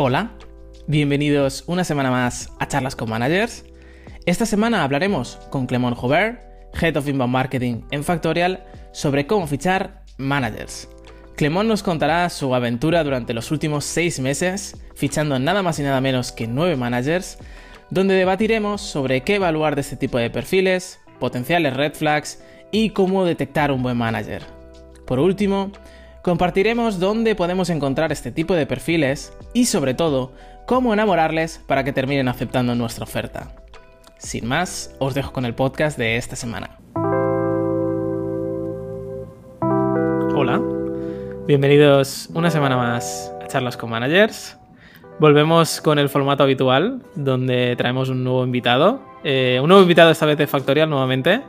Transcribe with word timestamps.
Hola, 0.00 0.30
bienvenidos 0.86 1.64
una 1.66 1.82
semana 1.82 2.12
más 2.12 2.52
a 2.60 2.68
Charlas 2.68 2.94
con 2.94 3.10
Managers. 3.10 3.64
Esta 4.26 4.46
semana 4.46 4.84
hablaremos 4.84 5.40
con 5.50 5.66
Clemón 5.66 5.96
Joubert, 5.96 6.40
Head 6.80 6.98
of 6.98 7.08
Inbound 7.08 7.32
Marketing 7.32 7.80
en 7.90 8.04
Factorial, 8.04 8.64
sobre 8.92 9.26
cómo 9.26 9.48
fichar 9.48 10.04
managers. 10.16 10.88
Clemón 11.34 11.66
nos 11.66 11.82
contará 11.82 12.30
su 12.30 12.54
aventura 12.54 13.02
durante 13.02 13.34
los 13.34 13.50
últimos 13.50 13.84
seis 13.84 14.20
meses, 14.20 14.76
fichando 14.94 15.36
nada 15.40 15.64
más 15.64 15.80
y 15.80 15.82
nada 15.82 16.00
menos 16.00 16.30
que 16.30 16.46
nueve 16.46 16.76
managers, 16.76 17.36
donde 17.90 18.14
debatiremos 18.14 18.80
sobre 18.80 19.22
qué 19.22 19.34
evaluar 19.34 19.74
de 19.74 19.80
este 19.80 19.96
tipo 19.96 20.16
de 20.16 20.30
perfiles, 20.30 21.00
potenciales 21.18 21.76
red 21.76 21.94
flags 21.94 22.40
y 22.70 22.90
cómo 22.90 23.24
detectar 23.24 23.72
un 23.72 23.82
buen 23.82 23.96
manager. 23.96 24.44
Por 25.06 25.18
último, 25.18 25.72
compartiremos 26.28 27.00
dónde 27.00 27.34
podemos 27.34 27.70
encontrar 27.70 28.12
este 28.12 28.30
tipo 28.30 28.52
de 28.52 28.66
perfiles 28.66 29.32
y 29.54 29.64
sobre 29.64 29.94
todo, 29.94 30.32
cómo 30.66 30.92
enamorarles 30.92 31.64
para 31.66 31.84
que 31.84 31.94
terminen 31.94 32.28
aceptando 32.28 32.74
nuestra 32.74 33.04
oferta. 33.04 33.56
Sin 34.18 34.46
más, 34.46 34.94
os 34.98 35.14
dejo 35.14 35.32
con 35.32 35.46
el 35.46 35.54
podcast 35.54 35.96
de 35.96 36.18
esta 36.18 36.36
semana. 36.36 36.76
Hola, 40.34 40.60
bienvenidos 41.46 42.28
una 42.34 42.50
semana 42.50 42.76
más 42.76 43.32
a 43.42 43.46
Charlas 43.46 43.78
con 43.78 43.88
Managers. 43.88 44.58
Volvemos 45.20 45.80
con 45.80 45.98
el 45.98 46.10
formato 46.10 46.42
habitual, 46.42 47.04
donde 47.14 47.74
traemos 47.76 48.10
un 48.10 48.22
nuevo 48.22 48.44
invitado. 48.44 49.00
Eh, 49.24 49.60
un 49.62 49.68
nuevo 49.68 49.80
invitado 49.80 50.10
esta 50.10 50.26
vez 50.26 50.36
de 50.36 50.46
Factorial 50.46 50.90
nuevamente. 50.90 51.40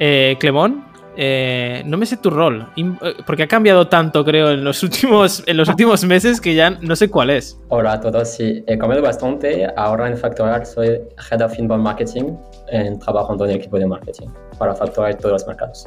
Eh, 0.00 0.36
Clemón, 0.40 0.87
eh, 1.20 1.82
no 1.84 1.96
me 1.98 2.06
sé 2.06 2.16
tu 2.16 2.30
rol, 2.30 2.68
eh, 2.76 3.14
porque 3.26 3.42
ha 3.42 3.48
cambiado 3.48 3.88
tanto, 3.88 4.24
creo, 4.24 4.52
en 4.52 4.62
los 4.62 4.80
últimos, 4.84 5.42
en 5.46 5.56
los 5.56 5.68
últimos 5.68 6.04
meses 6.04 6.40
que 6.40 6.54
ya 6.54 6.70
no 6.70 6.94
sé 6.94 7.10
cuál 7.10 7.30
es. 7.30 7.58
Hola 7.70 7.94
a 7.94 8.00
todos, 8.00 8.28
sí, 8.28 8.62
he 8.68 8.78
cambiado 8.78 9.02
bastante. 9.02 9.66
Ahora 9.76 10.08
en 10.08 10.16
Factorial 10.16 10.64
soy 10.64 11.00
Head 11.30 11.42
of 11.42 11.58
Inbound 11.58 11.82
Marketing, 11.82 12.36
en, 12.68 13.00
trabajando 13.00 13.44
en 13.46 13.50
el 13.50 13.56
equipo 13.56 13.80
de 13.80 13.86
marketing 13.86 14.28
para 14.58 14.76
Factorial 14.76 15.16
todos 15.16 15.32
los 15.32 15.46
mercados. 15.48 15.86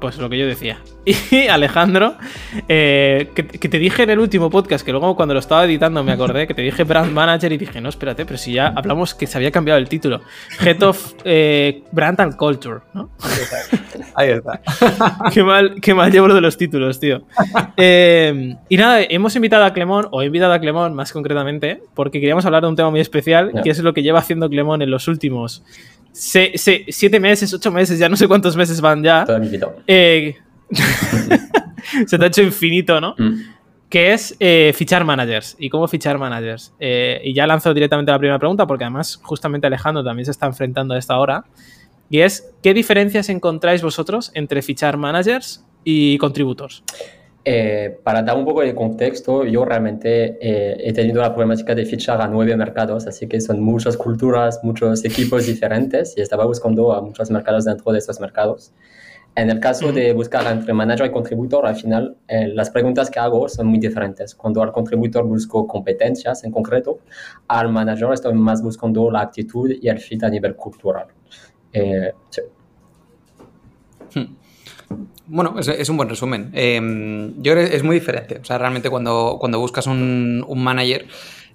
Pues 0.00 0.16
lo 0.18 0.28
que 0.30 0.38
yo 0.38 0.46
decía. 0.46 0.78
Y 1.30 1.48
Alejandro, 1.48 2.16
eh, 2.68 3.30
que, 3.34 3.42
te 3.42 3.78
dije 3.78 4.02
en 4.02 4.10
el 4.10 4.18
último 4.18 4.50
podcast, 4.50 4.84
que 4.84 4.92
luego 4.92 5.16
cuando 5.16 5.34
lo 5.34 5.40
estaba 5.40 5.64
editando 5.64 6.04
me 6.04 6.12
acordé, 6.12 6.46
que 6.46 6.54
te 6.54 6.62
dije 6.62 6.84
Brand 6.84 7.12
Manager 7.12 7.52
y 7.52 7.58
dije, 7.58 7.80
no, 7.80 7.88
espérate, 7.88 8.24
pero 8.26 8.36
si 8.36 8.52
ya 8.52 8.68
hablamos 8.68 9.14
que 9.14 9.26
se 9.26 9.38
había 9.38 9.50
cambiado 9.50 9.78
el 9.78 9.88
título. 9.88 10.20
Head 10.60 10.82
of 10.82 11.14
eh, 11.24 11.82
Brand 11.92 12.20
and 12.20 12.36
Culture, 12.36 12.80
¿no? 12.92 13.10
Ahí 14.14 14.30
está. 14.30 14.60
qué, 15.32 15.42
mal, 15.42 15.80
qué 15.80 15.94
mal 15.94 16.10
llevo 16.12 16.28
lo 16.28 16.34
de 16.34 16.40
los 16.40 16.56
títulos, 16.56 17.00
tío. 17.00 17.22
Eh, 17.76 18.56
y 18.68 18.76
nada, 18.76 19.00
hemos 19.08 19.34
invitado 19.36 19.64
a 19.64 19.72
Clemón, 19.72 20.08
o 20.10 20.22
he 20.22 20.26
invitado 20.26 20.52
a 20.52 20.58
Clemón 20.58 20.94
más 20.94 21.12
concretamente, 21.12 21.82
porque 21.94 22.20
queríamos 22.20 22.44
hablar 22.44 22.62
de 22.62 22.68
un 22.68 22.76
tema 22.76 22.90
muy 22.90 23.00
especial, 23.00 23.52
que 23.62 23.70
es 23.70 23.78
lo 23.78 23.94
que 23.94 24.02
lleva 24.02 24.18
haciendo 24.18 24.48
Clemón 24.50 24.82
en 24.82 24.90
los 24.90 25.08
últimos 25.08 25.62
siete 26.18 27.20
meses, 27.20 27.52
ocho 27.54 27.70
meses, 27.70 27.98
ya 27.98 28.08
no 28.08 28.16
sé 28.16 28.26
cuántos 28.26 28.56
meses 28.56 28.80
van 28.80 29.02
ya. 29.02 29.24
Eh, 29.86 30.36
se 32.06 32.18
te 32.18 32.24
ha 32.24 32.26
hecho 32.26 32.42
infinito, 32.42 33.00
¿no? 33.00 33.14
Mm. 33.16 33.34
Que 33.88 34.12
es 34.12 34.36
eh, 34.38 34.72
fichar 34.74 35.04
managers 35.04 35.56
y 35.58 35.70
cómo 35.70 35.86
fichar 35.88 36.18
managers. 36.18 36.74
Eh, 36.78 37.20
y 37.24 37.32
ya 37.32 37.46
lanzo 37.46 37.72
directamente 37.72 38.12
la 38.12 38.18
primera 38.18 38.38
pregunta, 38.38 38.66
porque 38.66 38.84
además, 38.84 39.18
justamente 39.22 39.66
Alejandro 39.66 40.04
también 40.04 40.24
se 40.24 40.32
está 40.32 40.46
enfrentando 40.46 40.94
a 40.94 40.98
esta 40.98 41.18
hora. 41.18 41.44
Y 42.10 42.20
es: 42.20 42.52
¿qué 42.62 42.74
diferencias 42.74 43.28
encontráis 43.28 43.82
vosotros 43.82 44.30
entre 44.34 44.60
fichar 44.60 44.96
managers 44.96 45.64
y 45.84 46.18
contributors? 46.18 46.82
Eh, 47.50 47.98
para 48.04 48.20
dar 48.22 48.36
un 48.36 48.44
poco 48.44 48.60
de 48.60 48.74
contexto, 48.74 49.42
yo 49.46 49.64
realmente 49.64 50.36
eh, 50.38 50.76
he 50.84 50.92
tenido 50.92 51.22
la 51.22 51.30
problemática 51.30 51.74
de 51.74 51.86
fichar 51.86 52.20
a 52.20 52.28
nueve 52.28 52.54
mercados, 52.54 53.06
así 53.06 53.26
que 53.26 53.40
son 53.40 53.62
muchas 53.62 53.96
culturas, 53.96 54.60
muchos 54.62 55.02
equipos 55.02 55.46
diferentes 55.46 56.12
y 56.18 56.20
estaba 56.20 56.44
buscando 56.44 56.92
a 56.92 57.00
muchos 57.00 57.30
mercados 57.30 57.64
dentro 57.64 57.90
de 57.90 58.00
estos 58.00 58.20
mercados. 58.20 58.74
En 59.34 59.48
el 59.48 59.60
caso 59.60 59.92
de 59.92 60.12
buscar 60.12 60.46
entre 60.52 60.74
manager 60.74 61.06
y 61.06 61.10
contributor, 61.10 61.64
al 61.64 61.76
final 61.76 62.18
eh, 62.28 62.48
las 62.48 62.68
preguntas 62.68 63.08
que 63.08 63.18
hago 63.18 63.48
son 63.48 63.68
muy 63.68 63.78
diferentes. 63.78 64.34
Cuando 64.34 64.62
al 64.62 64.70
contributor 64.70 65.24
busco 65.24 65.66
competencias 65.66 66.44
en 66.44 66.52
concreto, 66.52 66.98
al 67.46 67.72
manager 67.72 68.12
estoy 68.12 68.34
más 68.34 68.60
buscando 68.60 69.10
la 69.10 69.22
actitud 69.22 69.70
y 69.70 69.88
el 69.88 69.98
fit 70.00 70.22
a 70.22 70.28
nivel 70.28 70.54
cultural. 70.54 71.06
Sí. 72.28 72.42
Bueno, 75.30 75.54
es, 75.58 75.88
un 75.88 75.96
buen 75.98 76.08
resumen. 76.08 76.50
Em, 76.54 77.34
yo 77.42 77.52
creo 77.52 77.68
que 77.68 77.76
es 77.76 77.82
muy 77.82 77.94
diferente. 77.94 78.38
O 78.40 78.44
sea, 78.44 78.56
realmente 78.56 78.88
cuando, 78.88 79.36
cuando 79.38 79.58
buscas 79.58 79.86
un, 79.86 80.44
un 80.46 80.64
manager, 80.64 81.06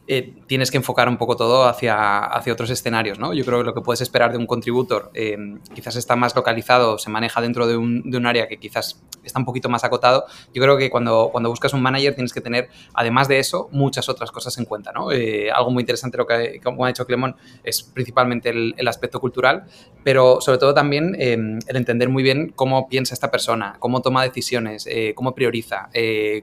eh, 0.05 0.33
tienes 0.47 0.69
que 0.69 0.75
enfocar 0.75 1.07
un 1.07 1.17
poco 1.17 1.37
todo 1.37 1.63
hacia, 1.63 2.19
hacia 2.19 2.51
otros 2.51 2.69
escenarios, 2.69 3.19
¿no? 3.19 3.33
Yo 3.33 3.45
creo 3.45 3.59
que 3.59 3.63
lo 3.63 3.73
que 3.73 3.79
puedes 3.79 4.01
esperar 4.01 4.33
de 4.33 4.37
un 4.37 4.45
contributor 4.45 5.09
eh, 5.13 5.37
quizás 5.73 5.95
está 5.95 6.17
más 6.17 6.35
localizado, 6.35 6.97
se 6.97 7.09
maneja 7.09 7.39
dentro 7.39 7.67
de 7.67 7.77
un, 7.77 8.11
de 8.11 8.17
un, 8.17 8.25
área 8.25 8.49
que 8.49 8.57
quizás 8.57 9.01
está 9.23 9.39
un 9.39 9.45
poquito 9.45 9.69
más 9.69 9.85
acotado. 9.85 10.25
Yo 10.53 10.61
creo 10.61 10.77
que 10.77 10.89
cuando, 10.89 11.29
cuando 11.31 11.49
buscas 11.49 11.73
un 11.73 11.81
manager 11.81 12.15
tienes 12.15 12.33
que 12.33 12.41
tener, 12.41 12.69
además 12.93 13.29
de 13.29 13.39
eso, 13.39 13.69
muchas 13.71 14.09
otras 14.09 14.29
cosas 14.31 14.57
en 14.57 14.65
cuenta, 14.65 14.91
¿no? 14.91 15.09
Eh, 15.09 15.49
algo 15.49 15.71
muy 15.71 15.83
interesante, 15.83 16.17
lo 16.17 16.27
que 16.27 16.59
como 16.61 16.83
ha 16.83 16.89
dicho 16.89 17.05
Clemón, 17.05 17.37
es 17.63 17.81
principalmente 17.83 18.49
el, 18.49 18.75
el 18.77 18.87
aspecto 18.89 19.21
cultural, 19.21 19.63
pero 20.03 20.41
sobre 20.41 20.57
todo 20.57 20.73
también 20.73 21.15
el 21.17 21.75
entender 21.75 22.09
muy 22.09 22.23
bien 22.23 22.51
cómo 22.53 22.89
piensa 22.89 23.13
esta 23.13 23.31
persona, 23.31 23.77
cómo 23.79 24.01
toma 24.01 24.23
decisiones, 24.23 24.85
cómo 25.15 25.33
prioriza, 25.33 25.89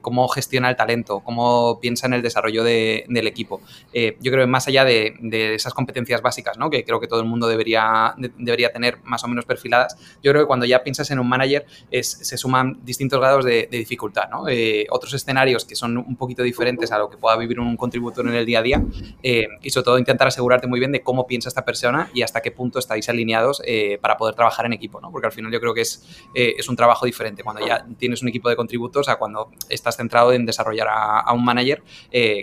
cómo 0.01 0.27
gestiona 0.29 0.69
el 0.69 0.75
talento, 0.75 1.19
cómo 1.19 1.79
piensa 1.79 2.07
en 2.07 2.13
el 2.13 2.23
desarrollo 2.23 2.63
de, 2.63 3.05
del 3.07 3.27
equipo. 3.27 3.50
Eh, 3.93 4.17
yo 4.21 4.31
creo 4.31 4.43
que 4.45 4.49
más 4.49 4.67
allá 4.67 4.85
de, 4.85 5.15
esas 5.55 5.73
competencias 5.73 6.21
básicas, 6.21 6.57
que 6.71 6.83
creo 6.85 6.99
que 6.99 7.07
todo 7.07 7.19
el 7.19 7.25
mundo 7.25 7.47
debería, 7.47 8.13
debería 8.37 8.71
tener 8.71 8.99
más 9.03 9.23
o 9.23 9.27
menos 9.27 9.45
perfiladas, 9.45 9.97
yo 10.23 10.31
creo 10.31 10.43
que 10.43 10.47
cuando 10.47 10.65
ya 10.65 10.83
piensas 10.83 11.09
en 11.11 11.19
un 11.19 11.27
manager 11.27 11.65
se 12.01 12.37
suman 12.37 12.79
distintos 12.83 13.19
grados 13.19 13.45
de, 13.45 13.67
dificultad. 13.71 14.25
Eh, 14.49 14.85
otros 14.89 15.13
escenarios 15.13 15.65
que 15.65 15.75
son 15.75 15.97
un 15.97 16.15
poquito 16.15 16.43
diferentes 16.43 16.91
a 16.91 16.97
lo 16.97 17.09
que 17.09 17.17
pueda 17.17 17.35
vivir 17.37 17.59
un 17.59 17.75
contributor 17.77 18.27
en 18.27 18.35
el 18.35 18.45
día 18.45 18.59
a 18.59 18.61
día 18.61 18.83
eh, 19.23 19.47
y 19.61 19.69
sobre 19.69 19.85
todo 19.85 19.99
intentar 19.99 20.27
asegurarte 20.27 20.67
muy 20.67 20.79
bien 20.79 20.91
de 20.91 21.01
cómo 21.01 21.25
piensa 21.25 21.49
esta 21.49 21.65
persona 21.65 22.09
y 22.13 22.21
hasta 22.21 22.41
qué 22.41 22.51
punto 22.51 22.79
estáis 22.79 23.09
alineados 23.09 23.61
para 24.01 24.17
poder 24.17 24.35
trabajar 24.35 24.65
en 24.65 24.73
equipo, 24.73 25.01
porque 25.11 25.27
al 25.27 25.33
final 25.33 25.51
yo 25.51 25.59
creo 25.59 25.73
que 25.73 25.81
es, 25.81 26.05
es 26.33 26.67
un 26.69 26.75
trabajo 26.75 27.05
diferente. 27.05 27.43
Cuando 27.43 27.65
ya 27.65 27.85
tienes 27.97 28.21
un 28.21 28.27
equipo 28.27 28.49
de 28.49 28.55
contributos 28.55 29.09
a 29.09 29.15
cuando 29.15 29.49
estás 29.69 29.97
centrado 29.97 30.33
en 30.33 30.45
desarrollar 30.45 30.87
a, 30.87 31.19
a 31.19 31.33
un 31.33 31.43
manager, 31.43 31.83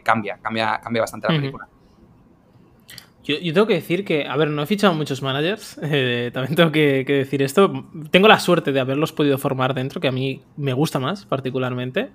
cambia, 0.03 0.39
cambia, 0.43 0.81
cambia 0.83 0.98
bastante 1.01 1.29
la 1.29 1.39
película. 1.39 1.69
Yo, 3.29 3.37
tengo 3.53 3.67
que 3.67 3.75
decir 3.75 4.07
que, 4.07 4.27
a 4.27 4.37
ver, 4.37 4.49
no 4.49 4.63
he 4.63 4.67
fichado 4.67 4.95
muchos 4.95 5.21
managers, 5.21 5.79
eh, 5.83 6.31
también 6.33 6.55
tengo 6.57 6.73
que, 6.73 7.05
decir 7.05 7.43
esto. 7.43 7.85
Tengo 8.11 8.27
la 8.27 8.41
suerte 8.41 8.73
de 8.73 8.81
haberlos 8.81 9.13
podido 9.13 9.37
formar 9.37 9.75
dentro, 9.75 10.01
que 10.01 10.09
a 10.09 10.13
mí 10.13 10.41
me 10.57 10.73
gusta 10.73 10.99
más 10.99 11.27
particularmente. 11.27 12.09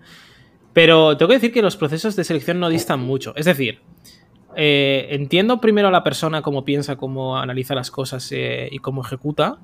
Pero 0.73 1.15
tengo 1.15 1.29
que 1.29 1.35
decir 1.35 1.53
que 1.53 1.61
los 1.61 1.77
procesos 1.77 2.15
de 2.15 2.23
selección 2.23 2.59
no 2.59 2.67
distan 2.67 2.99
mucho. 2.99 3.33
Es 3.35 3.45
decir, 3.45 3.81
eh, 4.55 5.07
entiendo 5.11 5.61
primero 5.61 5.87
a 5.87 5.91
la 5.91 6.03
persona 6.03 6.41
cómo 6.41 6.65
piensa, 6.65 6.95
cómo 6.95 7.37
analiza 7.37 7.75
las 7.75 7.91
cosas 7.91 8.31
eh, 8.31 8.69
y 8.71 8.79
cómo 8.79 9.05
ejecuta. 9.05 9.59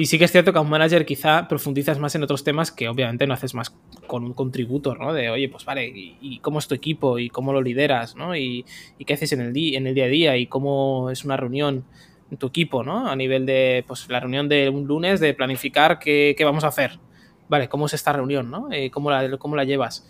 Y 0.00 0.06
sí 0.06 0.16
que 0.16 0.26
es 0.26 0.30
cierto 0.30 0.52
que 0.52 0.58
a 0.60 0.62
un 0.62 0.70
manager 0.70 1.04
quizá 1.04 1.48
profundizas 1.48 1.98
más 1.98 2.14
en 2.14 2.22
otros 2.22 2.44
temas 2.44 2.70
que 2.70 2.88
obviamente 2.88 3.26
no 3.26 3.34
haces 3.34 3.52
más 3.52 3.74
con 4.06 4.22
un 4.22 4.32
contributor, 4.32 5.00
¿no? 5.00 5.12
De, 5.12 5.28
oye, 5.28 5.48
pues 5.48 5.64
vale, 5.64 5.92
¿y, 5.92 6.38
cómo 6.38 6.60
es 6.60 6.68
tu 6.68 6.76
equipo? 6.76 7.18
¿Y 7.18 7.30
cómo 7.30 7.52
lo 7.52 7.60
lideras? 7.60 8.14
¿no? 8.14 8.36
¿Y, 8.36 8.64
qué 9.04 9.14
haces 9.14 9.32
en 9.32 9.40
el, 9.40 9.56
en 9.56 9.88
el 9.88 9.96
día 9.96 10.04
a 10.04 10.06
día? 10.06 10.36
¿Y 10.36 10.46
cómo 10.46 11.10
es 11.10 11.24
una 11.24 11.36
reunión 11.36 11.82
en 12.30 12.36
tu 12.36 12.46
equipo, 12.46 12.84
¿no? 12.84 13.10
A 13.10 13.16
nivel 13.16 13.44
de, 13.44 13.82
pues 13.88 14.08
la 14.08 14.20
reunión 14.20 14.48
de 14.48 14.68
un 14.68 14.86
lunes 14.86 15.18
de 15.18 15.34
planificar 15.34 15.98
qué, 15.98 16.36
vamos 16.44 16.62
a 16.62 16.68
hacer. 16.68 17.00
Vale, 17.48 17.68
¿cómo 17.68 17.86
es 17.86 17.94
esta 17.94 18.12
reunión, 18.12 18.52
¿no? 18.52 18.68
Eh, 18.70 18.92
¿cómo, 18.92 19.10
la, 19.10 19.36
¿Cómo 19.36 19.56
la 19.56 19.64
llevas? 19.64 20.06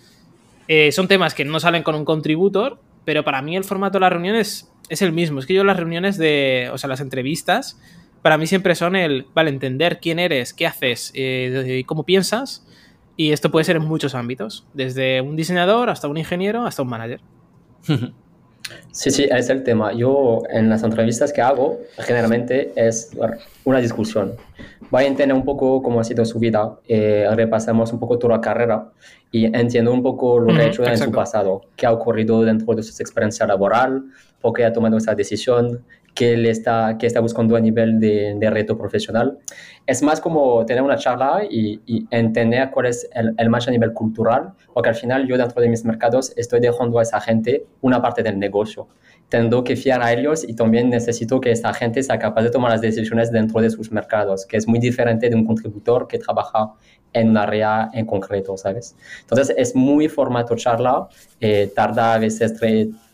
Eh, 0.68 0.92
son 0.92 1.08
temas 1.08 1.32
que 1.32 1.46
no 1.46 1.60
salen 1.60 1.82
con 1.82 1.94
un 1.94 2.04
contributor, 2.04 2.78
pero 3.06 3.24
para 3.24 3.40
mí 3.40 3.56
el 3.56 3.64
formato 3.64 3.96
de 3.96 4.00
las 4.00 4.12
reuniones 4.12 4.70
es 4.90 5.00
el 5.00 5.12
mismo. 5.12 5.40
Es 5.40 5.46
que 5.46 5.54
yo 5.54 5.64
las 5.64 5.78
reuniones 5.78 6.18
de, 6.18 6.68
o 6.74 6.76
sea, 6.76 6.88
las 6.88 7.00
entrevistas 7.00 7.80
para 8.22 8.38
mí 8.38 8.46
siempre 8.46 8.74
son 8.74 8.96
el, 8.96 9.26
vale, 9.34 9.50
entender 9.50 9.98
quién 10.00 10.18
eres, 10.18 10.52
qué 10.52 10.66
haces 10.66 11.12
eh, 11.14 11.82
cómo 11.86 12.04
piensas. 12.04 12.64
Y 13.16 13.32
esto 13.32 13.50
puede 13.50 13.64
ser 13.64 13.76
en 13.76 13.84
muchos 13.84 14.14
ámbitos, 14.14 14.66
desde 14.74 15.20
un 15.20 15.34
diseñador 15.34 15.90
hasta 15.90 16.06
un 16.06 16.18
ingeniero 16.18 16.64
hasta 16.64 16.82
un 16.82 16.88
manager. 16.88 17.20
Sí, 18.90 19.10
sí, 19.10 19.26
es 19.30 19.48
el 19.48 19.62
tema. 19.62 19.92
Yo 19.92 20.42
en 20.50 20.68
las 20.68 20.82
entrevistas 20.82 21.32
que 21.32 21.40
hago, 21.40 21.78
generalmente 21.98 22.72
es 22.76 23.10
una 23.64 23.78
discusión. 23.78 24.34
Voy 24.90 25.04
a 25.04 25.06
entender 25.06 25.36
un 25.36 25.44
poco 25.44 25.82
cómo 25.82 26.00
ha 26.00 26.04
sido 26.04 26.24
su 26.24 26.38
vida, 26.38 26.78
eh, 26.86 27.26
repasamos 27.34 27.92
un 27.92 27.98
poco 27.98 28.18
toda 28.18 28.36
la 28.36 28.40
carrera 28.40 28.90
y 29.30 29.44
entiendo 29.44 29.92
un 29.92 30.02
poco 30.02 30.38
lo 30.38 30.54
que 30.54 30.62
ha 30.62 30.66
hecho 30.66 30.84
en 30.84 30.98
su 30.98 31.10
pasado, 31.10 31.62
qué 31.76 31.86
ha 31.86 31.92
ocurrido 31.92 32.42
dentro 32.42 32.74
de 32.74 32.82
su 32.82 33.02
experiencia 33.02 33.46
laboral, 33.46 34.04
por 34.40 34.52
qué 34.52 34.64
ha 34.64 34.72
tomado 34.72 34.96
esa 34.96 35.14
decisión, 35.14 35.84
que 36.14 36.34
él 36.34 36.46
está, 36.46 36.96
que 36.98 37.06
está 37.06 37.20
buscando 37.20 37.56
a 37.56 37.60
nivel 37.60 38.00
de, 38.00 38.34
de 38.38 38.50
reto 38.50 38.76
profesional. 38.76 39.38
Es 39.86 40.02
más 40.02 40.20
como 40.20 40.66
tener 40.66 40.82
una 40.82 40.96
charla 40.96 41.42
y, 41.48 41.80
entender 42.10 42.70
cuál 42.70 42.86
es 42.86 43.08
el, 43.14 43.34
el, 43.36 43.48
match 43.48 43.68
a 43.68 43.70
nivel 43.70 43.92
cultural, 43.92 44.52
porque 44.74 44.88
al 44.90 44.94
final 44.94 45.26
yo 45.26 45.36
dentro 45.38 45.60
de 45.62 45.68
mis 45.68 45.84
mercados 45.84 46.32
estoy 46.36 46.60
dejando 46.60 46.98
a 46.98 47.02
esa 47.02 47.20
gente 47.20 47.64
una 47.80 48.02
parte 48.02 48.22
del 48.22 48.38
negocio. 48.38 48.88
Tengo 49.28 49.62
que 49.62 49.76
fiar 49.76 50.02
a 50.02 50.12
ellos 50.12 50.42
y 50.48 50.54
también 50.54 50.88
necesito 50.88 51.40
que 51.40 51.50
esta 51.50 51.72
gente 51.74 52.02
sea 52.02 52.18
capaz 52.18 52.42
de 52.42 52.50
tomar 52.50 52.70
las 52.70 52.80
decisiones 52.80 53.30
dentro 53.30 53.60
de 53.60 53.70
sus 53.70 53.92
mercados, 53.92 54.46
que 54.46 54.56
es 54.56 54.66
muy 54.66 54.78
diferente 54.78 55.28
de 55.28 55.36
un 55.36 55.46
contributor 55.46 56.08
que 56.08 56.18
trabaja 56.18 56.72
en 57.12 57.30
un 57.30 57.36
área 57.36 57.88
en 57.92 58.06
concreto, 58.06 58.56
¿sabes? 58.56 58.96
Entonces 59.20 59.54
es 59.56 59.74
muy 59.74 60.08
formato 60.08 60.56
charla, 60.56 61.08
eh, 61.40 61.70
tarda 61.74 62.14
a 62.14 62.18
veces 62.18 62.58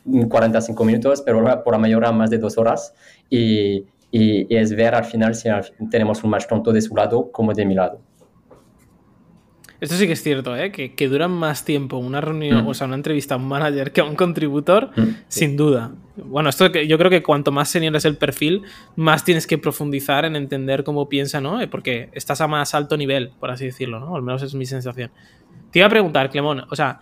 45 0.05 0.85
minutos, 0.85 1.23
pero 1.23 1.63
por 1.65 1.73
la 1.73 1.79
mayoría 1.79 2.13
más 2.13 2.31
de 2.31 2.39
dos 2.39 2.59
horas. 2.59 2.95
Y, 3.31 3.85
y, 4.11 4.55
es 4.55 4.75
ver 4.75 4.95
al 4.95 5.05
final 5.05 5.35
si 5.35 5.49
tenemos 5.91 6.23
un 6.23 6.31
match 6.31 6.47
tonto 6.47 6.73
de 6.73 6.81
su 6.81 6.95
lado 6.95 7.31
como 7.33 7.53
de 7.53 7.65
mi 7.65 7.75
lado. 7.75 8.01
Esto 9.81 9.97
sí 9.97 10.07
que 10.07 10.15
es 10.15 10.23
cierto, 10.23 10.57
¿eh? 10.57 10.73
que, 10.73 10.95
que 10.95 11.09
duran 11.09 11.31
más 11.31 11.65
tiempo 11.65 11.99
una 11.99 12.21
reunión, 12.21 12.65
mm. 12.65 12.69
o 12.69 12.75
sea, 12.75 12.87
una 12.87 12.97
entrevista 12.97 13.35
a 13.35 13.39
un 13.39 13.47
manager 13.49 13.93
que 13.93 14.01
a 14.01 14.05
un 14.05 14.15
contributor, 14.15 14.91
mm. 14.97 15.25
sin 15.29 15.57
duda. 15.57 15.93
Bueno, 16.17 16.49
esto 16.49 16.69
yo 16.69 16.97
creo 16.97 17.11
que 17.11 17.23
cuanto 17.23 17.53
más 17.53 17.69
senior 17.69 17.95
es 17.97 18.05
el 18.05 18.17
perfil, 18.17 18.63
más 18.97 19.25
tienes 19.25 19.47
que 19.47 19.59
profundizar 19.59 20.25
en 20.25 20.37
entender 20.37 20.85
cómo 20.85 21.09
piensa, 21.09 21.41
¿no? 21.41 21.61
Eh, 21.61 21.67
porque 21.67 22.09
estás 22.13 22.41
a 22.41 22.47
más 22.47 22.75
alto 22.75 22.97
nivel, 22.97 23.33
por 23.39 23.51
así 23.51 23.67
decirlo, 23.67 24.01
¿no? 24.01 24.15
Al 24.17 24.23
menos 24.23 24.43
es 24.43 24.55
mi 24.55 24.65
sensación. 24.65 25.11
Te 25.71 25.81
iba 25.81 25.87
a 25.87 25.91
preguntar, 25.91 26.31
Clemón, 26.31 26.63
o 26.71 26.77
sea, 26.77 27.01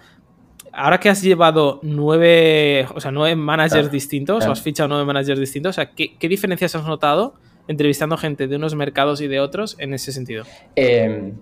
ahora 0.72 0.98
que 0.98 1.08
has 1.08 1.22
llevado 1.22 1.80
nueve, 1.82 2.86
o 2.94 3.00
sea, 3.00 3.10
nueve 3.10 3.36
managers 3.36 3.90
distintos, 3.90 4.46
o 4.46 4.52
has 4.52 4.60
fichado 4.62 4.88
nueve 4.88 5.04
managers 5.04 5.38
distintos, 5.38 5.70
o 5.70 5.74
sea, 5.74 5.90
¿qué, 5.90 6.16
diferencias 6.28 6.74
has 6.74 6.84
notado 6.84 7.34
entrevistando 7.68 8.16
gente 8.16 8.48
de 8.48 8.56
unos 8.56 8.74
mercados 8.74 9.20
y 9.20 9.28
de 9.28 9.40
otros 9.40 9.76
en 9.78 9.94
ese 9.94 10.12
sentido? 10.12 10.44
Eh, 10.76 11.32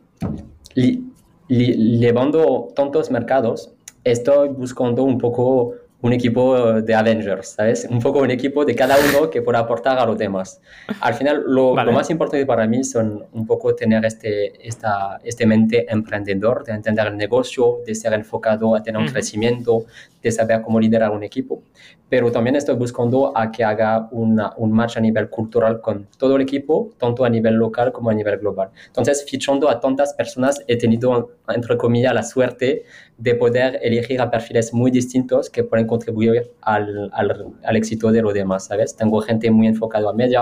llevando 1.48 2.68
tantos 2.74 3.10
mercados, 3.10 3.72
estoy 4.04 4.48
buscando 4.48 5.02
un 5.02 5.18
poco 5.18 5.74
un 6.02 6.12
equipo 6.12 6.80
de 6.80 6.94
Avengers, 6.94 7.48
¿sabes? 7.48 7.86
Un 7.90 8.00
poco 8.00 8.20
un 8.20 8.30
equipo 8.30 8.64
de 8.64 8.74
cada 8.74 8.96
uno 8.96 9.28
que 9.28 9.42
pueda 9.42 9.58
aportar 9.58 9.98
a 9.98 10.06
los 10.06 10.16
demás. 10.16 10.60
Al 11.00 11.14
final, 11.14 11.42
lo, 11.46 11.74
lo, 11.76 11.92
más 11.92 12.08
importante 12.10 12.46
para 12.46 12.66
mí 12.66 12.82
son 12.84 13.26
un 13.32 13.46
poco 13.46 13.74
tener 13.74 14.04
este, 14.06 14.66
esta, 14.66 15.20
este 15.22 15.46
mente 15.46 15.86
emprendedor, 15.92 16.64
de 16.64 16.72
entender 16.72 17.06
el 17.06 17.16
negocio, 17.16 17.78
de 17.86 17.94
ser 17.94 18.14
enfocado 18.14 18.74
a 18.74 18.82
tener 18.82 19.00
un 19.00 19.08
crecimiento, 19.08 19.84
de 20.22 20.32
saber 20.32 20.62
cómo 20.62 20.80
liderar 20.80 21.10
un 21.10 21.22
equipo. 21.22 21.62
Pero 22.08 22.32
también 22.32 22.56
estoy 22.56 22.74
buscando 22.76 23.36
a 23.36 23.52
que 23.52 23.62
haga 23.62 24.08
una, 24.10 24.52
un 24.56 24.72
match 24.72 24.96
a 24.96 25.00
nivel 25.00 25.28
cultural 25.28 25.80
con 25.80 26.08
todo 26.18 26.36
el 26.36 26.42
equipo, 26.42 26.90
tanto 26.98 27.24
a 27.24 27.30
nivel 27.30 27.54
local 27.54 27.92
como 27.92 28.10
a 28.10 28.14
nivel 28.14 28.38
global. 28.38 28.70
Entonces, 28.86 29.24
fichando 29.28 29.68
a 29.68 29.78
tantas 29.78 30.14
personas, 30.14 30.62
he 30.66 30.76
tenido, 30.76 31.36
entre 31.48 31.76
comillas, 31.76 32.12
la 32.12 32.22
suerte 32.22 32.84
de 33.16 33.34
poder 33.34 33.78
elegir 33.82 34.20
a 34.20 34.30
perfiles 34.30 34.72
muy 34.72 34.90
distintos 34.90 35.50
que 35.50 35.62
pueden 35.62 35.86
contribuir 35.90 36.50
al, 36.62 37.10
al, 37.12 37.52
al 37.62 37.76
éxito 37.76 38.10
de 38.10 38.22
los 38.22 38.32
demás, 38.32 38.64
¿sabes? 38.64 38.96
Tengo 38.96 39.20
gente 39.20 39.50
muy 39.50 39.66
enfocada 39.66 40.08
a 40.08 40.12
media, 40.14 40.40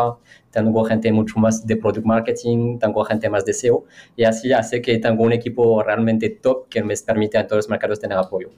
tengo 0.52 0.84
gente 0.84 1.10
mucho 1.10 1.40
más 1.40 1.66
de 1.66 1.76
product 1.76 2.06
marketing, 2.06 2.78
tengo 2.78 3.02
gente 3.04 3.28
más 3.28 3.44
de 3.44 3.54
SEO, 3.54 3.84
y 4.14 4.22
así 4.22 4.52
hace 4.52 4.80
que 4.80 4.98
tengo 4.98 5.24
un 5.24 5.32
equipo 5.32 5.82
realmente 5.82 6.30
top 6.30 6.68
que 6.68 6.84
me 6.84 6.94
permite 7.04 7.38
a 7.38 7.46
todos 7.46 7.64
los 7.64 7.68
mercados 7.68 7.98
tener 7.98 8.16
apoyo. 8.16 8.50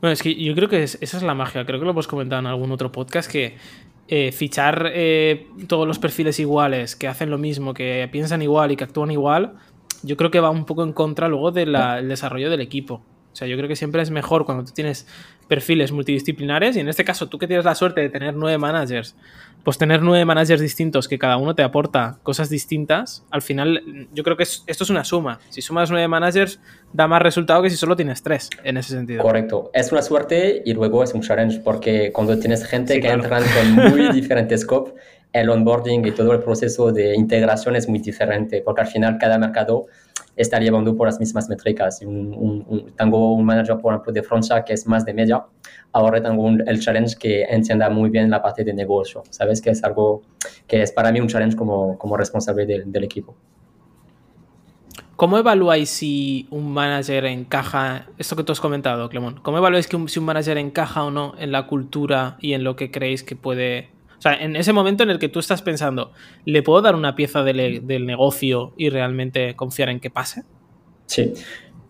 Bueno, 0.00 0.12
es 0.12 0.22
que 0.22 0.34
yo 0.34 0.54
creo 0.54 0.68
que 0.68 0.82
esa 0.82 0.98
es 1.00 1.22
la 1.22 1.34
magia, 1.34 1.64
creo 1.64 1.78
que 1.78 1.84
lo 1.84 1.92
hemos 1.92 2.08
comentado 2.08 2.40
en 2.40 2.46
algún 2.46 2.72
otro 2.72 2.90
podcast, 2.90 3.30
que 3.30 3.54
eh, 4.06 4.32
fichar 4.32 4.90
eh, 4.92 5.46
todos 5.66 5.86
los 5.86 5.98
perfiles 5.98 6.38
iguales, 6.40 6.96
que 6.96 7.08
hacen 7.08 7.30
lo 7.30 7.38
mismo, 7.38 7.72
que 7.72 8.08
piensan 8.12 8.42
igual 8.42 8.72
y 8.72 8.76
que 8.76 8.84
actúan 8.84 9.10
igual, 9.10 9.54
yo 10.02 10.18
creo 10.18 10.30
que 10.30 10.40
va 10.40 10.50
un 10.50 10.66
poco 10.66 10.82
en 10.82 10.92
contra 10.92 11.28
luego 11.28 11.50
del 11.50 11.72
desarrollo 12.06 12.50
del 12.50 12.60
equipo. 12.60 13.02
O 13.34 13.36
sea, 13.36 13.48
yo 13.48 13.56
creo 13.56 13.68
que 13.68 13.74
siempre 13.74 14.00
es 14.00 14.12
mejor 14.12 14.46
cuando 14.46 14.64
tú 14.64 14.70
tienes 14.70 15.08
perfiles 15.48 15.90
multidisciplinares 15.90 16.76
y 16.76 16.80
en 16.80 16.88
este 16.88 17.04
caso 17.04 17.28
tú 17.28 17.36
que 17.36 17.48
tienes 17.48 17.64
la 17.64 17.74
suerte 17.74 18.00
de 18.00 18.08
tener 18.08 18.36
nueve 18.36 18.58
managers, 18.58 19.16
pues 19.64 19.76
tener 19.76 20.02
nueve 20.02 20.24
managers 20.24 20.60
distintos 20.60 21.08
que 21.08 21.18
cada 21.18 21.36
uno 21.36 21.56
te 21.56 21.64
aporta 21.64 22.18
cosas 22.22 22.48
distintas, 22.48 23.24
al 23.32 23.42
final 23.42 24.06
yo 24.14 24.22
creo 24.22 24.36
que 24.36 24.44
esto 24.44 24.84
es 24.84 24.88
una 24.88 25.02
suma. 25.02 25.40
Si 25.50 25.62
sumas 25.62 25.90
nueve 25.90 26.06
managers 26.06 26.60
da 26.92 27.08
más 27.08 27.20
resultado 27.20 27.60
que 27.60 27.70
si 27.70 27.76
solo 27.76 27.96
tienes 27.96 28.22
tres 28.22 28.50
en 28.62 28.76
ese 28.76 28.90
sentido. 28.90 29.22
Correcto. 29.22 29.72
Es 29.74 29.90
una 29.90 30.02
suerte 30.02 30.62
y 30.64 30.72
luego 30.74 31.02
es 31.02 31.12
un 31.12 31.22
challenge 31.22 31.58
porque 31.58 32.12
cuando 32.12 32.38
tienes 32.38 32.64
gente 32.64 33.00
que 33.00 33.08
entran 33.08 33.42
con 33.42 33.90
muy 33.90 34.12
diferentes 34.12 34.60
scope, 34.60 34.94
el 35.34 35.50
onboarding 35.50 36.06
y 36.06 36.12
todo 36.12 36.32
el 36.32 36.38
proceso 36.38 36.92
de 36.92 37.14
integración 37.16 37.74
es 37.74 37.88
muy 37.88 37.98
diferente 37.98 38.62
porque 38.64 38.82
al 38.82 38.86
final 38.86 39.18
cada 39.18 39.36
mercado 39.36 39.86
está 40.36 40.60
llevando 40.60 40.96
por 40.96 41.08
las 41.08 41.18
mismas 41.18 41.48
métricas. 41.48 41.98
tengo 41.98 43.34
un 43.34 43.44
manager, 43.44 43.78
por 43.78 43.94
ejemplo, 43.94 44.12
de 44.12 44.22
Francia 44.22 44.64
que 44.64 44.72
es 44.72 44.86
más 44.86 45.04
de 45.04 45.12
media. 45.12 45.44
Ahora 45.92 46.22
tengo 46.22 46.48
el 46.48 46.80
challenge 46.80 47.16
que 47.18 47.42
entienda 47.42 47.90
muy 47.90 48.10
bien 48.10 48.30
la 48.30 48.40
parte 48.40 48.62
de 48.62 48.72
negocio. 48.72 49.24
Sabes 49.30 49.60
que 49.60 49.70
es 49.70 49.82
algo 49.82 50.22
que 50.68 50.82
es 50.82 50.92
para 50.92 51.10
mí 51.10 51.20
un 51.20 51.26
challenge 51.26 51.56
como, 51.56 51.98
como 51.98 52.16
responsable 52.16 52.64
del 52.64 53.04
equipo. 53.04 53.34
¿Cómo 55.16 55.38
evaluáis 55.38 55.90
si 55.90 56.46
un 56.50 56.72
manager 56.72 57.24
encaja, 57.26 58.06
esto 58.18 58.34
que 58.36 58.42
tú 58.42 58.52
has 58.52 58.60
comentado, 58.60 59.08
Clemón, 59.08 59.40
cómo 59.42 59.58
evaluáis 59.58 59.86
que 59.86 59.96
si 60.08 60.18
un 60.18 60.24
manager 60.24 60.58
encaja 60.58 61.04
o 61.04 61.10
no 61.10 61.34
en 61.38 61.52
la 61.52 61.66
cultura 61.66 62.36
y 62.40 62.52
en 62.52 62.64
lo 62.64 62.74
que 62.74 62.90
creéis 62.90 63.22
que 63.22 63.36
puede 63.36 63.93
sea, 64.24 64.34
en 64.34 64.56
ese 64.56 64.72
momento 64.72 65.02
en 65.02 65.10
el 65.10 65.18
que 65.18 65.28
tú 65.28 65.38
estás 65.38 65.62
pensando, 65.62 66.12
¿le 66.44 66.62
puedo 66.62 66.80
dar 66.82 66.94
una 66.94 67.14
pieza 67.14 67.42
del, 67.42 67.86
negocio 68.06 68.72
y 68.76 68.88
realmente 68.88 69.54
confiar 69.54 69.88
en 69.90 70.00
que 70.00 70.10
pase? 70.10 70.42
Sí. 71.06 71.34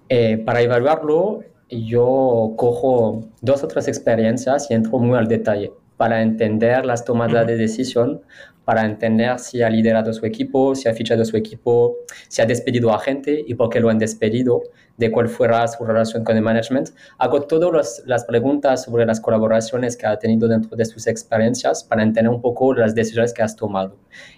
Eh, 0.08 0.38
para 0.38 0.60
evaluarlo, 0.60 1.40
yo 1.70 2.52
cojo 2.56 3.28
dos 3.40 3.62
o 3.62 3.68
tres 3.68 3.88
experiencias 3.88 4.70
y 4.70 4.74
entro 4.74 4.98
muy 4.98 5.16
al 5.16 5.28
detalle 5.28 5.72
para 5.96 6.22
entender 6.22 6.84
las 6.84 7.04
tomadas 7.04 7.46
de 7.46 7.56
decisión, 7.56 8.22
para 8.64 8.84
entender 8.84 9.38
si 9.38 9.62
ha 9.62 9.68
liderado 9.68 10.12
su 10.12 10.24
equipo, 10.24 10.74
si 10.74 10.88
ha 10.88 10.94
fichado 10.94 11.24
su 11.24 11.36
equipo, 11.36 11.96
si 12.28 12.40
ha 12.40 12.46
despedido 12.46 12.92
a 12.92 12.98
gente 12.98 13.44
y 13.46 13.54
por 13.54 13.68
qué 13.68 13.80
lo 13.80 13.90
han 13.90 13.98
despedido, 13.98 14.62
de 14.96 15.10
cuál 15.10 15.28
fuera 15.28 15.66
su 15.68 15.84
relación 15.84 16.24
con 16.24 16.36
el 16.36 16.42
management. 16.42 16.90
Hago 17.18 17.42
todas 17.42 18.02
las 18.06 18.24
preguntas 18.24 18.84
sobre 18.84 19.04
las 19.04 19.20
colaboraciones 19.20 19.96
que 19.96 20.06
ha 20.06 20.18
tenido 20.18 20.48
dentro 20.48 20.76
de 20.76 20.84
sus 20.84 21.06
experiencias 21.06 21.84
para 21.84 22.02
entender 22.02 22.32
un 22.32 22.40
poco 22.40 22.74
las 22.74 22.94
decisiones 22.94 23.34
que 23.34 23.42
has 23.42 23.56
tomado. 23.56 23.96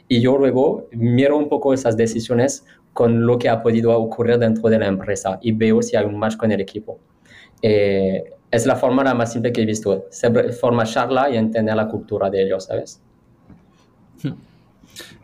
Y 0.08 0.20
yo 0.20 0.37
luego 0.37 0.88
miro 0.93 1.37
un 1.37 1.49
poco 1.49 1.73
esas 1.73 1.97
decisiones 1.97 2.64
con 2.93 3.26
lo 3.26 3.38
que 3.38 3.49
ha 3.49 3.62
podido 3.62 3.97
ocurrir 3.97 4.38
dentro 4.38 4.69
de 4.70 4.79
la 4.79 4.87
empresa 4.87 5.38
y 5.43 5.53
veo 5.53 5.82
si 5.82 5.97
hay 5.97 6.05
un 6.05 6.19
match 6.19 6.37
con 6.37 6.50
el 6.50 6.61
equipo. 6.61 6.99
Eh, 7.62 8.35
es 8.50 8.66
la 8.66 8.76
forma 8.76 9.02
más 9.14 9.32
simple 9.32 9.52
que 9.52 9.62
he 9.62 9.66
visto. 9.66 10.06
Forma 10.60 10.84
charla 10.84 11.31
y 11.31 11.36
entender 11.36 11.76
la 11.76 11.88
cultura 11.88 12.31
de 12.31 12.43
ellos, 12.43 12.65
¿sabes? 12.65 13.00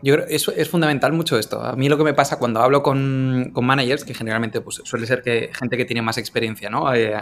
Yo 0.01 0.15
creo 0.15 0.27
que 0.27 0.35
es, 0.35 0.47
es 0.49 0.69
fundamental 0.69 1.13
mucho 1.13 1.37
esto. 1.39 1.61
A 1.61 1.75
mí 1.75 1.89
lo 1.89 1.97
que 1.97 2.03
me 2.03 2.13
pasa 2.13 2.37
cuando 2.37 2.61
hablo 2.61 2.83
con, 2.83 3.51
con 3.53 3.65
managers, 3.65 4.03
que 4.03 4.13
generalmente 4.13 4.61
pues, 4.61 4.81
suele 4.83 5.07
ser 5.07 5.21
que 5.21 5.49
gente 5.53 5.77
que 5.77 5.85
tiene 5.85 6.01
más 6.01 6.17
experiencia 6.17 6.69
¿no? 6.69 6.93
Eh, 6.93 7.15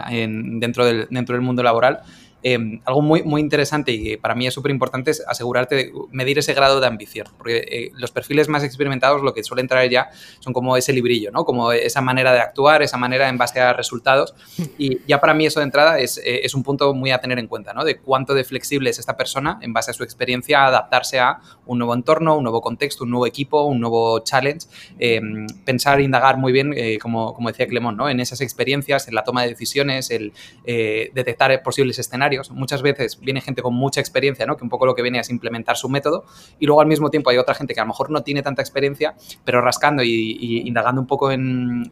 dentro, 0.58 0.84
del, 0.84 1.06
dentro 1.10 1.34
del 1.34 1.42
mundo 1.42 1.62
laboral, 1.62 2.00
Em, 2.44 2.80
algo 2.84 3.02
muy, 3.02 3.22
muy 3.22 3.40
interesante 3.40 3.92
y 3.92 4.02
que 4.02 4.18
para 4.18 4.34
mí 4.34 4.48
es 4.48 4.54
súper 4.54 4.72
importante 4.72 5.12
es 5.12 5.22
asegurarte 5.28 5.76
de 5.76 5.92
medir 6.10 6.38
ese 6.38 6.54
grado 6.54 6.80
de 6.80 6.86
ambición, 6.88 7.28
porque 7.38 7.58
eh, 7.58 7.90
los 7.94 8.10
perfiles 8.10 8.48
más 8.48 8.64
experimentados 8.64 9.22
lo 9.22 9.32
que 9.32 9.44
suelen 9.44 9.68
traer 9.68 9.90
ya 9.90 10.10
son 10.40 10.52
como 10.52 10.76
ese 10.76 10.92
librillo, 10.92 11.30
¿no? 11.30 11.44
Como 11.44 11.70
esa 11.70 12.00
manera 12.00 12.32
de 12.32 12.40
actuar, 12.40 12.82
esa 12.82 12.96
manera 12.96 13.28
en 13.28 13.38
base 13.38 13.60
a 13.60 13.72
resultados 13.72 14.34
y 14.76 14.98
ya 15.06 15.20
para 15.20 15.34
mí 15.34 15.46
eso 15.46 15.60
de 15.60 15.64
entrada 15.64 16.00
es, 16.00 16.18
eh, 16.18 16.40
es 16.42 16.54
un 16.54 16.64
punto 16.64 16.92
muy 16.94 17.12
a 17.12 17.18
tener 17.18 17.38
en 17.38 17.46
cuenta, 17.46 17.72
¿no? 17.74 17.84
De 17.84 17.98
cuánto 17.98 18.34
de 18.34 18.42
flexible 18.42 18.90
es 18.90 18.98
esta 18.98 19.16
persona 19.16 19.60
en 19.62 19.72
base 19.72 19.92
a 19.92 19.94
su 19.94 20.02
experiencia 20.02 20.64
a 20.64 20.66
adaptarse 20.66 21.20
a 21.20 21.38
un 21.66 21.78
nuevo 21.78 21.94
entorno, 21.94 22.36
un 22.36 22.42
nuevo 22.42 22.60
contexto, 22.60 23.04
un 23.04 23.10
nuevo 23.10 23.26
equipo, 23.26 23.62
un 23.66 23.78
nuevo 23.78 24.18
challenge, 24.24 24.66
em, 24.98 25.46
pensar 25.64 26.00
e 26.00 26.02
indagar 26.02 26.38
muy 26.38 26.52
bien, 26.52 26.72
eh, 26.76 26.98
como, 27.00 27.34
como 27.34 27.50
decía 27.50 27.68
Clemón, 27.68 27.96
¿no? 27.96 28.08
En 28.08 28.18
esas 28.18 28.40
experiencias, 28.40 29.06
en 29.06 29.14
la 29.14 29.22
toma 29.22 29.42
de 29.42 29.50
decisiones, 29.50 30.10
el 30.10 30.32
detectar 30.64 31.62
posibles 31.62 31.98
escenarios 31.98 32.31
Muchas 32.50 32.82
veces 32.82 33.20
viene 33.20 33.40
gente 33.40 33.62
con 33.62 33.74
mucha 33.74 34.00
experiencia, 34.00 34.46
¿no? 34.46 34.56
que 34.56 34.64
un 34.64 34.70
poco 34.70 34.86
lo 34.86 34.94
que 34.94 35.02
viene 35.02 35.18
es 35.18 35.30
implementar 35.30 35.76
su 35.76 35.88
método, 35.88 36.24
y 36.58 36.66
luego 36.66 36.80
al 36.80 36.86
mismo 36.86 37.10
tiempo 37.10 37.30
hay 37.30 37.38
otra 37.38 37.54
gente 37.54 37.74
que 37.74 37.80
a 37.80 37.84
lo 37.84 37.88
mejor 37.88 38.10
no 38.10 38.22
tiene 38.22 38.42
tanta 38.42 38.62
experiencia, 38.62 39.14
pero 39.44 39.60
rascando 39.60 40.02
y, 40.02 40.62
indagando 40.66 41.00
un 41.00 41.06
poco 41.06 41.30
en, 41.30 41.90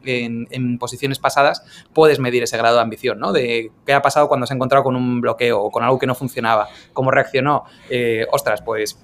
posiciones 0.79 1.19
pasadas, 1.19 1.63
puedes 1.93 2.19
medir 2.19 2.43
ese 2.43 2.57
grado 2.57 2.75
de 2.75 2.81
ambición, 2.81 3.19
¿no? 3.19 3.31
de 3.31 3.71
qué 3.85 3.93
ha 3.93 4.01
pasado 4.01 4.27
cuando 4.27 4.45
se 4.45 4.53
ha 4.53 4.55
encontrado 4.55 4.83
con 4.83 4.95
un 4.95 5.21
bloqueo 5.21 5.61
o 5.61 5.71
con 5.71 5.83
algo 5.83 5.99
que 5.99 6.07
no 6.07 6.15
funcionaba, 6.15 6.67
cómo 6.93 7.11
reaccionó, 7.11 7.65
eh, 7.89 8.25
ostras, 8.31 8.61
pues 8.61 8.97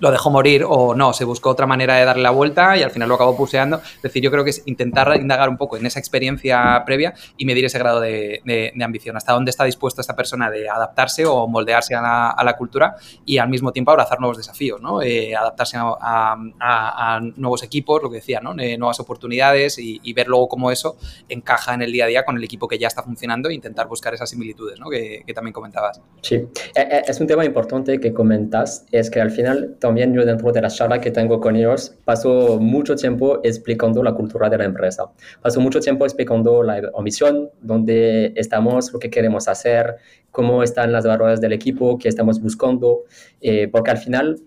lo 0.00 0.10
dejó 0.10 0.30
morir 0.30 0.64
o 0.66 0.94
no, 0.94 1.12
se 1.12 1.24
buscó 1.24 1.50
otra 1.50 1.66
manera 1.66 1.96
de 1.96 2.04
darle 2.04 2.22
la 2.22 2.30
vuelta 2.30 2.76
y 2.76 2.82
al 2.82 2.90
final 2.90 3.08
lo 3.08 3.14
acabó 3.14 3.36
puseando. 3.36 3.76
Es 3.76 4.02
decir, 4.02 4.22
yo 4.22 4.30
creo 4.30 4.44
que 4.44 4.50
es 4.50 4.62
intentar 4.66 5.14
indagar 5.16 5.48
un 5.48 5.56
poco 5.56 5.76
en 5.76 5.86
esa 5.86 5.98
experiencia 5.98 6.82
previa 6.84 7.14
y 7.36 7.44
medir 7.44 7.64
ese 7.64 7.78
grado 7.78 8.00
de, 8.00 8.72
ambición, 8.84 9.16
hasta 9.16 9.32
dónde 9.32 9.50
está 9.50 9.64
dispuesto 9.64 10.00
esta 10.00 10.14
persona 10.14 10.50
de 10.50 10.68
adaptarse 10.68 11.24
o 11.24 11.46
moldearse 11.46 11.94
a 11.94 12.34
la, 12.44 12.54
cultura 12.56 12.94
y 13.24 13.38
al 13.38 13.48
mismo 13.48 13.72
tiempo 13.72 13.90
abrazar 13.90 14.20
nuevos 14.20 14.36
desafíos, 14.36 14.80
¿no? 14.80 15.02
Eh, 15.02 15.34
adaptarse 15.34 15.76
a, 15.80 17.20
nuevos 17.36 17.62
equipos, 17.62 18.02
lo 18.02 18.10
que 18.10 18.16
decía, 18.16 18.40
¿no? 18.40 18.54
Eh, 18.58 18.76
nuevas 18.78 19.00
oportunidades 19.00 19.78
y, 19.78 20.14
ver 20.14 20.28
luego 20.28 20.46
cómo 20.46 20.70
eso 20.70 20.96
encaja 21.28 21.74
en 21.74 21.82
el 21.82 21.90
día 21.90 22.04
a 22.04 22.06
día 22.06 22.24
con 22.24 22.36
el 22.36 22.44
equipo 22.44 22.68
que 22.68 22.78
ya 22.78 22.86
está 22.86 23.02
funcionando 23.02 23.48
e 23.48 23.54
intentar 23.54 23.88
buscar 23.88 24.14
esas 24.14 24.30
similitudes 24.30 24.78
¿no? 24.78 24.88
que, 24.88 25.24
que 25.26 25.34
también 25.34 25.52
comentabas. 25.52 26.00
Sí, 26.20 26.36
eh, 26.76 27.02
es 27.04 27.18
un 27.18 27.26
tema 27.26 27.44
importante 27.44 27.98
que 27.98 28.14
comentas, 28.14 28.86
es 28.92 29.10
que 29.10 29.20
al 29.20 29.32
final 29.32 29.76
también 29.84 30.14
yo 30.14 30.24
dentro 30.24 30.50
de 30.50 30.62
la 30.62 30.70
charla 30.70 30.98
que 30.98 31.10
tengo 31.10 31.38
con 31.40 31.56
ellos 31.56 31.94
paso 32.06 32.58
mucho 32.58 32.96
tiempo 32.96 33.40
explicando 33.42 34.02
la 34.02 34.14
cultura 34.14 34.48
de 34.48 34.56
la 34.56 34.64
empresa. 34.64 35.10
Paso 35.42 35.60
mucho 35.60 35.78
tiempo 35.78 36.06
explicando 36.06 36.62
la 36.62 36.90
misión, 37.02 37.50
dónde 37.60 38.32
estamos, 38.34 38.90
lo 38.94 38.98
que 38.98 39.10
queremos 39.10 39.46
hacer, 39.46 39.96
cómo 40.30 40.62
están 40.62 40.90
las 40.90 41.04
valores 41.04 41.38
del 41.42 41.52
equipo, 41.52 41.98
qué 41.98 42.08
estamos 42.08 42.40
buscando, 42.40 43.02
eh, 43.42 43.68
porque 43.70 43.90
al 43.90 43.98
final 43.98 44.40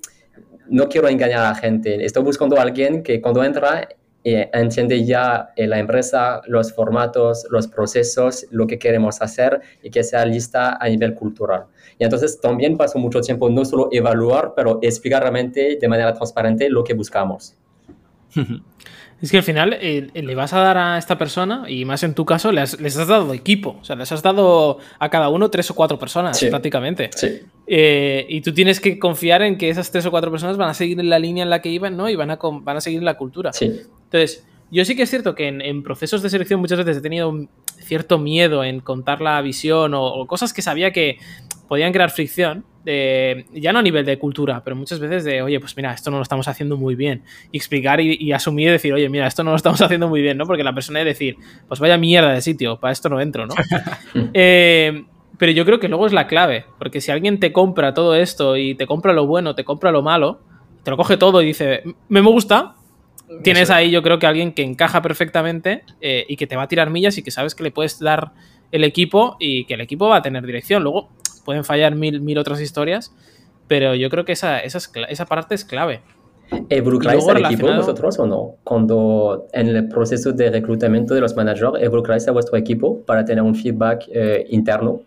no 0.70 0.90
quiero 0.90 1.08
engañar 1.08 1.42
a 1.46 1.50
la 1.50 1.56
gente. 1.56 2.04
Estoy 2.04 2.24
buscando 2.24 2.58
a 2.58 2.64
alguien 2.64 3.04
que 3.04 3.22
cuando 3.22 3.44
entra 3.44 3.88
eh, 4.24 4.50
entiende 4.54 5.06
ya 5.06 5.54
en 5.56 5.70
la 5.70 5.78
empresa 5.78 6.42
los 6.48 6.74
formatos, 6.74 7.46
los 7.52 7.68
procesos, 7.68 8.48
lo 8.50 8.66
que 8.66 8.80
queremos 8.80 9.22
hacer 9.22 9.62
y 9.84 9.92
que 9.92 10.04
sea 10.04 10.26
lista 10.26 10.78
a 10.82 10.90
nivel 10.90 11.14
cultural. 11.14 11.68
Y 12.00 12.04
entonces 12.04 12.40
también 12.40 12.78
paso 12.78 13.00
mucho 13.00 13.22
tiempo 13.22 13.50
no 13.50 13.66
solo 13.66 13.90
evaluar, 13.92 14.54
pero 14.56 14.80
explicar 14.82 15.22
realmente 15.22 15.78
de 15.80 15.88
manera 15.88 16.14
transparente 16.14 16.70
lo 16.70 16.84
que 16.84 16.94
buscamos. 16.94 17.56
Es 19.22 19.32
que 19.32 19.38
al 19.38 19.44
final 19.44 19.76
eh, 19.82 20.10
le 20.14 20.36
vas 20.36 20.54
a 20.54 20.60
dar 20.60 20.78
a 20.78 20.98
esta 20.98 21.18
persona, 21.18 21.64
y 21.68 21.86
más 21.86 22.04
en 22.04 22.14
tu 22.14 22.24
caso, 22.24 22.52
les 22.52 22.76
has 22.76 23.08
dado 23.08 23.34
equipo. 23.34 23.78
O 23.82 23.84
sea, 23.84 23.96
les 23.96 24.12
has 24.12 24.22
dado 24.22 24.78
a 25.00 25.10
cada 25.10 25.30
uno 25.30 25.50
tres 25.50 25.72
o 25.72 25.74
cuatro 25.76 25.98
personas, 25.98 26.40
prácticamente. 26.44 27.10
Sí. 27.16 27.42
Eh, 27.66 28.28
y 28.30 28.42
tú 28.42 28.54
tienes 28.54 28.80
que 28.80 29.00
confiar 29.00 29.42
en 29.42 29.58
que 29.58 29.70
esas 29.70 29.90
tres 29.90 30.06
o 30.06 30.12
cuatro 30.12 30.30
personas 30.30 30.56
van 30.58 30.70
a 30.70 30.76
seguir 30.76 31.00
en 31.00 31.10
la 31.10 31.18
línea 31.18 31.44
en 31.44 31.50
la 31.50 31.62
que 31.64 31.70
iban, 31.70 31.98
¿no? 31.98 32.08
Y 32.10 32.16
van 32.16 32.30
a, 32.30 32.38
van 32.40 32.78
a 32.78 32.82
seguir 32.82 33.00
en 33.00 33.06
la 33.06 33.18
cultura. 33.18 33.54
Sí. 33.54 33.82
Entonces, 34.04 34.46
yo 34.72 34.86
sí 34.86 34.96
que 34.96 35.04
es 35.04 35.10
cierto 35.10 35.36
que 35.36 35.48
en, 35.48 35.84
procesos 35.84 36.22
de 36.22 36.30
selección 36.30 36.60
muchas 36.60 36.78
veces 36.80 36.98
he 36.98 37.02
tenido 37.02 37.48
cierto 37.80 38.18
miedo 38.18 38.64
en 38.64 38.80
contar 38.80 39.22
la 39.22 39.42
visión 39.42 39.94
o 39.94 40.26
cosas 40.28 40.54
que 40.54 40.62
sabía 40.62 40.92
que 40.92 41.20
podían 41.68 41.92
crear 41.92 42.10
fricción, 42.10 42.66
ya 42.86 43.74
no 43.74 43.80
a 43.80 43.82
nivel 43.82 44.06
de 44.06 44.18
cultura, 44.18 44.64
pero 44.64 44.76
muchas 44.76 45.00
veces 45.00 45.26
de, 45.26 45.42
oye, 45.42 45.60
pues 45.60 45.76
mira, 45.76 45.94
esto 45.94 46.10
no 46.10 46.18
lo 46.18 46.24
estamos 46.24 46.48
haciendo 46.48 46.78
muy 46.78 46.96
bien. 46.96 47.24
Y 47.52 47.58
explicar 47.58 48.00
y, 48.00 48.32
asumir 48.32 48.70
y 48.70 48.72
decir, 48.72 48.94
oye, 48.94 49.10
mira, 49.10 49.28
esto 49.28 49.44
no 49.44 49.52
lo 49.52 49.58
estamos 49.58 49.82
haciendo 49.82 50.08
muy 50.08 50.22
bien, 50.22 50.38
¿no? 50.38 50.46
Porque 50.46 50.64
la 50.64 50.74
persona 50.74 51.00
debe 51.00 51.12
decir, 51.12 51.38
pues 51.68 51.80
vaya 51.80 51.98
mierda 51.98 52.32
de 52.32 52.42
sitio, 52.42 52.80
para 52.80 52.94
esto 52.94 53.10
no 53.10 53.20
entro, 53.20 53.46
¿no? 53.46 53.56
Eh, 54.34 55.04
pero 55.38 55.52
yo 55.52 55.66
creo 55.66 55.80
que 55.80 55.88
luego 55.88 56.08
es 56.08 56.14
la 56.14 56.28
clave, 56.28 56.66
porque 56.80 57.02
si 57.02 57.12
alguien 57.12 57.40
te 57.40 57.52
compra 57.52 57.94
todo 57.94 58.16
esto 58.16 58.58
y 58.58 58.76
te 58.76 58.88
compra 58.88 59.14
lo 59.14 59.28
bueno, 59.28 59.54
te 59.54 59.64
compra 59.64 59.92
lo 59.92 60.02
malo, 60.02 60.40
te 60.84 60.92
lo 60.92 60.98
coge 60.98 61.18
todo 61.18 61.42
y 61.42 61.48
dice, 61.48 61.84
me 62.10 62.22
gusta, 62.22 62.76
tienes 63.44 63.70
ahí 63.70 63.92
yo 63.92 64.02
creo 64.02 64.20
que 64.20 64.28
alguien 64.28 64.54
que 64.54 64.64
encaja 64.64 65.02
perfectamente 65.02 65.84
eh, 66.02 66.26
y 66.28 66.38
que 66.38 66.48
te 66.48 66.56
va 66.56 66.64
a 66.64 66.68
tirar 66.68 66.90
millas 66.90 67.18
y 67.18 67.24
que 67.24 67.32
sabes 67.32 67.56
que 67.56 67.64
le 67.64 67.72
puedes 67.72 68.00
dar 68.00 68.32
el 68.72 68.84
equipo 68.84 69.38
y 69.40 69.66
que 69.66 69.76
el 69.76 69.82
equipo 69.82 70.08
va 70.08 70.18
a 70.18 70.22
tener 70.22 70.46
dirección. 70.46 70.84
Luego, 70.84 71.10
pueden 71.46 71.64
fallar 71.64 71.96
mil, 71.96 72.22
mil 72.22 72.38
otras 72.38 72.62
historias, 72.62 73.14
pero 73.68 73.96
yo 73.96 74.10
creo 74.10 74.26
que 74.26 74.34
esa, 74.34 74.60
esa, 74.60 74.80
esa 75.10 75.26
parte 75.26 75.56
es 75.56 75.66
clave. 75.66 76.02
¿Evolucráis 76.70 77.28
al 77.28 77.46
equipo 77.46 77.68
vosotros 77.68 78.20
o 78.20 78.26
no? 78.26 78.56
Cuando 78.64 79.48
en 79.52 79.68
el 79.68 79.90
proceso 79.90 80.32
de 80.32 80.50
reclutamiento 80.50 81.14
de 81.14 81.22
los 81.22 81.36
managers, 81.36 81.74
¿evolucráis 81.82 82.28
a 82.28 82.32
vuestro 82.32 82.58
equipo 82.58 83.02
para 83.06 83.26
tener 83.26 83.44
un 83.44 83.54
feedback 83.54 84.06
eh, 84.14 84.46
interno? 84.50 85.02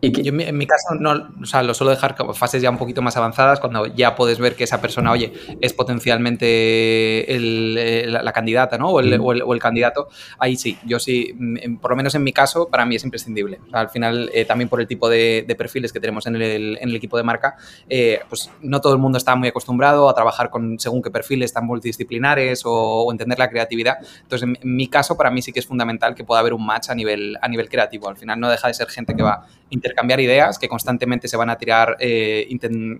Sí, 0.00 0.12
yo 0.12 0.32
en 0.32 0.56
mi 0.56 0.66
caso 0.66 0.94
no, 0.94 1.28
o 1.42 1.44
sea, 1.44 1.64
lo 1.64 1.74
suelo 1.74 1.90
dejar 1.90 2.14
como 2.14 2.32
fases 2.32 2.62
ya 2.62 2.70
un 2.70 2.78
poquito 2.78 3.02
más 3.02 3.16
avanzadas, 3.16 3.58
cuando 3.58 3.86
ya 3.86 4.14
puedes 4.14 4.38
ver 4.38 4.54
que 4.54 4.62
esa 4.62 4.80
persona, 4.80 5.10
oye, 5.10 5.32
es 5.60 5.72
potencialmente 5.72 7.34
el, 7.34 7.76
eh, 7.76 8.06
la, 8.06 8.32
candidata, 8.32 8.78
¿no? 8.78 8.90
O 8.90 9.00
el, 9.00 9.18
o, 9.20 9.32
el, 9.32 9.58
candidato. 9.58 10.08
Ahí 10.38 10.54
sí, 10.56 10.78
yo 10.86 11.00
sí, 11.00 11.34
mm, 11.36 11.78
por 11.78 11.90
lo 11.90 11.96
menos 11.96 12.14
en 12.14 12.22
mi 12.22 12.32
caso, 12.32 12.68
para 12.68 12.86
mí 12.86 12.94
es 12.94 13.02
imprescindible. 13.02 13.58
al 13.72 13.88
final, 13.88 14.30
eh, 14.32 14.44
también 14.44 14.68
por 14.68 14.80
el 14.80 14.86
tipo 14.86 15.08
de, 15.08 15.44
perfiles 15.58 15.92
que 15.92 15.98
tenemos 15.98 16.26
en 16.28 16.36
el, 16.36 16.78
en 16.80 16.88
el 16.88 16.94
equipo 16.94 17.16
de 17.16 17.24
marca, 17.24 17.56
eh, 17.88 18.20
pues 18.28 18.52
no 18.62 18.80
todo 18.80 18.92
el 18.92 19.00
mundo 19.00 19.18
está 19.18 19.34
muy 19.34 19.48
acostumbrado 19.48 20.08
a 20.08 20.14
trabajar 20.14 20.50
con 20.50 20.78
según 20.78 21.02
qué 21.02 21.10
perfiles 21.10 21.52
tan 21.52 21.66
multidisciplinares 21.66 22.62
o, 22.64 23.08
entender 23.10 23.40
la 23.40 23.50
creatividad. 23.50 23.96
Entonces, 24.22 24.48
en, 24.48 24.76
mi 24.76 24.86
caso, 24.86 25.16
para 25.16 25.32
mí 25.32 25.42
sí 25.42 25.52
que 25.52 25.58
es 25.58 25.66
fundamental 25.66 26.14
que 26.14 26.22
pueda 26.22 26.38
haber 26.38 26.54
un 26.54 26.64
match 26.64 26.90
a 26.90 26.94
nivel, 26.94 27.36
a 27.42 27.48
nivel 27.48 27.68
creativo. 27.68 28.08
Al 28.08 28.16
final 28.16 28.38
no 28.38 28.48
deja 28.48 28.68
de 28.68 28.74
ser 28.74 28.88
gente 28.88 29.16
que 29.16 29.24
va 29.24 29.46
intercambiar 29.70 30.20
ideas, 30.20 30.58
que 30.58 30.68
constantemente 30.68 31.28
se 31.28 31.36
van 31.36 31.50
a 31.50 31.58
tirar 31.58 31.96
eh, 32.00 32.48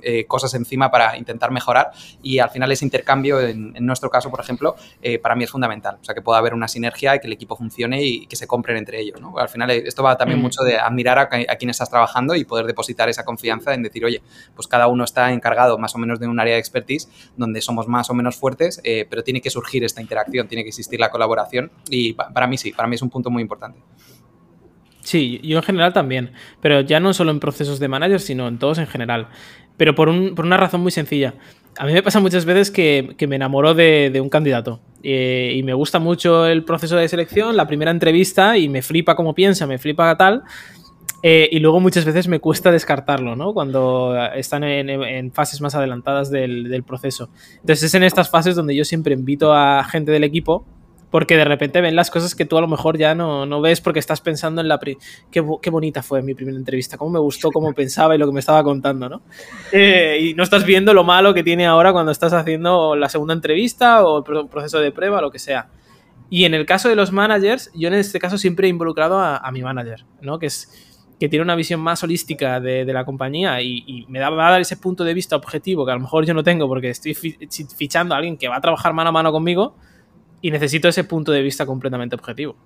eh, 0.02 0.25
cosas 0.26 0.54
encima 0.54 0.90
para 0.90 1.16
intentar 1.16 1.50
mejorar 1.50 1.90
y 2.22 2.38
al 2.38 2.50
final 2.50 2.70
ese 2.72 2.84
intercambio, 2.84 3.40
en, 3.40 3.75
nuestro 3.80 4.10
caso, 4.10 4.30
por 4.30 4.40
ejemplo, 4.40 4.76
eh, 5.02 5.18
para 5.18 5.34
mí 5.34 5.44
es 5.44 5.50
fundamental. 5.50 5.98
O 6.00 6.04
sea, 6.04 6.14
que 6.14 6.22
pueda 6.22 6.38
haber 6.38 6.54
una 6.54 6.68
sinergia 6.68 7.16
y 7.16 7.20
que 7.20 7.26
el 7.26 7.32
equipo 7.32 7.56
funcione 7.56 8.02
y 8.02 8.26
que 8.26 8.37
se 8.37 8.46
compren 8.46 8.76
entre 8.76 9.00
ellos. 9.00 9.20
¿no? 9.20 9.37
Al 9.38 9.48
final 9.48 9.70
esto 9.70 10.02
va 10.02 10.16
también 10.16 10.40
mm. 10.40 10.42
mucho 10.42 10.62
de 10.62 10.78
admirar 10.78 11.18
a, 11.18 11.22
a 11.22 11.56
quien 11.56 11.70
estás 11.70 11.90
trabajando 11.90 12.34
y 12.34 12.44
poder 12.44 12.66
depositar 12.66 13.08
esa 13.08 13.25
confianza 13.25 13.75
en 13.75 13.82
decir, 13.82 14.04
oye, 14.04 14.22
pues 14.54 14.68
cada 14.68 14.88
uno 14.88 15.04
está 15.04 15.32
encargado 15.32 15.78
más 15.78 15.94
o 15.94 15.98
menos 15.98 16.20
de 16.20 16.26
un 16.26 16.38
área 16.38 16.54
de 16.54 16.60
expertise 16.60 17.08
donde 17.37 17.60
somos 17.60 17.88
más 17.88 18.10
o 18.10 18.14
menos 18.14 18.37
fuertes, 18.37 18.80
pero 19.08 19.22
tiene 19.22 19.40
que 19.40 19.50
surgir 19.50 19.84
esta 19.84 20.00
interacción, 20.00 20.48
tiene 20.48 20.62
que 20.62 20.68
existir 20.68 21.00
la 21.00 21.10
colaboración 21.10 21.70
y 21.88 22.12
para 22.12 22.46
mí 22.46 22.58
sí, 22.58 22.72
para 22.72 22.88
mí 22.88 22.96
es 22.96 23.02
un 23.02 23.10
punto 23.10 23.30
muy 23.30 23.42
importante. 23.42 23.80
Sí, 25.09 25.41
yo 25.43 25.57
en 25.57 25.62
general 25.62 25.95
también, 25.95 26.33
pero 26.61 26.83
ya 26.83 27.00
no 27.00 27.15
solo 27.15 27.31
en 27.31 27.41
procesos 27.41 27.81
de 27.81 27.88
manager, 27.88 28.21
sino 28.21 28.47
en 28.47 28.59
todos 28.59 28.77
en 28.77 28.87
general. 28.87 29.29
Pero 29.79 29.95
por, 29.95 30.11
una 30.11 30.59
razón 30.59 30.83
muy 30.83 30.93
sencilla. 30.93 31.33
A 31.79 31.87
mí 31.87 31.95
me 31.95 32.03
pasa 32.03 32.21
muchas 32.21 32.45
veces 32.45 32.71
que, 32.71 33.17
me 33.27 33.37
enamoro 33.37 33.73
de, 33.73 34.21
un 34.21 34.29
candidato 34.29 34.81
eh, 35.03 35.55
y 35.57 35.62
me 35.62 35.73
gusta 35.73 35.99
mucho 35.99 36.45
el 36.45 36.62
proceso 36.62 36.97
de 36.97 37.09
selección, 37.09 37.57
la 37.57 37.67
primera 37.67 37.91
entrevista 37.91 38.59
y 38.59 38.69
me 38.69 38.83
flipa 38.83 39.17
cómo 39.17 39.35
piensa, 39.35 39.67
me 39.67 39.79
flipa 39.79 40.15
tal. 40.19 40.43
Eh, 41.23 41.49
y 41.53 41.59
luego 41.59 41.81
muchas 41.81 42.05
veces 42.05 42.29
me 42.29 42.38
cuesta 42.38 42.71
descartarlo, 42.71 43.35
¿no? 43.35 43.55
Cuando 43.55 44.15
están 44.35 44.62
en, 44.62 45.33
fases 45.33 45.62
más 45.62 45.75
adelantadas 45.75 46.31
del, 46.31 46.65
del, 46.65 46.83
proceso. 46.83 47.31
Entonces 47.62 47.85
es 47.85 47.95
en 47.95 48.03
estas 48.03 48.29
fases 48.29 48.57
donde 48.57 48.77
yo 48.77 48.85
siempre 48.85 49.15
invito 49.15 49.55
a 49.55 49.83
gente 49.85 50.12
del 50.12 50.25
equipo 50.25 50.67
porque 51.11 51.37
de 51.37 51.45
repente 51.45 51.81
ven 51.81 51.97
las 51.97 52.11
cosas 52.11 52.35
que 52.35 52.45
tú 52.45 52.59
a 52.59 52.61
lo 52.61 52.69
mejor 52.69 52.99
ya 52.99 53.15
no, 53.15 53.47
no 53.47 53.61
ves 53.61 53.81
porque 53.81 53.99
estás 53.99 54.21
pensando 54.21 54.61
en 54.61 54.69
la... 54.69 54.79
Qué, 54.79 54.97
qué, 55.62 55.71
bonita 55.71 56.03
fue 56.03 56.23
mi 56.23 56.35
primera 56.35 56.59
entrevista, 56.59 56.99
cómo 56.99 57.12
me 57.12 57.19
gustó, 57.19 57.50
cómo 57.50 57.73
pensaba 57.73 58.15
y 58.15 58.19
lo 58.19 58.27
que 58.27 58.33
me 58.33 58.41
estaba 58.41 58.62
contando, 58.62 59.09
¿no? 59.09 59.23
Eh, 59.73 60.19
y 60.21 60.35
no 60.35 60.43
estás 60.43 60.65
viendo 60.65 60.93
lo 60.93 61.05
malo 61.05 61.33
que 61.33 61.43
tiene 61.43 61.67
ahora 61.67 61.93
cuando 61.93 62.12
estás 62.12 62.33
haciendo 62.33 62.95
la 62.95 63.09
segunda 63.09 63.33
entrevista 63.33 64.05
o 64.05 64.19
el 64.19 64.49
proceso 64.49 64.81
de 64.81 64.93
prueba, 64.93 65.23
lo 65.23 65.31
que 65.31 65.38
sea. 65.38 65.69
Y 66.31 66.45
en 66.45 66.53
el 66.53 66.67
caso 66.67 66.91
de 66.91 66.97
los 66.97 67.11
managers, 67.11 67.71
yo 67.75 67.88
en 67.88 67.95
este 67.95 68.19
caso 68.19 68.37
siempre 68.37 68.67
he 68.67 68.71
involucrado 68.71 69.19
a, 69.19 69.50
mi 69.50 69.62
manager, 69.62 70.05
¿no? 70.21 70.38
Que 70.38 70.47
es 70.47 70.71
que 71.19 71.29
tiene 71.29 71.43
una 71.43 71.57
visión 71.57 71.81
más 71.81 72.03
holística 72.05 72.61
de, 72.61 72.85
de 72.85 72.93
la 72.93 73.05
compañía 73.05 73.61
y, 73.61 73.83
y, 73.87 74.07
me 74.09 74.21
da, 74.21 74.31
va 74.31 74.49
a 74.49 74.50
dar 74.53 74.61
ese 74.61 74.77
punto 74.77 75.03
de 75.03 75.15
vista 75.15 75.35
objetivo 75.35 75.85
que 75.85 75.91
a 75.91 75.95
lo 75.95 76.00
mejor 76.00 76.25
yo 76.25 76.33
no 76.33 76.45
tengo 76.45 76.69
porque 76.69 76.91
estoy 76.91 77.15
fichando 77.15 78.15
a 78.15 78.19
alguien 78.19 78.37
que 78.37 78.47
va 78.47 78.57
a 78.57 78.61
trabajar 78.61 78.93
mano 78.93 79.09
a 79.09 79.12
mano 79.12 79.33
conmigo, 79.33 79.75
y 80.40 80.50
necesito 80.50 80.88
ese 80.88 81.04
punto 81.04 81.33
de 81.33 81.42
vista 81.42 81.66
completamente 81.66 82.14
objetivo. 82.14 82.57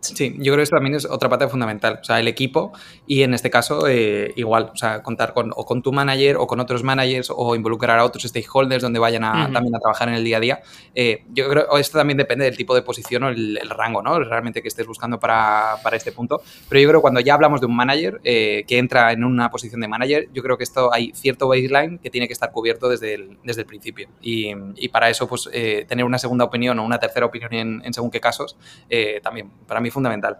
Sí, 0.00 0.34
yo 0.38 0.52
creo 0.52 0.58
que 0.58 0.62
eso 0.62 0.76
también 0.76 0.94
es 0.94 1.04
otra 1.06 1.28
parte 1.28 1.48
fundamental. 1.48 1.98
O 2.00 2.04
sea, 2.04 2.20
el 2.20 2.28
equipo 2.28 2.72
y 3.06 3.22
en 3.22 3.34
este 3.34 3.50
caso 3.50 3.88
eh, 3.88 4.32
igual, 4.36 4.70
o 4.72 4.76
sea, 4.76 5.02
contar 5.02 5.32
con, 5.34 5.52
o 5.56 5.64
con 5.64 5.82
tu 5.82 5.92
manager 5.92 6.36
o 6.36 6.46
con 6.46 6.60
otros 6.60 6.84
managers 6.84 7.32
o 7.34 7.56
involucrar 7.56 7.98
a 7.98 8.04
otros 8.04 8.22
stakeholders 8.24 8.82
donde 8.82 9.00
vayan 9.00 9.24
a, 9.24 9.50
también 9.52 9.74
a 9.74 9.80
trabajar 9.80 10.08
en 10.08 10.14
el 10.14 10.24
día 10.24 10.36
a 10.36 10.40
día. 10.40 10.60
Eh, 10.94 11.24
yo 11.30 11.48
creo 11.48 11.68
que 11.68 11.80
esto 11.80 11.98
también 11.98 12.16
depende 12.16 12.44
del 12.44 12.56
tipo 12.56 12.74
de 12.76 12.82
posición 12.82 13.24
o 13.24 13.28
el, 13.28 13.58
rango, 13.68 14.02
¿no? 14.02 14.18
Realmente 14.20 14.62
que 14.62 14.68
estés 14.68 14.86
buscando 14.86 15.18
para, 15.18 15.76
para, 15.82 15.96
este 15.96 16.12
punto. 16.12 16.42
Pero 16.68 16.80
yo 16.80 16.88
creo 16.88 17.00
que 17.00 17.02
cuando 17.02 17.20
ya 17.20 17.34
hablamos 17.34 17.60
de 17.60 17.66
un 17.66 17.76
manager 17.76 18.20
eh, 18.24 18.64
que 18.66 18.78
entra 18.78 19.12
en 19.12 19.24
una 19.24 19.50
posición 19.50 19.80
de 19.80 19.88
manager, 19.88 20.28
yo 20.32 20.42
creo 20.42 20.56
que 20.56 20.64
esto 20.64 20.92
hay 20.92 21.12
cierto 21.14 21.48
baseline 21.48 21.98
que 21.98 22.08
tiene 22.10 22.26
que 22.28 22.32
estar 22.32 22.52
cubierto 22.52 22.88
desde 22.88 23.14
el, 23.14 23.38
desde 23.42 23.62
el 23.62 23.66
principio. 23.66 24.08
Y, 24.22 24.52
y 24.76 24.88
para 24.88 25.10
eso, 25.10 25.26
pues, 25.28 25.50
tener 25.88 26.04
una 26.04 26.18
segunda 26.18 26.44
opinión 26.44 26.78
o 26.78 26.84
una 26.84 26.98
tercera 26.98 27.26
opinión 27.26 27.52
en, 27.52 27.82
en 27.84 27.92
según 27.92 28.10
qué 28.10 28.20
casos, 28.20 28.56
también 29.22 29.50
para 29.66 29.80
mí 29.80 29.87
fundamental. 29.90 30.36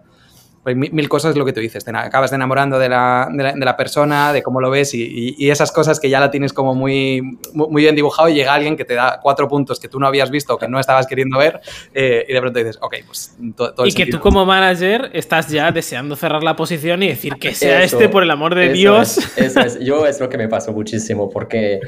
Pues 0.62 0.76
mil, 0.76 1.08
cosas 1.08 1.36
lo 1.36 1.44
que 1.44 1.52
tú 1.52 1.60
dices, 1.60 1.84
te 1.84 1.90
acabas 1.96 2.32
enamorando 2.32 2.78
de 2.78 2.88
la, 2.88 3.28
de 3.32 3.64
la, 3.64 3.76
persona, 3.76 4.32
de 4.32 4.42
cómo 4.42 4.60
lo 4.60 4.70
ves 4.70 4.92
y, 4.94 5.34
y, 5.38 5.50
esas 5.50 5.72
cosas 5.72 6.00
que 6.00 6.10
ya 6.10 6.20
la 6.20 6.30
tienes 6.30 6.52
como 6.52 6.74
muy, 6.74 7.38
muy 7.54 7.82
bien 7.82 7.94
dibujado 7.94 8.28
y 8.28 8.34
llega 8.34 8.54
alguien 8.54 8.76
que 8.76 8.84
te 8.84 8.94
da 8.94 9.20
cuatro 9.22 9.48
puntos 9.48 9.80
que 9.80 9.88
tú 9.88 9.98
no 9.98 10.06
habías 10.06 10.30
visto, 10.30 10.58
que 10.58 10.68
no 10.68 10.78
estabas 10.78 11.06
queriendo 11.06 11.38
ver 11.38 11.60
eh, 11.94 12.26
y 12.28 12.32
de 12.32 12.40
pronto 12.40 12.58
dices, 12.58 12.78
ok, 12.80 12.94
pues 13.06 13.36
todo, 13.56 13.86
Y 13.86 13.92
que 13.92 14.06
tú 14.06 14.20
como 14.20 14.44
manager 14.44 15.10
estás 15.14 15.48
ya 15.48 15.70
deseando 15.70 16.16
cerrar 16.16 16.42
la 16.42 16.56
posición 16.56 17.02
y 17.02 17.08
decir 17.08 17.34
que 17.34 17.54
sea 17.54 17.82
este 17.82 18.08
por 18.08 18.22
el 18.22 18.30
amor 18.30 18.54
de 18.54 18.72
Dios. 18.72 19.18
eso 19.36 19.60
es, 19.60 19.78
yo 19.80 20.06
es 20.06 20.20
lo 20.20 20.28
que 20.28 20.38
me 20.38 20.48
pasó 20.48 20.72
muchísimo 20.72 21.30
porque 21.30 21.80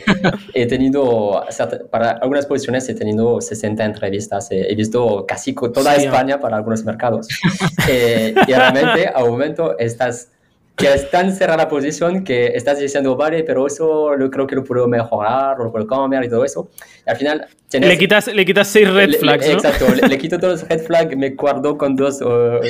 he 0.55 0.67
tenido, 0.67 1.45
para 1.91 2.12
algunas 2.12 2.47
posiciones 2.47 2.89
he 2.89 2.95
tenido 2.95 3.41
60 3.41 3.85
entrevistas, 3.85 4.49
he 4.50 4.75
visto 4.75 5.25
casi 5.27 5.55
toda 5.55 5.97
España 5.97 6.41
para 6.41 6.57
algunos 6.57 6.85
mercados. 6.85 7.29
Eh, 7.89 8.35
y 8.47 8.53
realmente 8.61 9.11
a 9.12 9.25
un 9.25 9.31
momento 9.31 9.79
estás 9.79 10.31
que 10.81 10.95
es 10.95 11.11
tan 11.11 11.33
cerrada 11.33 11.64
la 11.64 11.69
posición 11.69 12.25
que 12.25 12.47
estás 12.49 12.79
diciendo, 12.79 13.14
vale, 13.17 13.45
pero 13.45 13.67
eso 13.67 14.19
yo 14.19 14.31
creo 14.31 14.47
que 14.47 14.57
lo 14.57 14.64
puedo 14.64 14.88
mejorar, 14.88 15.59
lo 15.59 15.71
puedo 15.71 15.87
cambiar 15.87 16.25
y 16.25 16.29
todo 16.29 16.45
eso. 16.45 16.71
Y 17.07 17.11
al 17.11 17.17
final... 17.17 17.47
le, 17.73 17.99
quitas, 17.99 18.29
le 18.29 18.45
quitas 18.45 18.69
seis 18.69 18.90
red 18.90 19.12
flags, 19.17 19.47
¿no? 19.47 19.52
Exacto, 19.55 19.87
le, 20.09 20.19
quito 20.19 20.38
todos 20.38 20.61
los 20.61 20.69
red 20.69 20.81
flags, 20.81 21.17
me 21.17 21.31
guardo 21.31 21.76
con 21.76 21.95
dos 21.97 22.23
uh, 22.23 22.61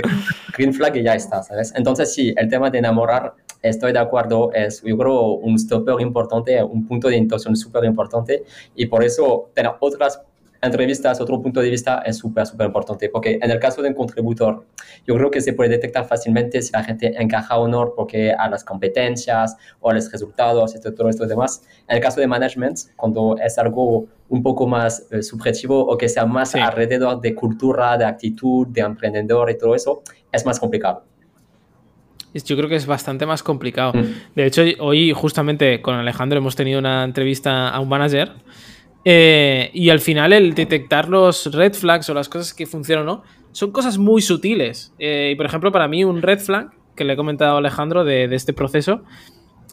green 0.56 0.74
flags 0.74 0.96
y 0.96 1.02
ya 1.02 1.14
está, 1.14 1.42
¿sabes? 1.42 1.72
Entonces 1.76 2.12
sí, 2.12 2.34
el 2.36 2.48
tema 2.48 2.70
de 2.70 2.78
enamorar, 2.78 3.34
estoy 3.62 3.92
de 3.92 4.00
acuerdo, 4.00 4.50
es 4.52 4.82
yo 4.82 4.96
creo 4.98 5.34
un 5.34 5.58
stopper 5.58 6.00
importante, 6.00 6.62
un 6.62 6.86
punto 6.86 7.08
de 7.08 7.16
intención 7.16 7.56
súper 7.56 7.84
importante 7.84 8.42
y 8.74 8.86
por 8.86 9.04
eso 9.04 9.50
tener 9.54 9.72
otras 9.78 10.20
entrevistas, 10.62 11.20
otro 11.20 11.40
punto 11.40 11.60
de 11.60 11.70
vista 11.70 12.02
es 12.04 12.18
súper, 12.18 12.46
súper 12.46 12.66
importante, 12.66 13.08
porque 13.08 13.38
en 13.40 13.50
el 13.50 13.58
caso 13.58 13.82
de 13.82 13.88
un 13.88 13.94
contributor, 13.94 14.66
yo 15.06 15.14
creo 15.14 15.30
que 15.30 15.40
se 15.40 15.52
puede 15.52 15.70
detectar 15.70 16.06
fácilmente 16.06 16.60
si 16.62 16.72
la 16.72 16.84
gente 16.84 17.14
encaja 17.20 17.58
o 17.58 17.68
no, 17.68 17.92
porque 17.94 18.32
a 18.32 18.48
las 18.48 18.64
competencias 18.64 19.56
o 19.80 19.90
a 19.90 19.94
los 19.94 20.10
resultados 20.10 20.74
y 20.74 20.80
todo 20.80 21.08
esto 21.08 21.26
demás. 21.26 21.62
En 21.88 21.96
el 21.96 22.02
caso 22.02 22.20
de 22.20 22.26
management, 22.26 22.78
cuando 22.96 23.36
es 23.42 23.58
algo 23.58 24.06
un 24.28 24.42
poco 24.42 24.66
más 24.66 25.06
eh, 25.10 25.22
subjetivo 25.22 25.80
o 25.80 25.96
que 25.96 26.08
sea 26.08 26.26
más 26.26 26.54
alrededor 26.54 27.20
de 27.20 27.34
cultura, 27.34 27.96
de 27.96 28.04
actitud, 28.04 28.66
de 28.68 28.82
emprendedor 28.82 29.50
y 29.50 29.58
todo 29.58 29.74
eso, 29.74 30.02
es 30.30 30.44
más 30.44 30.60
complicado. 30.60 31.04
Yo 32.32 32.56
creo 32.56 32.68
que 32.68 32.76
es 32.76 32.86
bastante 32.86 33.26
más 33.26 33.42
complicado. 33.42 33.92
Mm. 33.92 34.36
De 34.36 34.46
hecho, 34.46 34.62
hoy 34.78 35.12
justamente 35.12 35.82
con 35.82 35.96
Alejandro 35.96 36.38
hemos 36.38 36.54
tenido 36.54 36.78
una 36.78 37.02
entrevista 37.02 37.70
a 37.70 37.80
un 37.80 37.88
manager 37.88 38.30
eh, 39.04 39.70
y 39.72 39.90
al 39.90 40.00
final 40.00 40.32
el 40.32 40.54
detectar 40.54 41.08
los 41.08 41.52
red 41.52 41.72
flags 41.72 42.08
o 42.10 42.14
las 42.14 42.28
cosas 42.28 42.52
que 42.52 42.66
funcionan 42.66 43.08
o 43.08 43.16
no, 43.16 43.22
son 43.52 43.72
cosas 43.72 43.98
muy 43.98 44.22
sutiles. 44.22 44.92
Eh, 44.98 45.30
y 45.32 45.36
por 45.36 45.46
ejemplo, 45.46 45.72
para 45.72 45.88
mí 45.88 46.04
un 46.04 46.22
red 46.22 46.38
flag, 46.38 46.70
que 46.94 47.04
le 47.04 47.14
he 47.14 47.16
comentado 47.16 47.54
a 47.54 47.58
Alejandro 47.58 48.04
de, 48.04 48.24
este 48.34 48.52
proceso, 48.52 49.02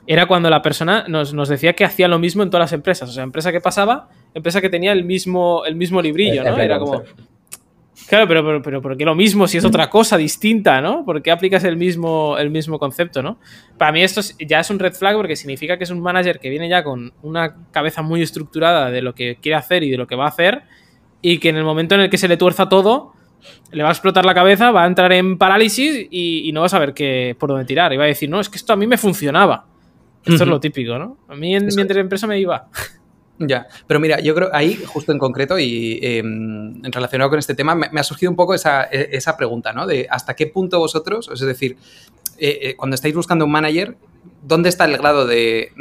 era 0.06 0.28
cuando 0.28 0.50
la 0.50 0.62
persona 0.62 1.06
nos, 1.08 1.50
decía 1.50 1.74
que 1.74 1.84
hacía 1.84 2.08
lo 2.08 2.20
mismo 2.20 2.44
en 2.44 2.50
todas 2.50 2.66
las 2.66 2.74
empresas. 2.74 3.10
O 3.10 3.12
sea, 3.12 3.24
empresa 3.24 3.52
que 3.52 3.60
pasaba, 3.60 4.10
empresa 4.34 4.62
que 4.62 4.70
tenía 4.70 4.94
el 4.94 5.04
mismo, 5.04 5.66
el 5.66 5.76
mismo 5.76 6.02
librillo, 6.02 6.44
¿no? 6.44 6.58
Era 6.58 6.80
como, 6.80 7.04
Claro, 8.08 8.28
pero, 8.28 8.46
pero, 8.46 8.62
pero 8.62 8.82
¿por 8.82 8.96
qué 8.96 9.04
lo 9.04 9.16
mismo 9.16 9.48
si 9.48 9.58
es 9.58 9.66
otra 9.66 9.90
cosa 9.90 10.18
distinta, 10.18 10.80
¿no? 10.82 11.04
¿Por 11.04 11.22
qué 11.22 11.32
aplicas 11.32 11.64
el 11.64 11.78
mismo, 11.78 12.38
el 12.38 12.50
mismo 12.50 12.80
concepto, 12.80 13.22
¿no? 13.22 13.40
Para 13.78 13.92
mí 13.92 14.02
esto 14.02 14.22
ya 14.40 14.60
es 14.60 14.70
un 14.70 14.80
red 14.80 14.94
flag 14.94 15.16
porque 15.16 15.36
significa 15.36 15.78
que 15.78 15.84
es 15.84 15.90
un 15.90 16.00
manager 16.00 16.40
que 16.40 16.50
viene 16.50 16.70
ya 16.70 16.84
con 16.84 17.12
una 17.22 17.56
cabeza 17.72 18.02
muy 18.04 18.22
estructurada 18.22 18.92
de 18.92 19.02
lo 19.02 19.14
que 19.14 19.38
quiere 19.42 19.56
hacer 19.56 19.84
y 19.84 19.90
de 19.90 19.98
lo 19.98 20.08
que 20.08 20.16
va 20.16 20.26
a 20.26 20.30
hacer 20.30 20.64
y 21.22 21.40
que 21.40 21.50
en 21.50 21.58
el 21.58 21.64
momento 21.64 21.96
en 21.96 22.02
el 22.02 22.10
que 22.10 22.18
se 22.18 22.28
le 22.28 22.38
tuerza 22.38 22.70
todo, 22.70 23.14
le 23.72 23.84
va 23.84 23.90
a 23.90 23.92
explotar 23.92 24.26
la 24.26 24.34
cabeza, 24.34 24.72
va 24.72 24.84
a 24.84 24.88
entrar 24.88 25.12
en 25.14 25.38
parálisis 25.38 26.08
y, 26.10 26.50
no 26.54 26.62
va 26.62 26.68
a 26.68 26.70
saber 26.70 26.94
qué, 26.94 27.36
por 27.38 27.50
dónde 27.50 27.66
tirar. 27.66 27.94
Y 27.94 27.98
va 27.98 28.06
a 28.06 28.08
decir, 28.08 28.30
no, 28.30 28.40
es 28.40 28.50
que 28.50 28.58
esto 28.58 28.74
a 28.74 28.76
mí 28.76 28.88
me 28.88 28.98
funcionaba. 28.98 29.66
Esto 30.24 30.44
es 30.44 30.50
lo 30.50 30.60
típico, 30.60 30.98
¿no? 30.98 31.18
A 31.30 31.36
mí 31.36 31.56
en, 31.56 31.68
mientras 31.76 31.98
empresa 31.98 32.28
me 32.28 32.40
iba. 32.40 32.68
Ya, 33.40 33.68
pero 33.86 34.00
mira, 34.00 34.20
yo 34.20 34.34
creo 34.34 34.50
ahí, 34.52 34.82
justo 34.86 35.12
en 35.12 35.20
concreto 35.20 35.60
y 35.60 36.00
en 36.02 36.82
relacionado 36.92 37.30
con 37.30 37.38
este 37.38 37.54
tema, 37.54 37.76
me, 37.76 38.00
ha 38.00 38.04
surgido 38.04 38.32
un 38.32 38.36
poco 38.36 38.56
esa, 38.56 38.86
e, 38.86 39.10
esa, 39.12 39.38
pregunta, 39.38 39.74
¿no? 39.74 39.86
De 39.86 40.08
hasta 40.10 40.36
qué 40.36 40.48
punto 40.48 40.80
vosotros, 40.80 41.30
es 41.32 41.40
decir, 41.42 41.78
eh, 42.40 42.60
eh, 42.62 42.76
cuando 42.76 42.96
estáis 42.96 43.14
buscando 43.14 43.46
un 43.46 43.52
manager, 43.52 43.96
¿dónde 44.42 44.70
está 44.70 44.86
el 44.86 44.98
grado 44.98 45.26
de, 45.26 45.72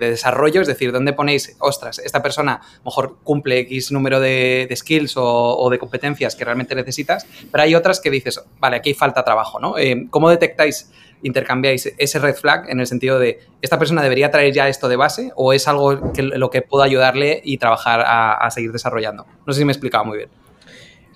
desarrollo? 0.00 0.60
Es 0.60 0.68
decir, 0.68 0.92
¿dónde 0.92 1.12
ponéis, 1.12 1.56
ostras, 1.58 1.98
esta 1.98 2.22
persona 2.22 2.54
a 2.54 2.76
lo 2.78 2.84
mejor 2.84 3.18
cumple 3.22 3.58
X 3.60 3.92
número 3.92 4.20
de, 4.20 4.68
skills 4.74 5.14
o, 5.16 5.68
de 5.70 5.78
competencias 5.78 6.36
que 6.36 6.44
realmente 6.44 6.74
necesitas, 6.74 7.26
pero 7.50 7.64
hay 7.64 7.74
otras 7.74 8.00
que 8.00 8.10
dices, 8.10 8.42
vale, 8.58 8.76
aquí 8.76 8.94
falta 8.94 9.24
trabajo, 9.24 9.58
¿no? 9.60 9.78
Eh, 9.78 10.06
¿Cómo 10.10 10.30
detectáis 10.30 10.90
intercambiáis 11.22 11.94
ese 11.98 12.18
red 12.18 12.34
flag 12.34 12.68
en 12.68 12.80
el 12.80 12.86
sentido 12.86 13.18
de, 13.18 13.40
¿esta 13.60 13.78
persona 13.78 14.02
debería 14.02 14.30
traer 14.30 14.52
ya 14.52 14.68
esto 14.68 14.88
de 14.88 14.96
base 14.96 15.32
o 15.36 15.52
es 15.52 15.68
algo 15.68 16.12
que 16.12 16.22
lo 16.22 16.50
que 16.50 16.62
pueda 16.62 16.84
ayudarle 16.84 17.40
y 17.44 17.58
trabajar 17.58 18.02
a, 18.04 18.50
seguir 18.50 18.72
desarrollando? 18.72 19.26
No 19.46 19.52
sé 19.52 19.60
si 19.60 19.64
me 19.64 19.72
he 19.72 19.74
explicado 19.74 20.04
muy 20.04 20.18
bien. 20.18 20.30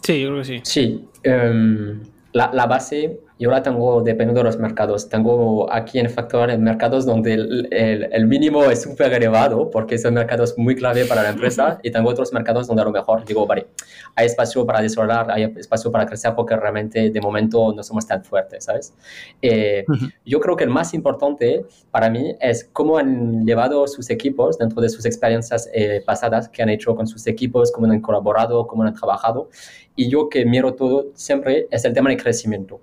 Sí, 0.02 0.20
yo 0.20 0.28
creo 0.28 0.38
que 0.40 0.44
sí. 0.44 0.60
Sí. 0.62 1.08
Em, 1.24 2.02
la, 2.32 2.50
la, 2.52 2.66
base 2.66 3.18
yo 3.38 3.50
la 3.50 3.62
tengo 3.62 4.00
dependiendo 4.00 4.40
de 4.40 4.44
los 4.44 4.58
mercados. 4.58 5.08
Tengo 5.08 5.70
aquí 5.72 5.98
en 5.98 6.08
Factor 6.08 6.50
en 6.50 6.62
mercados 6.62 7.04
donde 7.04 7.34
el, 7.34 7.68
el, 7.70 8.26
mínimo 8.26 8.64
es 8.64 8.82
súper 8.82 9.12
elevado 9.12 9.70
porque 9.70 9.98
son 9.98 10.14
mercados 10.14 10.54
muy 10.56 10.74
clave 10.74 11.04
para 11.04 11.22
la 11.22 11.30
empresa 11.30 11.78
y 11.82 11.90
tengo 11.90 12.08
otros 12.08 12.32
mercados 12.32 12.66
donde 12.66 12.82
a 12.82 12.84
lo 12.86 12.92
mejor 12.92 13.24
digo, 13.24 13.46
vale, 13.46 13.66
hay 14.14 14.26
espacio 14.26 14.64
para 14.64 14.80
desarrollar, 14.80 15.30
hay 15.30 15.44
espacio 15.56 15.92
para 15.92 16.06
crecer 16.06 16.32
porque 16.34 16.56
realmente 16.56 17.10
de 17.10 17.20
momento 17.20 17.72
no 17.74 17.82
somos 17.82 18.06
tan 18.06 18.24
fuertes, 18.24 18.64
¿sabes? 18.64 18.94
Eh, 19.42 19.84
yo 20.24 20.40
creo 20.40 20.56
que 20.56 20.64
el 20.64 20.70
más 20.70 20.94
importante 20.94 21.64
para 21.90 22.08
mí 22.08 22.34
es 22.40 22.68
cómo 22.72 22.96
han 22.96 23.44
llevado 23.44 23.86
sus 23.86 24.08
equipos 24.08 24.56
dentro 24.56 24.80
de 24.80 24.88
sus 24.88 25.04
experiencias 25.04 25.68
eh, 25.74 26.02
pasadas 26.04 26.48
que 26.48 26.62
han 26.62 26.70
hecho 26.70 26.94
con 26.96 27.06
sus 27.06 27.26
equipos, 27.26 27.70
cómo 27.70 27.90
han 27.90 28.00
colaborado, 28.00 28.66
cómo 28.66 28.82
han 28.82 28.94
trabajado. 28.94 29.50
Y 29.96 30.08
yo 30.08 30.28
que 30.28 30.44
miro 30.44 30.74
todo 30.74 31.06
siempre 31.14 31.66
es 31.70 31.84
el 31.84 31.92
tema 31.92 32.10
del 32.10 32.22
crecimiento 32.22 32.80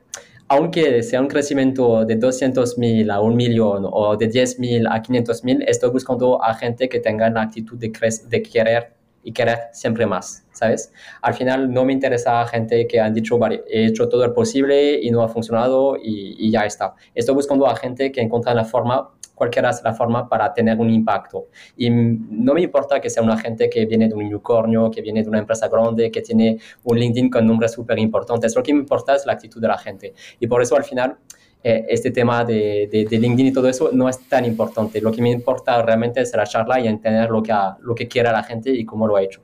aunque 0.49 1.01
sea 1.01 1.19
un 1.19 1.27
crecimiento 1.27 2.05
de 2.05 2.19
200.000 2.19 3.11
a 3.11 3.21
un 3.21 3.35
millón 3.35 3.87
o 3.89 4.15
de 4.15 4.29
10.000 4.29 4.87
a 4.87 5.01
500.000, 5.01 5.63
estoy 5.67 5.89
buscando 5.89 6.43
a 6.43 6.53
gente 6.53 6.87
que 6.89 6.99
tenga 6.99 7.27
la 7.31 7.41
actitud 7.43 7.77
de, 7.77 7.91
de 8.27 8.43
querer 8.43 8.93
y 9.23 9.31
querer 9.31 9.57
siempre 9.71 10.05
más, 10.05 10.45
¿sabes? 10.51 10.91
Al 11.21 11.33
final 11.33 11.71
no 11.73 11.85
me 11.85 11.93
interesa 11.93 12.45
gente 12.45 12.85
que 12.87 12.99
han 12.99 13.13
dicho, 13.13 13.37
vale, 13.37 13.63
he 13.67 13.85
hecho 13.85 14.09
todo 14.09 14.25
el 14.25 14.33
posible 14.33 14.99
y 15.01 15.09
no 15.11 15.23
ha 15.23 15.29
funcionado 15.29 15.95
y, 15.95 16.35
y 16.37 16.51
ya 16.51 16.65
está. 16.65 16.93
Estoy 17.15 17.33
buscando 17.35 17.65
a 17.65 17.75
gente 17.75 18.11
que 18.11 18.21
encuentra 18.21 18.53
la 18.53 18.65
forma 18.65 19.09
cualquiera 19.43 19.69
es 19.69 19.81
la 19.83 19.93
forma 19.93 20.27
para 20.27 20.53
tener 20.53 20.79
un 20.79 20.89
impacto. 20.89 21.47
Y 21.75 21.89
no 21.89 22.53
me 22.53 22.61
importa 22.61 22.99
que 22.99 23.09
sea 23.09 23.21
una 23.23 23.37
gente 23.37 23.69
que 23.69 23.85
viene 23.85 24.07
de 24.07 24.13
un 24.13 24.23
unicornio, 24.23 24.89
que 24.89 25.01
viene 25.01 25.21
de 25.21 25.29
una 25.29 25.39
empresa 25.39 25.67
grande, 25.67 26.09
que 26.09 26.21
tiene 26.21 26.57
un 26.83 26.97
LinkedIn 26.97 27.29
con 27.29 27.45
nombres 27.45 27.73
súper 27.73 27.99
importantes. 27.99 28.55
Lo 28.55 28.63
que 28.63 28.73
me 28.73 28.79
importa 28.79 29.15
es 29.15 29.25
la 29.25 29.33
actitud 29.33 29.61
de 29.61 29.67
la 29.67 29.77
gente. 29.77 30.13
Y 30.39 30.47
por 30.47 30.61
eso 30.61 30.75
al 30.75 30.83
final 30.83 31.17
eh, 31.61 31.85
este 31.89 32.11
tema 32.11 32.45
de, 32.45 32.87
de, 32.91 33.19
LinkedIn 33.19 33.47
y 33.47 33.53
todo 33.53 33.67
eso 33.67 33.89
no 33.91 34.07
es 34.07 34.19
tan 34.27 34.45
importante. 34.45 35.01
Lo 35.01 35.11
que 35.11 35.21
me 35.21 35.31
importa 35.31 35.81
realmente 35.81 36.21
es 36.21 36.33
la 36.35 36.45
charla 36.45 36.79
y 36.79 36.87
entender 36.87 37.29
lo 37.29 37.43
que, 37.43 37.53
lo 37.81 37.93
que 37.93 38.07
quiere 38.07 38.31
la 38.31 38.43
gente 38.43 38.71
y 38.71 38.85
cómo 38.85 39.07
lo 39.07 39.17
ha 39.17 39.23
hecho. 39.23 39.41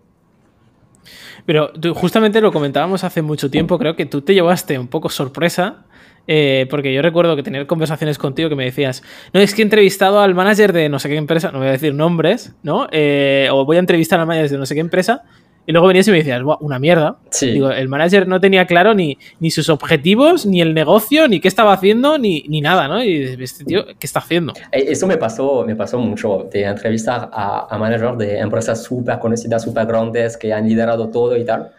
Pero 1.45 1.71
justamente 1.95 2.41
lo 2.41 2.51
comentábamos 2.51 3.03
hace 3.03 3.21
mucho 3.21 3.49
tiempo, 3.49 3.77
creo 3.79 3.95
que 3.95 4.05
tú 4.05 4.21
te 4.21 4.33
llevaste 4.33 4.77
un 4.77 4.87
poco 4.87 5.09
sorpresa 5.09 5.85
eh, 6.31 6.67
porque 6.69 6.93
yo 6.93 7.01
recuerdo 7.01 7.35
que 7.35 7.41
tener 7.41 7.65
conversaciones 7.65 8.19
contigo 8.19 8.49
que 8.49 8.55
me 8.55 8.63
decías, 8.63 9.01
no, 9.33 9.39
es 9.39 9.55
que 9.55 9.63
he 9.63 9.65
entrevistado 9.65 10.19
al 10.19 10.35
manager 10.35 10.73
de 10.73 10.87
no 10.87 10.99
sé 10.99 11.09
qué 11.09 11.15
empresa, 11.15 11.51
no 11.51 11.57
voy 11.57 11.69
a 11.69 11.71
decir 11.71 11.95
nombres, 11.95 12.53
¿no? 12.61 12.87
Eh, 12.91 13.49
o 13.51 13.65
voy 13.65 13.77
a 13.77 13.79
entrevistar 13.79 14.19
al 14.19 14.27
manager 14.27 14.51
de 14.51 14.57
no 14.59 14.67
sé 14.67 14.75
qué 14.75 14.81
empresa, 14.81 15.23
y 15.65 15.71
luego 15.71 15.87
venías 15.87 16.07
y 16.07 16.11
me 16.11 16.17
decías, 16.17 16.43
una 16.59 16.77
mierda. 16.77 17.17
Digo, 17.41 17.71
el 17.71 17.89
manager 17.89 18.27
no 18.27 18.39
tenía 18.39 18.67
claro 18.67 18.93
ni, 18.93 19.17
ni 19.39 19.49
sus 19.49 19.69
objetivos, 19.69 20.45
ni 20.45 20.61
el 20.61 20.75
negocio, 20.75 21.27
ni 21.27 21.39
qué 21.39 21.47
estaba 21.47 21.73
haciendo, 21.73 22.19
ni, 22.19 22.43
ni 22.47 22.61
nada, 22.61 22.87
¿no? 22.87 23.03
Y 23.03 23.35
este 23.41 23.65
tío, 23.65 23.87
¿qué 23.87 24.05
está 24.05 24.19
haciendo? 24.19 24.53
Eh, 24.71 24.85
eso 24.87 25.07
me 25.07 25.17
pasó, 25.17 25.63
me 25.65 25.75
pasó 25.75 25.97
mucho, 25.97 26.47
de 26.51 26.65
entrevistar 26.65 27.31
a, 27.33 27.73
a 27.73 27.77
managers 27.79 28.19
de 28.19 28.37
empresas 28.37 28.83
súper 28.83 29.17
conocidas, 29.17 29.63
súper 29.63 29.87
grandes, 29.87 30.37
que 30.37 30.53
han 30.53 30.67
liderado 30.67 31.09
todo 31.09 31.35
y 31.35 31.43
tal. 31.43 31.71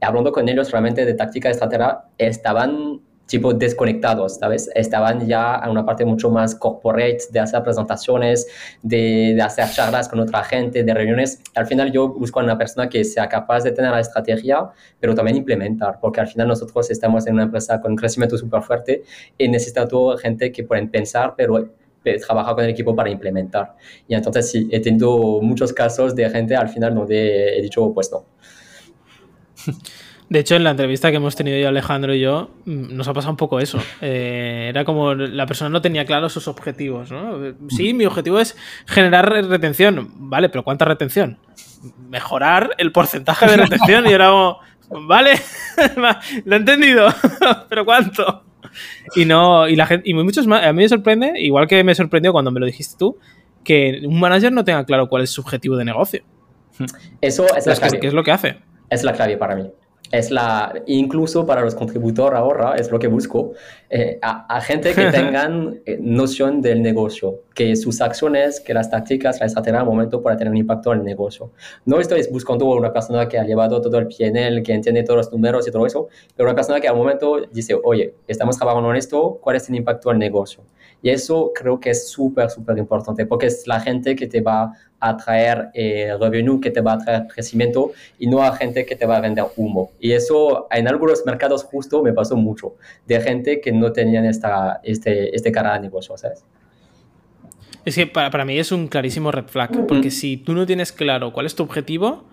hablando 0.00 0.32
con 0.32 0.48
ellos 0.48 0.70
realmente 0.70 1.04
de 1.04 1.12
táctica, 1.12 1.50
estrategia, 1.50 2.04
estaban 2.16 3.00
tipo 3.28 3.52
desconectados, 3.52 4.36
¿sabes? 4.36 4.70
Estaban 4.74 5.28
ya 5.28 5.60
en 5.62 5.70
una 5.70 5.84
parte 5.84 6.04
mucho 6.04 6.30
más 6.30 6.54
corporate, 6.54 7.18
de 7.30 7.38
hacer 7.38 7.62
presentaciones, 7.62 8.46
de, 8.82 9.34
de, 9.36 9.42
hacer 9.42 9.68
charlas 9.70 10.08
con 10.08 10.18
otra 10.18 10.42
gente, 10.42 10.82
de 10.82 10.94
reuniones. 10.94 11.40
Al 11.54 11.66
final 11.66 11.92
yo 11.92 12.08
busco 12.08 12.40
a 12.40 12.44
una 12.44 12.56
persona 12.56 12.88
que 12.88 13.04
sea 13.04 13.28
capaz 13.28 13.62
de 13.64 13.72
tener 13.72 13.90
la 13.90 14.00
estrategia, 14.00 14.70
pero 14.98 15.14
también 15.14 15.36
implementar, 15.36 15.98
porque 16.00 16.20
al 16.20 16.26
final 16.26 16.48
nosotros 16.48 16.90
estamos 16.90 17.26
en 17.26 17.34
una 17.34 17.44
empresa 17.44 17.80
con 17.80 17.92
un 17.92 17.96
crecimiento 17.98 18.38
súper 18.38 18.62
fuerte 18.62 19.02
y 19.36 19.46
necesitamos 19.46 20.20
gente 20.20 20.50
que 20.50 20.64
pueden 20.64 20.88
pensar, 20.90 21.34
pero 21.36 21.68
trabajar 22.26 22.54
con 22.54 22.64
el 22.64 22.70
equipo 22.70 22.96
para 22.96 23.10
implementar. 23.10 23.76
Y 24.06 24.14
entonces 24.14 24.50
sí, 24.50 24.68
he 24.72 24.80
tenido 24.80 25.42
muchos 25.42 25.72
casos 25.72 26.14
de 26.14 26.30
gente 26.30 26.56
al 26.56 26.68
final 26.70 26.94
donde 26.94 27.58
he 27.58 27.62
dicho, 27.62 27.92
pues 27.92 28.10
no. 28.10 28.24
De 30.30 30.40
hecho, 30.40 30.56
en 30.56 30.64
la 30.64 30.70
entrevista 30.70 31.10
que 31.10 31.16
hemos 31.16 31.36
tenido 31.36 31.58
yo, 31.58 31.68
Alejandro 31.68 32.14
y 32.14 32.20
yo, 32.20 32.50
mm, 32.66 32.94
nos 32.94 33.08
ha 33.08 33.14
pasado 33.14 33.30
un 33.32 33.36
poco 33.36 33.60
eso. 33.60 33.78
Eh, 34.00 34.66
era 34.68 34.84
como 34.84 35.14
la 35.14 35.46
persona 35.46 35.70
no 35.70 35.82
tenía 35.82 36.04
claros 36.04 36.32
sus 36.32 36.46
objetivos, 36.46 37.10
¿no? 37.10 37.38
Sí, 37.68 37.92
mi 37.94 38.06
objetivo 38.06 38.38
es 38.38 38.56
generar 38.86 39.28
retención. 39.28 40.08
Vale, 40.14 40.48
pero 40.48 40.62
¿cuánta 40.62 40.84
retención? 40.84 41.38
Mejorar 42.08 42.70
el 42.78 42.92
porcentaje 42.92 43.46
de 43.46 43.56
retención 43.56 44.06
y 44.06 44.12
era 44.12 44.30
como, 44.30 44.58
vale, 45.06 45.32
lo 46.44 46.54
he 46.54 46.58
entendido, 46.58 47.08
pero 47.68 47.84
¿cuánto? 47.84 48.44
Y 49.16 49.24
no, 49.24 49.68
y 49.68 49.74
la 49.74 49.86
gente, 49.86 50.08
y 50.08 50.14
muchos 50.14 50.46
más, 50.46 50.64
a 50.64 50.72
mí 50.72 50.82
me 50.82 50.88
sorprende, 50.88 51.32
igual 51.40 51.66
que 51.66 51.82
me 51.82 51.94
sorprendió 51.94 52.32
cuando 52.32 52.50
me 52.50 52.60
lo 52.60 52.66
dijiste 52.66 52.94
tú, 52.98 53.18
que 53.64 54.00
un 54.04 54.20
manager 54.20 54.52
no 54.52 54.64
tenga 54.64 54.84
claro 54.84 55.08
cuál 55.08 55.24
es 55.24 55.30
su 55.30 55.40
objetivo 55.40 55.76
de 55.76 55.84
negocio. 55.84 56.22
Eso 57.20 57.46
es 57.56 57.66
la 57.66 57.74
clave. 57.74 58.00
¿Qué 58.00 58.06
es 58.06 58.14
lo 58.14 58.22
que 58.22 58.30
hace? 58.30 58.58
Es 58.88 59.02
la 59.02 59.12
clave 59.12 59.36
para 59.36 59.56
mí 59.56 59.68
es 60.10 60.30
la, 60.30 60.82
incluso 60.86 61.46
para 61.46 61.62
los 61.62 61.74
contributores 61.74 62.38
ahora, 62.38 62.74
es 62.76 62.90
lo 62.90 62.98
que 62.98 63.08
busco, 63.08 63.52
eh, 63.90 64.18
a, 64.22 64.60
gente 64.60 64.94
que 64.94 65.06
tengan 65.10 65.80
eh, 65.84 65.98
noción 66.00 66.60
del 66.62 66.82
negocio, 66.82 67.42
que 67.54 67.76
sus 67.76 68.00
acciones, 68.00 68.60
que 68.60 68.74
las 68.74 68.90
tácticas, 68.90 69.40
la 69.40 69.46
estrategia 69.46 69.80
al 69.80 69.86
momento 69.86 70.22
para 70.22 70.36
tener 70.36 70.50
un 70.50 70.56
impacto 70.56 70.92
en 70.92 71.00
el 71.00 71.04
negocio. 71.04 71.50
No 71.84 72.00
estoy 72.00 72.26
buscando 72.30 72.66
una 72.66 72.92
persona 72.92 73.28
que 73.28 73.38
ha 73.38 73.44
llevado 73.44 73.80
todo 73.80 73.98
el 73.98 74.06
PNL, 74.06 74.62
que 74.62 74.72
entiende 74.72 75.02
todos 75.02 75.16
los 75.16 75.32
números 75.32 75.66
y 75.68 75.70
todo 75.70 75.86
eso, 75.86 76.08
pero 76.36 76.48
una 76.48 76.54
persona 76.54 76.80
que 76.80 76.88
al 76.88 76.96
momento 76.96 77.42
dice, 77.52 77.76
oye, 77.82 78.14
estamos 78.26 78.56
trabajando 78.56 78.90
en 78.90 78.96
esto, 78.96 79.38
¿cuál 79.40 79.56
es 79.56 79.68
el 79.68 79.76
impacto 79.76 80.10
en 80.10 80.16
el 80.16 80.20
negocio? 80.20 80.62
Y 81.02 81.10
eso 81.10 81.52
creo 81.54 81.78
que 81.78 81.90
es 81.90 82.08
súper, 82.08 82.50
súper 82.50 82.76
importante, 82.78 83.24
porque 83.26 83.46
es 83.46 83.66
la 83.66 83.80
gente 83.80 84.16
que 84.16 84.26
te 84.26 84.40
va 84.40 84.72
a 85.00 85.16
traer 85.16 85.70
eh, 85.74 86.12
revenue, 86.18 86.60
que 86.60 86.70
te 86.70 86.80
va 86.80 86.94
a 86.94 86.98
traer 86.98 87.26
crecimiento 87.28 87.92
y 88.18 88.26
no 88.26 88.42
a 88.42 88.56
gente 88.56 88.84
que 88.84 88.96
te 88.96 89.06
va 89.06 89.18
a 89.18 89.20
vender 89.20 89.44
humo. 89.56 89.92
Y 90.00 90.12
eso 90.12 90.66
en 90.70 90.88
algunos 90.88 91.24
mercados 91.24 91.64
justo 91.64 92.02
me 92.02 92.12
pasó 92.12 92.36
mucho, 92.36 92.74
de 93.06 93.20
gente 93.20 93.60
que 93.60 93.70
no 93.70 93.92
tenían 93.92 94.24
esta, 94.24 94.80
este, 94.82 95.34
este 95.34 95.52
cara 95.52 95.74
de 95.74 95.80
negocio, 95.80 96.16
¿sabes? 96.16 96.44
Es 97.84 97.94
que 97.94 98.06
para, 98.06 98.30
para 98.30 98.44
mí 98.44 98.58
es 98.58 98.72
un 98.72 98.88
clarísimo 98.88 99.30
red 99.30 99.46
flag, 99.46 99.86
porque 99.86 100.10
si 100.10 100.36
tú 100.36 100.52
no 100.52 100.66
tienes 100.66 100.92
claro 100.92 101.32
cuál 101.32 101.46
es 101.46 101.54
tu 101.54 101.62
objetivo, 101.62 102.24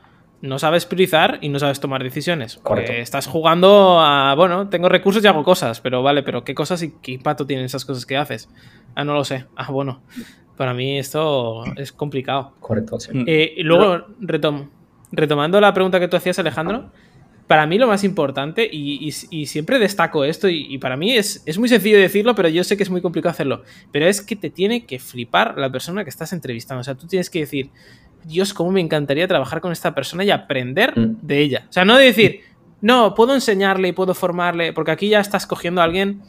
no 0.45 0.59
sabes 0.59 0.85
priorizar 0.85 1.39
y 1.41 1.49
no 1.49 1.59
sabes 1.59 1.79
tomar 1.79 2.03
decisiones. 2.03 2.59
estás 2.89 3.27
jugando 3.27 3.99
a, 3.99 4.35
bueno, 4.35 4.69
tengo 4.69 4.89
recursos 4.89 5.23
y 5.23 5.27
hago 5.27 5.43
cosas, 5.43 5.81
pero 5.81 6.03
vale, 6.03 6.23
pero 6.23 6.43
¿qué 6.43 6.55
cosas 6.55 6.81
y 6.83 6.93
qué 7.01 7.13
impacto 7.13 7.45
tienen 7.45 7.65
esas 7.65 7.85
cosas 7.85 8.05
que 8.05 8.17
haces? 8.17 8.49
Ah, 8.95 9.03
no 9.03 9.13
lo 9.13 9.25
sé. 9.25 9.45
Ah, 9.55 9.71
bueno. 9.71 10.01
Para 10.57 10.73
mí 10.73 10.97
esto 10.97 11.63
es 11.75 11.91
complicado. 11.91 12.53
Correcto, 12.61 12.99
sí. 12.99 13.11
Eh, 13.27 13.55
y 13.57 13.63
luego, 13.63 14.05
retomando 15.11 15.59
la 15.59 15.73
pregunta 15.73 15.99
que 15.99 16.07
tú 16.07 16.15
hacías, 16.15 16.39
Alejandro, 16.39 16.91
para 17.47 17.67
mí 17.67 17.77
lo 17.77 17.87
más 17.87 18.03
importante, 18.03 18.67
y, 18.71 19.11
siempre 19.11 19.79
destaco 19.79 20.23
esto, 20.23 20.47
y, 20.47 20.77
para 20.77 20.95
mí 20.95 21.11
es, 21.11 21.43
es, 21.45 21.59
muy 21.59 21.67
sencillo 21.67 21.97
decirlo, 21.97 22.35
pero 22.35 22.47
yo 22.47 22.63
sé 22.63 22.77
que 22.77 22.83
es 22.83 22.89
muy 22.89 23.01
complicado 23.01 23.31
hacerlo, 23.31 23.63
pero 23.91 24.07
es 24.07 24.21
que 24.21 24.37
te 24.37 24.49
tiene 24.49 24.85
que 24.85 24.97
flipar 24.97 25.57
la 25.57 25.69
persona 25.69 26.03
que 26.03 26.09
estás 26.09 26.31
entrevistando. 26.31 26.81
O 26.81 26.83
sea, 26.83 26.95
tú 26.95 27.05
tienes 27.05 27.29
que 27.29 27.39
decir, 27.39 27.69
Dios, 28.25 28.53
cómo 28.53 28.71
me 28.71 28.81
encantaría 28.81 29.27
trabajar 29.27 29.61
con 29.61 29.71
esta 29.71 29.93
persona 29.93 30.23
y 30.23 30.31
aprender 30.31 30.97
mm. 30.97 31.17
de 31.21 31.39
ella. 31.39 31.65
O 31.69 31.73
sea, 31.73 31.85
no 31.85 31.97
de 31.97 32.05
decir, 32.05 32.41
no, 32.81 33.15
puedo 33.15 33.33
enseñarle 33.33 33.89
y 33.89 33.91
puedo 33.91 34.13
formarle, 34.13 34.73
porque 34.73 34.91
aquí 34.91 35.09
ya 35.09 35.19
estás 35.19 35.47
cogiendo 35.47 35.81
a 35.81 35.83
alguien, 35.85 36.21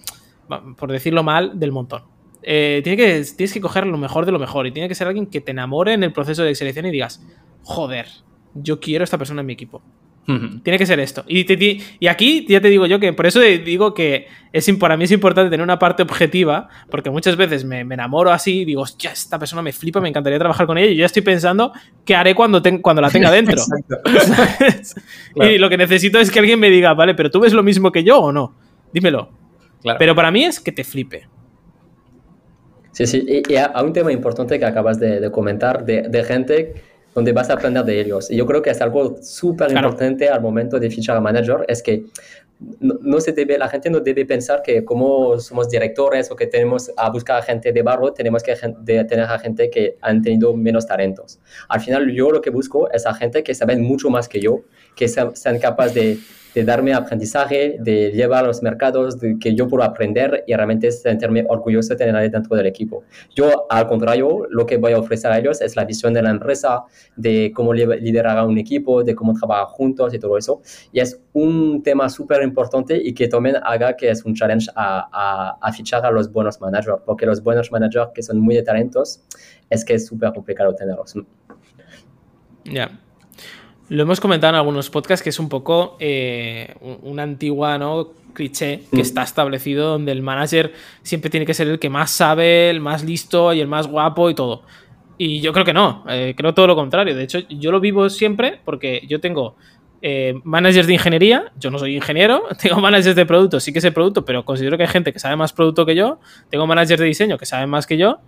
por 0.77 0.93
decirlo 0.93 1.23
mal, 1.23 1.59
del 1.59 1.73
montón. 1.73 2.03
Eh, 2.43 2.81
tiene 2.85 2.97
que, 2.97 3.25
tienes 3.37 3.53
que 3.53 3.61
coger 3.61 3.87
lo 3.87 3.99
mejor 3.99 4.25
de 4.25 4.33
lo 4.33 4.39
mejor 4.39 4.67
y 4.67 4.73
tiene 4.73 4.89
que 4.89 4.95
ser 4.95 5.09
alguien 5.09 5.27
que 5.27 5.41
te 5.41 5.51
enamore 5.51 5.95
en 5.95 6.05
el 6.05 6.13
proceso 6.13 6.45
de 6.45 6.55
selección 6.55 6.87
y 6.87 6.91
digas, 6.91 7.25
joder, 7.63 8.07
yo 8.55 8.79
quiero 8.79 9.03
a 9.03 9.05
esta 9.05 9.19
persona 9.19 9.41
en 9.41 9.47
mi 9.47 9.55
equipo. 9.55 9.83
Tiene 10.27 10.77
que 10.77 10.87
ser 10.87 10.99
esto. 10.99 11.25
Y, 11.29 11.47
y, 12.01 12.07
aquí 12.09 12.45
ya 12.49 12.61
te 12.61 12.69
digo 12.69 12.87
yo 12.87 12.99
que 12.99 13.13
por 13.13 13.27
eso 13.27 13.41
digo 13.41 13.95
que 13.95 14.27
es, 14.53 14.69
para 14.73 14.97
mí 14.97 15.05
es 15.05 15.13
importante 15.13 15.51
tener 15.51 15.63
una 15.63 15.79
parte 15.79 16.03
objetiva, 16.03 16.69
porque 16.91 17.11
muchas 17.11 17.37
veces 17.37 17.65
me, 17.65 17.81
enamoro 17.83 18.33
así 18.33 18.63
y 18.63 18.65
digo, 18.65 18.83
hostia, 18.83 19.13
esta 19.13 19.39
persona 19.39 19.63
me 19.63 19.73
flipa, 19.73 20.01
me 20.01 20.09
encantaría 20.09 20.39
trabajar 20.39 20.67
con 20.67 20.79
ella 20.79 20.91
y 20.91 20.97
yo 20.97 21.01
ya 21.01 21.07
estoy 21.07 21.23
pensando 21.23 21.73
qué 22.05 22.17
haré 22.17 22.35
cuando, 22.35 22.61
cuando 22.83 23.03
la 23.03 23.11
tenga 23.11 23.31
dentro. 23.31 23.57
Y 25.37 25.59
lo 25.59 25.69
que 25.69 25.77
necesito 25.77 26.19
es 26.19 26.31
que 26.33 26.41
alguien 26.41 26.59
me 26.59 26.71
diga, 26.71 26.93
vale, 26.95 27.15
pero 27.15 27.31
tú 27.31 27.39
ves 27.39 27.53
lo 27.53 27.63
mismo 27.63 27.93
que 27.93 28.03
yo 28.03 28.19
o 28.19 28.33
no. 28.33 28.53
Dímelo. 28.93 29.31
Pero 29.97 30.17
para 30.17 30.33
mí 30.33 30.45
es 30.45 30.59
que 30.59 30.73
te 30.73 30.83
flipe. 30.83 31.29
Sí, 32.91 33.07
sí, 33.07 33.25
y, 33.29 33.55
hay 33.55 33.85
un 33.85 33.93
tema 33.93 34.11
importante 34.11 34.59
que 34.59 34.65
acabas 34.65 34.99
de, 34.99 35.31
comentar 35.31 35.85
de, 35.85 36.03
de 36.09 36.25
gente 36.25 36.75
donde 37.17 37.33
vas 37.33 37.49
a 37.49 37.55
aprender 37.55 37.83
de 37.83 37.99
ellos. 37.99 38.31
Y 38.31 38.37
yo 38.37 38.45
creo 38.45 38.61
que 38.61 38.69
es 38.69 38.81
algo 38.83 39.17
súper 39.23 39.73
importante 39.73 40.29
al 40.29 40.43
momento 40.43 40.79
de 40.79 40.91
fichar 40.91 41.17
a 41.17 41.21
manager, 41.23 41.65
es 41.67 41.83
que 41.83 42.05
no, 42.81 43.21
se 43.21 43.33
debe, 43.33 43.57
la 43.57 43.69
gente 43.69 43.89
no 43.89 44.01
debe 44.01 44.27
pensar 44.27 44.63
que 44.63 44.85
como 44.85 45.39
somos 45.39 45.71
directores 45.71 46.31
o 46.31 46.37
que 46.37 46.47
tenemos 46.47 46.91
a 46.95 47.09
buscar 47.09 47.39
a 47.39 47.43
gente 47.43 47.73
de 47.73 47.81
barro, 47.81 48.13
tenemos 48.13 48.43
que 48.43 48.55
tener 48.85 49.21
a 49.21 49.39
gente 49.39 49.71
que 49.71 49.97
han 50.03 50.21
tenido 50.21 50.55
menos 50.55 50.87
talentos. 50.87 51.41
Al 51.71 51.81
final 51.81 52.13
yo 52.13 52.31
lo 52.31 52.43
que 52.43 52.51
busco 52.51 52.91
es 52.91 53.07
a 53.07 53.15
gente 53.15 53.43
que 53.43 53.55
saben 53.55 53.83
mucho 53.83 54.11
más 54.11 54.29
que 54.29 54.39
yo, 54.39 54.61
que 54.95 55.09
sean 55.09 55.59
capaces 55.59 55.95
de 55.95 56.19
de 56.57 56.65
darme 56.65 56.95
aprendizaje, 56.95 57.77
de 57.79 58.13
llevar 58.13 58.45
a 58.45 58.47
los 58.47 58.63
mercados, 58.63 59.21
de 59.21 59.39
que 59.39 59.55
yo 59.55 59.69
puedo 59.69 59.85
aprender 59.85 60.43
y 60.47 60.55
realmente 60.55 60.91
sentirme 60.91 61.45
orgulloso 61.47 61.91
de 61.91 61.97
tener 61.97 62.31
dentro 62.31 62.57
del 62.57 62.65
equipo. 62.65 63.05
Yo, 63.35 63.67
al 63.69 63.87
contrario, 63.87 64.47
lo 64.49 64.65
que 64.65 64.79
voy 64.79 64.95
a 64.95 64.99
ofrecer 64.99 65.31
a 65.31 65.39
ellos 65.39 65.61
es 65.61 65.77
la 65.77 65.85
visión 65.85 66.15
de 66.15 66.23
la 66.23 66.31
empresa, 66.31 66.85
de 67.15 67.53
cómo 67.55 67.75
liderar 67.75 68.39
a 68.39 68.45
un 68.45 68.57
equipo, 68.57 69.05
de 69.05 69.15
cómo 69.15 69.35
trabajar 69.35 69.67
juntos 69.67 70.15
y 70.15 70.19
todo 70.19 70.39
eso. 70.39 70.63
Y 70.93 71.01
es 71.01 71.21
un 71.35 71.83
tema 71.83 72.09
súper 72.09 72.43
importante 72.43 72.97
y 72.97 73.13
que 73.13 73.29
también 73.29 73.57
haga 73.63 73.95
que 73.95 74.09
es 74.09 74.25
un 74.25 74.35
challenge 74.35 74.71
a, 74.75 75.59
a, 75.61 75.73
fichar 75.75 76.07
a 76.07 76.11
los 76.11 76.33
buenos 76.33 76.59
managers, 76.59 77.03
porque 77.05 77.27
los 77.27 77.43
buenos 77.43 77.71
managers 77.71 78.13
que 78.15 78.23
son 78.23 78.41
muy 78.41 78.55
de 78.55 78.63
talentos, 78.63 79.21
es 79.69 79.85
que 79.85 79.93
es 79.93 80.07
súper 80.07 80.33
complicado 80.33 80.75
tenerlos. 80.75 81.17
Ya. 82.65 82.99
Lo 83.89 84.03
hemos 84.03 84.21
comentado 84.21 84.55
en 84.55 84.57
algunos 84.57 84.91
podcasts 84.91 85.23
que 85.23 85.31
es 85.31 85.39
un 85.39 85.49
poco 85.49 85.97
eh, 86.01 86.75
una 87.03 87.23
antigua 87.23 87.79
¿no? 87.79 88.09
cliché 88.33 88.83
que 88.91 88.99
mm. 88.99 89.01
está 89.01 89.23
establecido 89.23 89.91
donde 89.91 90.13
el 90.13 90.23
manager 90.23 90.73
siempre 91.03 91.31
tiene 91.31 91.47
que 91.47 91.55
ser 91.55 91.69
el 91.69 91.79
que 91.79 91.89
más 91.89 92.11
sabe, 92.11 92.71
el 92.71 92.81
más 92.81 93.05
listo 93.05 93.53
y 93.53 93.61
el 93.61 93.69
más 93.69 93.87
guapo 93.87 94.31
y 94.31 94.35
todo. 94.35 94.63
Y 95.19 95.41
yo 95.41 95.53
creo 95.53 95.65
que 95.65 95.73
no, 95.73 96.05
eh, 96.09 96.35
creo 96.37 96.53
todo 96.53 96.67
lo 96.67 96.77
contrario. 96.77 97.17
De 97.17 97.25
hecho, 97.25 97.39
yo 97.49 97.73
lo 97.73 97.81
vivo 97.81 98.11
siempre 98.11 98.61
porque 98.65 99.03
yo 99.09 99.21
tengo 99.21 99.57
eh, 100.03 100.35
managers 100.45 100.87
de 100.87 100.93
ingeniería, 100.93 101.53
yo 101.59 101.71
no 101.71 101.79
soy 101.79 101.97
ingeniero, 101.97 102.45
tengo 102.63 102.81
managers 102.81 103.17
de 103.17 103.25
producto, 103.25 103.59
sí 103.61 103.73
que 103.73 103.81
sé 103.81 103.93
producto, 103.93 104.25
pero 104.25 104.45
considero 104.45 104.77
que 104.77 104.83
hay 104.83 104.89
gente 104.89 105.13
que 105.13 105.19
sabe 105.19 105.37
más 105.37 105.53
producto 105.53 105.87
que 105.87 105.95
yo, 105.95 106.21
tengo 106.51 106.67
managers 106.67 107.01
de 107.01 107.07
diseño 107.07 107.39
que 107.39 107.47
saben 107.47 107.71
más 107.71 107.87
que 107.87 107.97
yo. 107.97 108.19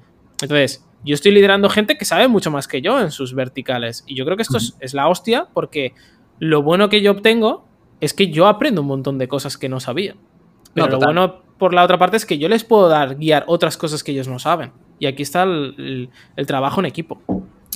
Entonces, 0.42 0.84
yo 1.04 1.14
estoy 1.14 1.32
liderando 1.32 1.68
gente 1.68 1.96
que 1.96 2.04
sabe 2.04 2.28
mucho 2.28 2.50
más 2.50 2.68
que 2.68 2.80
yo 2.80 3.00
en 3.00 3.10
sus 3.10 3.34
verticales. 3.34 4.04
Y 4.06 4.14
yo 4.14 4.24
creo 4.24 4.36
que 4.36 4.42
esto 4.42 4.58
es, 4.58 4.94
la 4.94 5.08
hostia 5.08 5.48
porque 5.52 5.94
lo 6.38 6.62
bueno 6.62 6.88
que 6.88 7.00
yo 7.00 7.12
obtengo 7.12 7.66
es 8.00 8.14
que 8.14 8.30
yo 8.30 8.46
aprendo 8.46 8.82
un 8.82 8.88
montón 8.88 9.18
de 9.18 9.28
cosas 9.28 9.56
que 9.56 9.68
no 9.68 9.80
sabía. 9.80 10.16
Pero 10.74 10.88
lo 10.88 10.98
bueno 10.98 11.42
por 11.58 11.74
la 11.74 11.82
otra 11.82 11.98
parte 11.98 12.16
es 12.16 12.26
que 12.26 12.38
yo 12.38 12.48
les 12.48 12.62
puedo 12.62 12.88
dar, 12.88 13.16
guiar 13.16 13.44
otras 13.48 13.76
cosas 13.76 14.04
que 14.04 14.12
ellos 14.12 14.28
no 14.28 14.38
saben. 14.38 14.72
Y 15.00 15.06
aquí 15.06 15.22
está 15.22 15.42
el, 15.42 16.10
trabajo 16.46 16.80
en 16.80 16.86
equipo. 16.86 17.20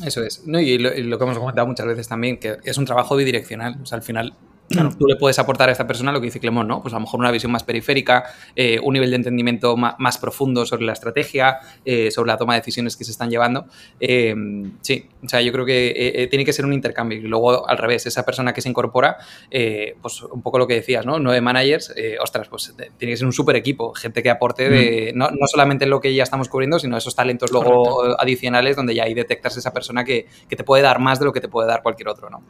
Eso 0.04 0.22
es. 0.22 0.44
y, 0.46 0.78
lo, 0.78 0.94
y, 0.94 1.02
lo, 1.02 1.18
que 1.18 1.24
hemos 1.24 1.38
comentado 1.38 1.66
muchas 1.66 1.86
veces 1.86 2.08
también, 2.08 2.38
que 2.38 2.58
es 2.64 2.78
un 2.78 2.84
trabajo 2.84 3.16
bidireccional. 3.16 3.78
O 3.82 3.86
sea, 3.86 3.96
al 3.96 4.02
final 4.02 4.34
Tú 4.68 5.06
le 5.06 5.16
puedes 5.16 5.38
aportar 5.38 5.68
a 5.68 5.72
esta 5.72 5.86
persona 5.86 6.12
lo 6.12 6.20
que 6.20 6.26
dice 6.26 6.40
Clemón, 6.40 6.66
¿no? 6.66 6.82
Pues 6.82 6.94
a 6.94 6.96
lo 6.96 7.02
mejor 7.02 7.20
una 7.20 7.30
visión 7.30 7.52
más 7.52 7.62
periférica, 7.64 8.24
eh, 8.56 8.78
un 8.82 8.94
nivel 8.94 9.10
de 9.10 9.16
entendimiento 9.16 9.76
más, 9.76 10.18
profundo 10.18 10.64
sobre 10.66 10.84
la 10.84 10.92
estrategia, 10.92 11.58
eh, 11.84 12.10
sobre 12.10 12.28
la 12.28 12.36
toma 12.36 12.54
de 12.54 12.60
decisiones 12.60 12.96
que 12.96 13.04
se 13.04 13.10
están 13.10 13.30
llevando. 13.30 13.66
Eh, 14.00 14.34
sí, 14.80 15.06
o 15.22 15.28
sea, 15.28 15.40
yo 15.42 15.52
creo 15.52 15.66
que 15.66 16.28
tiene 16.30 16.44
que 16.44 16.52
ser 16.52 16.64
un 16.64 16.72
intercambio. 16.72 17.18
Y 17.18 17.22
luego, 17.22 17.68
al 17.68 17.78
revés, 17.78 18.06
esa 18.06 18.24
persona 18.24 18.52
que 18.52 18.60
se 18.60 18.68
incorpora, 18.68 19.18
pues 20.00 20.22
un 20.22 20.42
poco 20.42 20.58
lo 20.58 20.66
que 20.66 20.74
decías, 20.74 21.04
¿no? 21.04 21.18
Nueve 21.18 21.40
managers, 21.40 21.92
ostras, 22.22 22.48
pues 22.48 22.74
tiene 22.98 23.12
que 23.12 23.16
ser 23.16 23.26
un 23.26 23.32
súper 23.32 23.56
equipo, 23.56 23.92
gente 23.94 24.22
que 24.22 24.30
aporte 24.30 24.68
de, 24.68 25.12
no, 25.14 25.30
no, 25.30 25.46
solamente 25.46 25.86
lo 25.86 26.00
que 26.00 26.14
ya 26.14 26.22
estamos 26.22 26.48
cubriendo, 26.48 26.78
sino 26.78 26.96
esos 26.96 27.14
talentos 27.14 27.50
luego 27.50 28.18
adicionales 28.18 28.76
donde 28.76 28.94
ya 28.94 29.04
ahí 29.04 29.14
detectas 29.14 29.56
esa 29.56 29.72
persona 29.72 30.04
que, 30.04 30.26
que 30.48 30.56
te 30.56 30.64
puede 30.64 30.82
dar 30.82 30.98
más 30.98 31.18
de 31.18 31.26
lo 31.26 31.32
que 31.32 31.40
te 31.40 31.48
puede 31.48 31.68
dar 31.68 31.82
cualquier 31.82 32.08
otro, 32.08 32.30
¿no? 32.30 32.42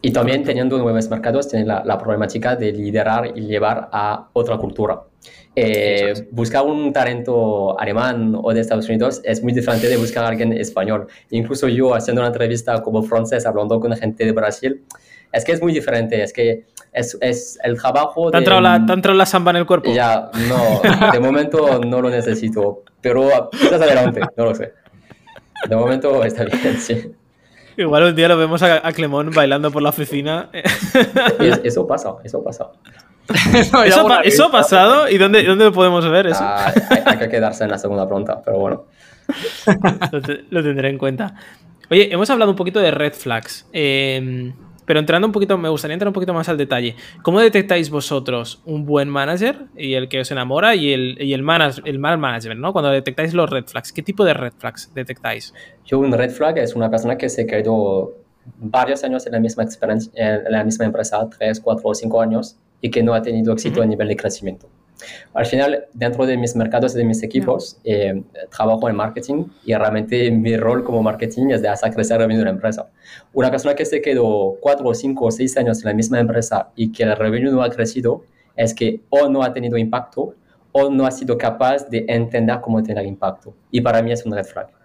Y 0.00 0.12
también 0.12 0.44
teniendo 0.44 0.78
nuevos 0.78 1.08
mercados, 1.08 1.47
tiene 1.48 1.66
la, 1.66 1.98
problemática 1.98 2.54
de 2.56 2.72
liderar 2.72 3.32
y 3.34 3.42
llevar 3.42 3.88
a 3.92 4.28
otra 4.32 4.56
cultura. 4.56 5.02
Eh, 5.56 6.28
buscar 6.30 6.64
un 6.64 6.92
talento 6.92 7.78
alemán 7.80 8.38
o 8.40 8.54
de 8.54 8.60
Estados 8.60 8.88
Unidos 8.88 9.20
es 9.24 9.42
muy 9.42 9.52
diferente 9.52 9.88
de 9.88 9.96
buscar 9.96 10.24
a 10.24 10.28
alguien 10.28 10.52
español. 10.52 11.08
Incluso 11.30 11.66
yo 11.66 11.94
haciendo 11.94 12.22
una 12.22 12.28
entrevista 12.28 12.80
como 12.82 13.02
francés, 13.02 13.44
hablando 13.44 13.80
con 13.80 13.92
gente 13.96 14.24
de 14.24 14.32
Brasil, 14.32 14.84
es 15.32 15.44
que 15.44 15.52
es 15.52 15.60
muy 15.60 15.72
diferente. 15.72 16.22
Es 16.22 16.32
que 16.32 16.66
es, 16.92 17.16
es 17.20 17.58
el 17.62 17.76
trabajo. 17.76 18.30
¿Te 18.30 18.36
ha 18.36 18.60
la, 18.60 18.78
la 18.78 19.26
samba 19.26 19.50
en 19.50 19.56
el 19.56 19.66
cuerpo? 19.66 19.92
Ya, 19.92 20.30
no, 20.48 21.10
de 21.12 21.20
momento 21.20 21.80
no 21.80 22.00
lo 22.00 22.10
necesito. 22.10 22.84
Pero 23.00 23.50
quizás 23.50 23.80
adelante, 23.80 24.20
no 24.36 24.44
lo 24.44 24.54
sé. 24.54 24.72
De 25.68 25.76
momento 25.76 26.24
está 26.24 26.44
bien, 26.44 26.78
sí. 26.78 27.12
Igual 27.78 28.02
un 28.02 28.14
día 28.16 28.28
lo 28.28 28.36
vemos 28.36 28.62
a, 28.62 28.86
a 28.86 28.92
Clemón 28.92 29.30
bailando 29.34 29.70
por 29.70 29.80
la 29.82 29.88
oficina. 29.90 30.50
Es- 30.52 31.60
eso 31.64 31.86
pasa, 31.86 32.14
eso 32.24 32.42
pasa. 32.44 32.66
¿Eso, 33.84 34.06
pa- 34.08 34.20
eso 34.22 34.44
ha 34.46 34.50
pasado? 34.50 35.08
¿Y 35.08 35.16
dónde, 35.18 35.42
dónde 35.44 35.70
podemos 35.70 36.08
ver 36.10 36.26
eso? 36.28 36.40
Ah, 36.42 36.72
hay, 36.90 37.02
hay 37.04 37.18
que 37.18 37.28
quedarse 37.28 37.64
en 37.64 37.70
la 37.70 37.78
segunda 37.78 38.06
pregunta, 38.06 38.40
pero 38.44 38.58
bueno. 38.58 38.84
Lo, 40.12 40.22
te- 40.22 40.44
lo 40.50 40.62
tendré 40.62 40.88
en 40.90 40.98
cuenta. 40.98 41.34
Oye, 41.90 42.12
hemos 42.12 42.28
hablado 42.30 42.50
un 42.50 42.56
poquito 42.56 42.80
de 42.80 42.90
red 42.90 43.12
flags. 43.12 43.66
eh, 43.72 44.52
pero 44.88 45.00
entrando 45.00 45.26
un 45.26 45.32
poquito, 45.32 45.58
me 45.58 45.68
gustaría 45.68 45.92
entrar 45.92 46.08
un 46.08 46.14
poquito 46.14 46.32
más 46.32 46.48
al 46.48 46.56
detalle. 46.56 46.96
¿Cómo 47.22 47.40
detectáis 47.40 47.90
vosotros 47.90 48.62
un 48.64 48.86
buen 48.86 49.10
manager 49.10 49.66
y 49.76 49.92
el 49.92 50.08
que 50.08 50.20
os 50.20 50.30
enamora 50.30 50.74
y 50.76 50.94
el, 50.94 51.18
y 51.20 51.34
el, 51.34 51.42
mal 51.42 52.18
manager, 52.18 52.56
¿no? 52.56 52.72
Cuando 52.72 52.90
detectáis 52.90 53.34
los 53.34 53.50
red 53.50 53.66
flags, 53.66 53.92
¿qué 53.92 54.02
tipo 54.02 54.24
de 54.24 54.32
red 54.32 54.54
flags 54.56 54.90
detectáis? 54.94 55.52
Yo 55.84 55.98
un 55.98 56.10
red 56.10 56.30
flag 56.30 56.56
es 56.56 56.74
una 56.74 56.90
persona 56.90 57.18
que 57.18 57.28
se 57.28 57.46
quedó 57.46 58.14
varios 58.60 59.04
años 59.04 59.26
en 59.26 59.32
la 59.32 59.40
misma 59.40 59.62
experiencia, 59.62 60.36
en 60.36 60.50
la 60.50 60.64
misma 60.64 60.86
empresa, 60.86 61.28
tres, 61.36 61.60
cuatro 61.60 61.90
o 61.90 61.94
cinco 61.94 62.22
años, 62.22 62.56
y 62.80 62.90
que 62.90 63.02
no 63.02 63.12
ha 63.12 63.20
tenido 63.20 63.52
éxito 63.52 63.82
a 63.82 63.84
nivel 63.84 64.08
de 64.08 64.16
crecimiento. 64.16 64.70
Al 65.34 65.46
final, 65.46 65.86
dentro 65.92 66.26
de 66.26 66.36
mis 66.36 66.56
mercados 66.56 66.94
y 66.94 66.98
de 66.98 67.04
mis 67.04 67.22
equipos, 67.22 67.78
eh, 67.84 68.22
trabajo 68.50 68.88
en 68.88 68.96
marketing 68.96 69.44
y 69.64 69.74
realmente 69.74 70.30
mi 70.30 70.56
rol 70.56 70.84
como 70.84 71.02
marketing 71.02 71.50
es 71.50 71.62
de 71.62 71.68
hacer 71.68 71.92
crecer 71.92 72.16
el 72.16 72.22
revenue 72.22 72.38
de 72.38 72.44
la 72.44 72.50
empresa. 72.50 72.88
Una 73.32 73.50
persona 73.50 73.74
que 73.74 73.84
se 73.84 74.00
quedó 74.00 74.56
cuatro, 74.60 74.92
cinco 74.94 75.26
o 75.26 75.30
seis 75.30 75.56
años 75.56 75.78
en 75.78 75.88
la 75.88 75.94
misma 75.94 76.18
empresa 76.18 76.70
y 76.74 76.90
que 76.90 77.04
el 77.04 77.16
revenue 77.16 77.52
no 77.52 77.62
ha 77.62 77.70
crecido, 77.70 78.24
es 78.56 78.74
que 78.74 79.00
o 79.10 79.28
no 79.28 79.42
ha 79.42 79.52
tenido 79.52 79.78
impacto 79.78 80.34
o 80.72 80.90
no 80.90 81.06
ha 81.06 81.10
sido 81.10 81.38
capaz 81.38 81.88
de 81.88 82.04
entender 82.08 82.60
cómo 82.60 82.82
tener 82.82 83.06
impacto. 83.06 83.54
Y 83.70 83.80
para 83.80 84.02
mí 84.02 84.12
es 84.12 84.24
un 84.26 84.32
red 84.32 84.44
flag. 84.44 84.77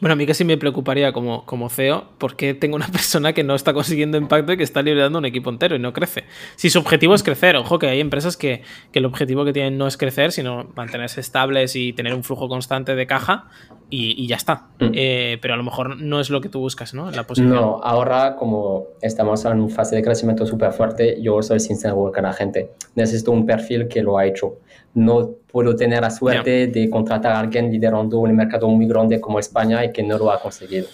Bueno, 0.00 0.12
a 0.12 0.16
mí 0.16 0.26
casi 0.26 0.44
me 0.44 0.56
preocuparía 0.56 1.12
como, 1.12 1.44
como 1.46 1.68
CEO 1.68 2.04
porque 2.18 2.54
tengo 2.54 2.76
una 2.76 2.88
persona 2.92 3.32
que 3.32 3.44
no 3.44 3.54
está 3.54 3.72
consiguiendo 3.72 4.18
impacto 4.18 4.52
y 4.52 4.56
que 4.56 4.62
está 4.62 4.82
liderando 4.82 5.18
un 5.18 5.24
equipo 5.24 5.50
entero 5.50 5.76
y 5.76 5.78
no 5.78 5.92
crece. 5.92 6.24
Si 6.56 6.70
su 6.70 6.78
objetivo 6.78 7.14
es 7.14 7.22
crecer, 7.22 7.56
ojo 7.56 7.78
que 7.78 7.88
hay 7.88 8.00
empresas 8.00 8.36
que, 8.36 8.62
que 8.92 8.98
el 8.98 9.04
objetivo 9.04 9.44
que 9.44 9.52
tienen 9.52 9.78
no 9.78 9.86
es 9.86 9.96
crecer, 9.96 10.32
sino 10.32 10.68
mantenerse 10.74 11.20
estables 11.20 11.76
y 11.76 11.92
tener 11.92 12.14
un 12.14 12.24
flujo 12.24 12.48
constante 12.48 12.94
de 12.94 13.06
caja 13.06 13.48
y, 13.90 14.22
y 14.22 14.26
ya 14.26 14.36
está. 14.36 14.68
Mm. 14.80 14.90
Eh, 14.94 15.38
pero 15.40 15.54
a 15.54 15.56
lo 15.56 15.62
mejor 15.62 15.96
no 15.96 16.20
es 16.20 16.30
lo 16.30 16.40
que 16.40 16.48
tú 16.48 16.60
buscas, 16.60 16.94
¿no? 16.94 17.10
La 17.10 17.24
posición. 17.24 17.54
No, 17.54 17.80
ahora 17.82 18.36
como 18.36 18.86
estamos 19.00 19.44
en 19.44 19.70
fase 19.70 19.96
de 19.96 20.02
crecimiento 20.02 20.46
súper 20.46 20.72
fuerte, 20.72 21.20
yo 21.20 21.42
soy 21.42 21.60
sincero 21.60 22.12
con 22.14 22.22
la 22.22 22.32
gente. 22.32 22.70
Necesito 22.94 23.30
un 23.30 23.46
perfil 23.46 23.88
que 23.88 24.02
lo 24.02 24.18
ha 24.18 24.26
hecho. 24.26 24.58
No 24.94 25.30
puedo 25.50 25.76
tener 25.76 26.00
la 26.00 26.10
suerte 26.10 26.68
de 26.68 26.90
contratar 26.90 27.32
a 27.32 27.40
alguien 27.40 27.70
liderando 27.70 28.18
un 28.18 28.34
mercado 28.34 28.68
muy 28.68 28.86
grande 28.86 29.20
como 29.20 29.38
España 29.38 29.84
y 29.84 29.92
que 29.92 30.02
no 30.02 30.16
lo 30.18 30.30
ha 30.30 30.40
conseguido. 30.40 30.86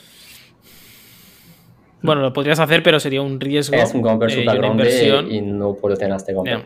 Bueno, 2.03 2.21
lo 2.21 2.33
podrías 2.33 2.59
hacer, 2.59 2.83
pero 2.83 2.99
sería 2.99 3.23
un 3.23 3.39
riesgo. 3.39 3.77
Es 3.77 3.95
un 3.95 4.03
gamble 4.03 4.33
eh, 4.35 4.45
grande 4.45 4.67
inversión. 4.67 5.31
y 5.31 5.41
no 5.41 5.75
puedo 5.75 5.97
tener 5.97 6.17
este 6.17 6.35
gamble. 6.35 6.65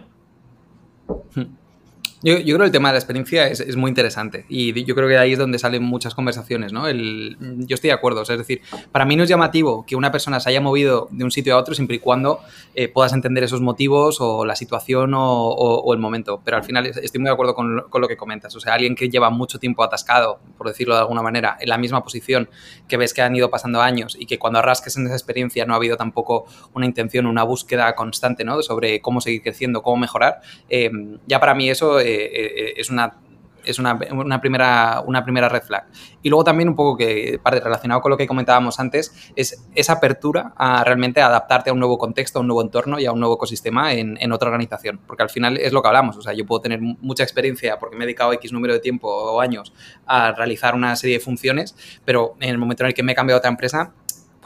Yo, 2.26 2.34
creo 2.42 2.58
que 2.58 2.64
el 2.64 2.72
tema 2.72 2.88
de 2.88 2.94
la 2.94 2.98
experiencia 2.98 3.46
es, 3.46 3.60
es 3.60 3.76
muy 3.76 3.88
interesante 3.88 4.46
y 4.48 4.82
yo 4.84 4.96
creo 4.96 5.06
que 5.06 5.16
ahí 5.16 5.34
es 5.34 5.38
donde 5.38 5.60
salen 5.60 5.84
muchas 5.84 6.12
conversaciones, 6.12 6.72
¿no? 6.72 6.88
El- 6.88 7.36
yo 7.38 7.74
estoy 7.76 7.86
de 7.86 7.94
acuerdo, 7.94 8.22
es 8.22 8.28
decir, 8.28 8.62
para 8.90 9.04
mí 9.04 9.14
no 9.14 9.22
es 9.22 9.28
llamativo 9.28 9.86
que 9.86 9.94
una 9.94 10.10
persona 10.10 10.40
se 10.40 10.50
haya 10.50 10.60
movido 10.60 11.06
de 11.12 11.22
un 11.22 11.30
sitio 11.30 11.54
a 11.54 11.58
otro 11.58 11.72
siempre 11.76 11.94
y 11.96 11.98
cuando 12.00 12.40
eh, 12.74 12.88
puedas 12.88 13.12
entender 13.12 13.44
esos 13.44 13.60
motivos 13.60 14.16
o 14.20 14.44
la 14.44 14.56
situación 14.56 15.12
o, 15.14 15.92
el 15.94 16.00
momento, 16.00 16.42
pero 16.44 16.56
al 16.56 16.64
final 16.64 16.86
es- 16.86 16.96
estoy 16.96 17.20
muy 17.20 17.28
de 17.28 17.32
acuerdo 17.34 17.54
con, 17.54 17.82
con 17.88 18.00
lo 18.00 18.08
que 18.08 18.16
comentas, 18.16 18.56
o 18.56 18.58
sea, 18.60 18.74
alguien 18.74 18.96
que 18.96 19.08
lleva 19.08 19.30
mucho 19.30 19.60
tiempo 19.60 19.84
atascado, 19.84 20.40
por 20.58 20.66
decirlo 20.66 20.94
de 20.96 21.02
alguna 21.02 21.22
manera, 21.22 21.56
en 21.60 21.68
la 21.68 21.78
misma 21.78 22.02
posición, 22.02 22.48
que 22.88 22.96
ves 22.96 23.14
que 23.14 23.22
han 23.22 23.36
ido 23.36 23.50
pasando 23.50 23.80
años 23.82 24.16
y 24.18 24.26
que 24.26 24.36
cuando 24.40 24.58
arrasques 24.58 24.96
en 24.96 25.06
esa 25.06 25.14
experiencia 25.14 25.64
no 25.64 25.74
ha 25.74 25.76
habido 25.76 25.96
tampoco 25.96 26.46
una 26.74 26.86
intención, 26.86 27.26
una 27.26 27.44
búsqueda 27.44 27.94
constante, 27.94 28.42
¿no? 28.42 28.60
Sobre 28.62 29.00
cómo 29.00 29.20
seguir 29.20 29.42
creciendo, 29.42 29.80
cómo 29.82 29.96
mejorar, 29.98 30.40
eh, 30.68 30.90
ya 31.28 31.38
para 31.38 31.54
mí 31.54 31.70
eso 31.70 32.00
eh, 32.00 32.15
eh, 32.16 32.74
es 32.76 32.90
una 32.90 33.18
es 33.66 33.78
una, 33.78 33.98
una 34.12 34.40
primera, 34.40 35.02
una 35.04 35.24
primera 35.24 35.48
red 35.48 35.62
flag. 35.62 35.86
Y 36.22 36.30
luego 36.30 36.44
también 36.44 36.68
un 36.68 36.76
poco 36.76 36.96
que, 36.96 37.38
relacionado 37.44 38.00
con 38.00 38.10
lo 38.10 38.16
que 38.16 38.26
comentábamos 38.26 38.80
antes, 38.80 39.32
es 39.34 39.66
esa 39.74 39.94
apertura 39.94 40.54
a 40.56 40.82
realmente 40.84 41.20
adaptarte 41.20 41.70
a 41.70 41.72
un 41.72 41.80
nuevo 41.80 41.98
contexto, 41.98 42.38
a 42.38 42.42
un 42.42 42.46
nuevo 42.46 42.62
entorno 42.62 42.98
y 42.98 43.06
a 43.06 43.12
un 43.12 43.20
nuevo 43.20 43.34
ecosistema 43.34 43.92
en, 43.92 44.16
en 44.20 44.32
otra 44.32 44.48
organización. 44.48 45.00
Porque 45.06 45.24
al 45.24 45.30
final 45.30 45.58
es 45.58 45.72
lo 45.72 45.82
que 45.82 45.88
hablamos. 45.88 46.16
O 46.16 46.22
sea, 46.22 46.32
yo 46.32 46.46
puedo 46.46 46.62
tener 46.62 46.80
mucha 46.80 47.24
experiencia 47.24 47.78
porque 47.78 47.96
me 47.96 48.04
he 48.04 48.06
dedicado 48.06 48.32
X 48.32 48.52
número 48.52 48.72
de 48.72 48.80
tiempo 48.80 49.08
o 49.08 49.40
años 49.40 49.72
a 50.06 50.32
realizar 50.32 50.74
una 50.74 50.94
serie 50.96 51.18
de 51.18 51.20
funciones, 51.20 51.74
pero 52.04 52.36
en 52.40 52.50
el 52.50 52.58
momento 52.58 52.84
en 52.84 52.88
el 52.88 52.94
que 52.94 53.02
me 53.02 53.12
he 53.12 53.14
cambiado 53.14 53.38
a 53.38 53.40
otra 53.40 53.50
empresa, 53.50 53.92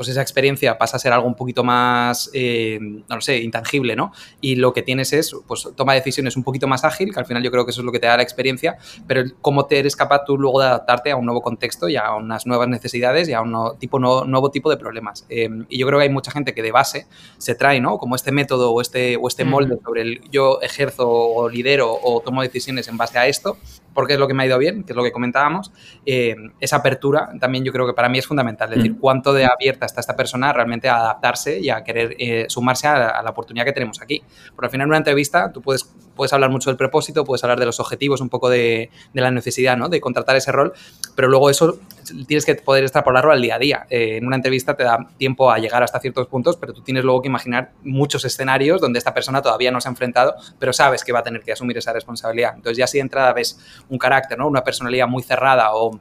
pues 0.01 0.09
esa 0.09 0.23
experiencia 0.23 0.79
pasa 0.79 0.97
a 0.97 0.99
ser 0.99 1.13
algo 1.13 1.27
un 1.27 1.35
poquito 1.35 1.63
más, 1.63 2.31
eh, 2.33 2.79
no 2.81 3.17
lo 3.17 3.21
sé, 3.21 3.37
intangible, 3.37 3.95
¿no? 3.95 4.13
Y 4.41 4.57
lo 4.57 4.73
que 4.73 4.81
tienes 4.81 5.13
es, 5.13 5.37
pues, 5.47 5.69
toma 5.77 5.93
decisiones 5.93 6.39
un 6.39 6.43
poquito 6.43 6.67
más 6.67 6.85
ágil, 6.85 7.13
que 7.13 7.21
al 7.21 7.27
final 7.27 7.43
yo 7.43 7.51
creo 7.51 7.67
que 7.67 7.73
eso 7.73 7.83
es 7.83 7.85
lo 7.85 7.93
que 7.93 7.99
te 7.99 8.07
da 8.07 8.17
la 8.17 8.23
experiencia, 8.23 8.79
pero 9.07 9.25
cómo 9.43 9.67
te 9.67 9.79
eres 9.79 9.97
capaz 9.97 10.25
tú 10.25 10.39
luego 10.39 10.59
de 10.59 10.69
adaptarte 10.69 11.11
a 11.11 11.17
un 11.17 11.27
nuevo 11.27 11.43
contexto 11.43 11.87
y 11.91 11.97
a 11.97 12.15
unas 12.15 12.47
nuevas 12.47 12.67
necesidades 12.69 13.29
y 13.29 13.35
a 13.35 13.43
un 13.43 13.51
nuevo 13.53 13.75
tipo, 13.75 13.99
no- 13.99 14.25
nuevo 14.25 14.51
tipo 14.51 14.71
de 14.71 14.79
problemas. 14.79 15.27
Eh, 15.29 15.51
y 15.69 15.79
yo 15.79 15.87
creo 15.87 15.99
que 15.99 16.05
hay 16.05 16.11
mucha 16.11 16.31
gente 16.31 16.55
que 16.55 16.63
de 16.63 16.73
base 16.73 17.07
se 17.37 17.55
trae, 17.55 17.79
¿no? 17.79 17.99
Como 17.99 18.17
este 18.17 18.33
método 18.33 18.73
o 18.73 18.81
este, 18.81 19.19
o 19.21 19.29
este 19.29 19.45
Mm. 19.45 19.49
molde 19.51 19.79
sobre 19.85 20.01
el 20.01 20.23
yo 20.31 20.61
ejerzo 20.63 21.11
o 21.11 21.47
lidero 21.51 21.93
o 22.03 22.21
tomo 22.23 22.41
decisiones 22.41 22.89
en 22.89 22.97
base 22.97 23.19
a 23.19 23.27
esto, 23.27 23.59
porque 23.95 24.15
es 24.15 24.19
lo 24.19 24.29
que 24.29 24.35
me 24.35 24.43
ha 24.43 24.47
ido 24.47 24.59
bien, 24.59 24.85
que 24.85 24.93
es 24.93 24.97
lo 24.97 25.03
que 25.03 25.13
comentábamos, 25.13 25.73
eh, 26.07 26.37
esa 26.61 26.77
apertura 26.77 27.31
también 27.41 27.65
yo 27.65 27.73
creo 27.73 27.87
que 27.87 27.93
para 27.93 28.09
mí 28.09 28.19
es 28.19 28.27
fundamental, 28.27 28.71
es 28.71 28.77
decir, 28.77 28.93
Mm. 28.93 28.99
cuánto 28.99 29.33
de 29.33 29.45
abierta 29.47 29.87
está 29.87 30.01
esta 30.01 30.17
persona 30.17 30.53
realmente 30.53 30.89
a 30.89 30.97
adaptarse 30.97 31.59
y 31.61 31.71
a 31.71 31.83
querer 31.83 32.15
eh, 32.19 32.47
sumarse 32.49 32.87
a, 32.87 33.09
a 33.09 33.23
la 33.23 33.31
oportunidad 33.31 33.65
que 33.65 33.73
tenemos 33.73 34.01
aquí. 34.01 34.23
Porque 34.55 34.67
al 34.67 34.71
final 34.71 34.85
en 34.85 34.89
una 34.91 34.99
entrevista 34.99 35.51
tú 35.53 35.61
puedes, 35.61 35.93
puedes 36.15 36.33
hablar 36.33 36.51
mucho 36.51 36.71
del 36.71 36.77
propósito, 36.77 37.25
puedes 37.25 37.43
hablar 37.45 37.59
de 37.59 37.67
los 37.67 37.81
objetivos, 37.81 38.21
un 38.21 38.29
poco 38.29 38.49
de, 38.49 38.91
la 39.13 39.31
necesidad 39.31 39.77
¿no? 39.77 39.89
de 39.89 40.01
contratar 40.01 40.37
ese 40.37 40.53
rol, 40.53 40.73
pero 41.15 41.29
luego 41.29 41.51
eso 41.51 41.79
tienes 42.27 42.45
que 42.45 42.55
poder 42.57 42.85
extrapolarlo 42.85 43.33
al 43.33 43.41
día 43.41 43.57
a 43.57 43.59
día. 43.59 43.87
Eh, 43.91 44.17
en 44.17 44.27
una 44.27 44.37
entrevista 44.37 44.77
te 44.77 44.85
da 44.85 45.09
tiempo 45.17 45.51
a 45.51 45.59
llegar 45.59 45.83
hasta 45.83 46.01
ciertos 46.01 46.27
puntos, 46.27 46.57
pero 46.57 46.73
tú 46.73 46.83
tienes 46.83 47.05
luego 47.05 47.23
que 47.23 47.29
imaginar 47.29 47.73
muchos 47.83 48.25
escenarios 48.25 48.81
donde 48.81 48.99
esta 48.99 49.15
persona 49.15 49.43
todavía 49.43 49.71
no 49.71 49.81
se 49.81 49.89
ha 49.89 49.91
enfrentado, 49.91 50.35
pero 50.59 50.73
sabes 50.73 51.05
que 51.05 51.13
va 51.13 51.21
a 51.21 51.23
tener 51.23 51.43
que 51.43 51.53
asumir 51.53 51.79
esa 51.79 51.93
responsabilidad. 51.93 52.53
Entonces 52.57 52.79
ya 52.79 52.87
si 52.87 52.99
de 52.99 53.03
entrada 53.03 53.33
ves 53.33 53.59
un 53.89 53.99
carácter, 53.99 54.39
¿no? 54.39 54.49
una 54.49 54.65
personalidad 54.65 55.07
muy 55.07 55.23
cerrada 55.23 55.75
o, 55.75 55.99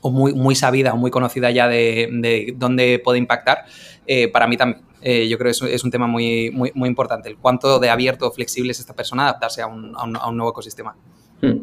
o 0.00 0.10
muy, 0.10 0.32
muy 0.34 0.54
sabida 0.54 0.92
o 0.92 0.96
muy 0.96 1.10
conocida 1.10 1.50
ya 1.50 1.68
de, 1.68 2.08
de 2.10 2.54
dónde 2.56 2.98
puede 2.98 3.18
impactar, 3.18 3.64
eh, 4.06 4.28
para 4.28 4.46
mí 4.46 4.56
también. 4.56 4.82
eh, 5.00 5.28
yo 5.28 5.38
creo 5.38 5.46
que 5.46 5.52
es, 5.52 5.62
es 5.62 5.84
un 5.84 5.90
tema 5.90 6.06
muy, 6.06 6.50
muy, 6.50 6.72
muy 6.74 6.88
importante, 6.88 7.28
el 7.28 7.36
cuánto 7.36 7.78
de 7.78 7.90
abierto 7.90 8.26
o 8.26 8.32
flexible 8.32 8.72
es 8.72 8.80
esta 8.80 8.94
persona 8.94 9.24
a 9.24 9.28
adaptarse 9.28 9.62
a 9.62 9.66
un, 9.66 9.94
a 9.96 10.04
un, 10.04 10.16
a 10.16 10.28
un 10.28 10.36
nuevo 10.36 10.50
ecosistema. 10.50 10.96
Hmm. 11.40 11.60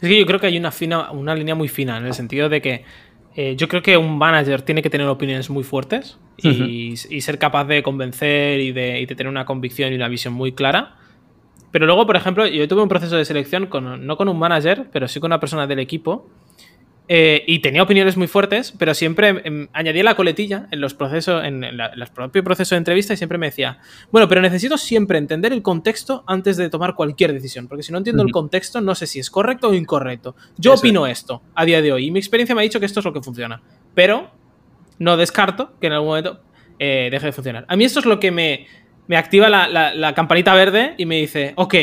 Es 0.00 0.08
que 0.08 0.18
yo 0.18 0.26
creo 0.26 0.40
que 0.40 0.46
hay 0.46 0.56
una, 0.56 0.70
fina, 0.70 1.10
una 1.10 1.34
línea 1.34 1.54
muy 1.54 1.68
fina 1.68 1.98
en 1.98 2.06
el 2.06 2.14
sentido 2.14 2.48
de 2.48 2.62
que 2.62 2.84
eh, 3.34 3.56
yo 3.56 3.68
creo 3.68 3.82
que 3.82 3.96
un 3.96 4.16
manager 4.16 4.62
tiene 4.62 4.82
que 4.82 4.90
tener 4.90 5.06
opiniones 5.06 5.50
muy 5.50 5.64
fuertes 5.64 6.18
y, 6.38 6.94
y 7.10 7.20
ser 7.20 7.38
capaz 7.38 7.64
de 7.64 7.82
convencer 7.82 8.60
y 8.60 8.72
de, 8.72 9.00
y 9.00 9.06
de 9.06 9.14
tener 9.14 9.30
una 9.30 9.44
convicción 9.44 9.92
y 9.92 9.96
una 9.96 10.08
visión 10.08 10.34
muy 10.34 10.52
clara. 10.52 10.96
Pero 11.70 11.86
luego, 11.86 12.06
por 12.06 12.16
ejemplo, 12.16 12.46
yo 12.46 12.68
tuve 12.68 12.82
un 12.82 12.88
proceso 12.88 13.16
de 13.16 13.24
selección 13.24 13.66
con, 13.66 14.06
no 14.06 14.16
con 14.16 14.28
un 14.28 14.38
manager, 14.38 14.88
pero 14.92 15.08
sí 15.08 15.20
con 15.20 15.28
una 15.30 15.40
persona 15.40 15.66
del 15.66 15.78
equipo. 15.78 16.28
Eh, 17.08 17.42
y 17.46 17.58
tenía 17.58 17.82
opiniones 17.82 18.16
muy 18.16 18.26
fuertes, 18.28 18.72
pero 18.78 18.94
siempre 18.94 19.28
em, 19.44 19.68
añadía 19.72 20.04
la 20.04 20.14
coletilla 20.14 20.68
en 20.70 20.80
los 20.80 20.94
procesos, 20.94 21.44
en, 21.44 21.76
la- 21.76 21.88
en 21.92 21.98
los 21.98 22.10
propios 22.10 22.44
procesos 22.44 22.70
de 22.70 22.76
entrevista 22.76 23.12
y 23.12 23.16
siempre 23.16 23.38
me 23.38 23.46
decía, 23.46 23.78
bueno, 24.12 24.28
pero 24.28 24.40
necesito 24.40 24.78
siempre 24.78 25.18
entender 25.18 25.52
el 25.52 25.62
contexto 25.62 26.22
antes 26.26 26.56
de 26.56 26.70
tomar 26.70 26.94
cualquier 26.94 27.32
decisión, 27.32 27.66
porque 27.68 27.82
si 27.82 27.92
no 27.92 27.98
entiendo 27.98 28.22
el 28.22 28.30
contexto, 28.32 28.80
no 28.80 28.94
sé 28.94 29.06
si 29.06 29.18
es 29.18 29.30
correcto 29.30 29.68
o 29.68 29.74
incorrecto. 29.74 30.36
Yo 30.56 30.74
Eso 30.74 30.80
opino 30.80 31.06
esto 31.06 31.42
a 31.54 31.64
día 31.64 31.82
de 31.82 31.92
hoy 31.92 32.06
y 32.06 32.10
mi 32.12 32.18
experiencia 32.20 32.54
me 32.54 32.62
ha 32.62 32.64
dicho 32.64 32.78
que 32.80 32.86
esto 32.86 33.00
es 33.00 33.04
lo 33.04 33.12
que 33.12 33.20
funciona, 33.20 33.60
pero 33.94 34.30
no 34.98 35.16
descarto 35.16 35.72
que 35.80 35.88
en 35.88 35.94
algún 35.94 36.08
momento 36.10 36.40
eh, 36.78 37.08
deje 37.10 37.26
de 37.26 37.32
funcionar. 37.32 37.64
A 37.68 37.76
mí 37.76 37.84
esto 37.84 37.98
es 37.98 38.06
lo 38.06 38.20
que 38.20 38.30
me, 38.30 38.66
me 39.08 39.16
activa 39.16 39.48
la, 39.48 39.66
la- 39.68 39.92
la 39.94 40.14
campanita 40.14 40.54
verde 40.54 40.94
y 40.98 41.06
me 41.06 41.16
dice, 41.16 41.52
ok, 41.56 41.74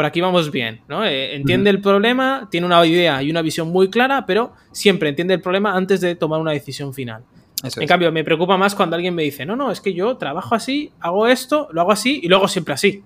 por 0.00 0.06
aquí 0.06 0.22
vamos 0.22 0.50
bien, 0.50 0.80
¿no? 0.88 1.04
Eh, 1.04 1.34
entiende 1.36 1.68
el 1.68 1.82
problema, 1.82 2.48
tiene 2.50 2.66
una 2.66 2.86
idea 2.86 3.22
y 3.22 3.30
una 3.30 3.42
visión 3.42 3.68
muy 3.68 3.90
clara, 3.90 4.24
pero 4.24 4.54
siempre 4.72 5.10
entiende 5.10 5.34
el 5.34 5.42
problema 5.42 5.76
antes 5.76 6.00
de 6.00 6.14
tomar 6.14 6.40
una 6.40 6.52
decisión 6.52 6.94
final. 6.94 7.22
Eso 7.62 7.80
En 7.80 7.84
es. 7.84 7.88
cambio, 7.90 8.10
me 8.10 8.24
preocupa 8.24 8.56
más 8.56 8.74
cuando 8.74 8.96
alguien 8.96 9.14
me 9.14 9.24
dice, 9.24 9.44
no, 9.44 9.56
no, 9.56 9.70
es 9.70 9.82
que 9.82 9.92
yo 9.92 10.16
trabajo 10.16 10.54
así, 10.54 10.90
hago 11.00 11.26
esto, 11.26 11.68
lo 11.72 11.82
hago 11.82 11.92
así 11.92 12.18
y 12.22 12.28
lo 12.28 12.36
hago 12.36 12.48
siempre 12.48 12.72
así. 12.72 13.04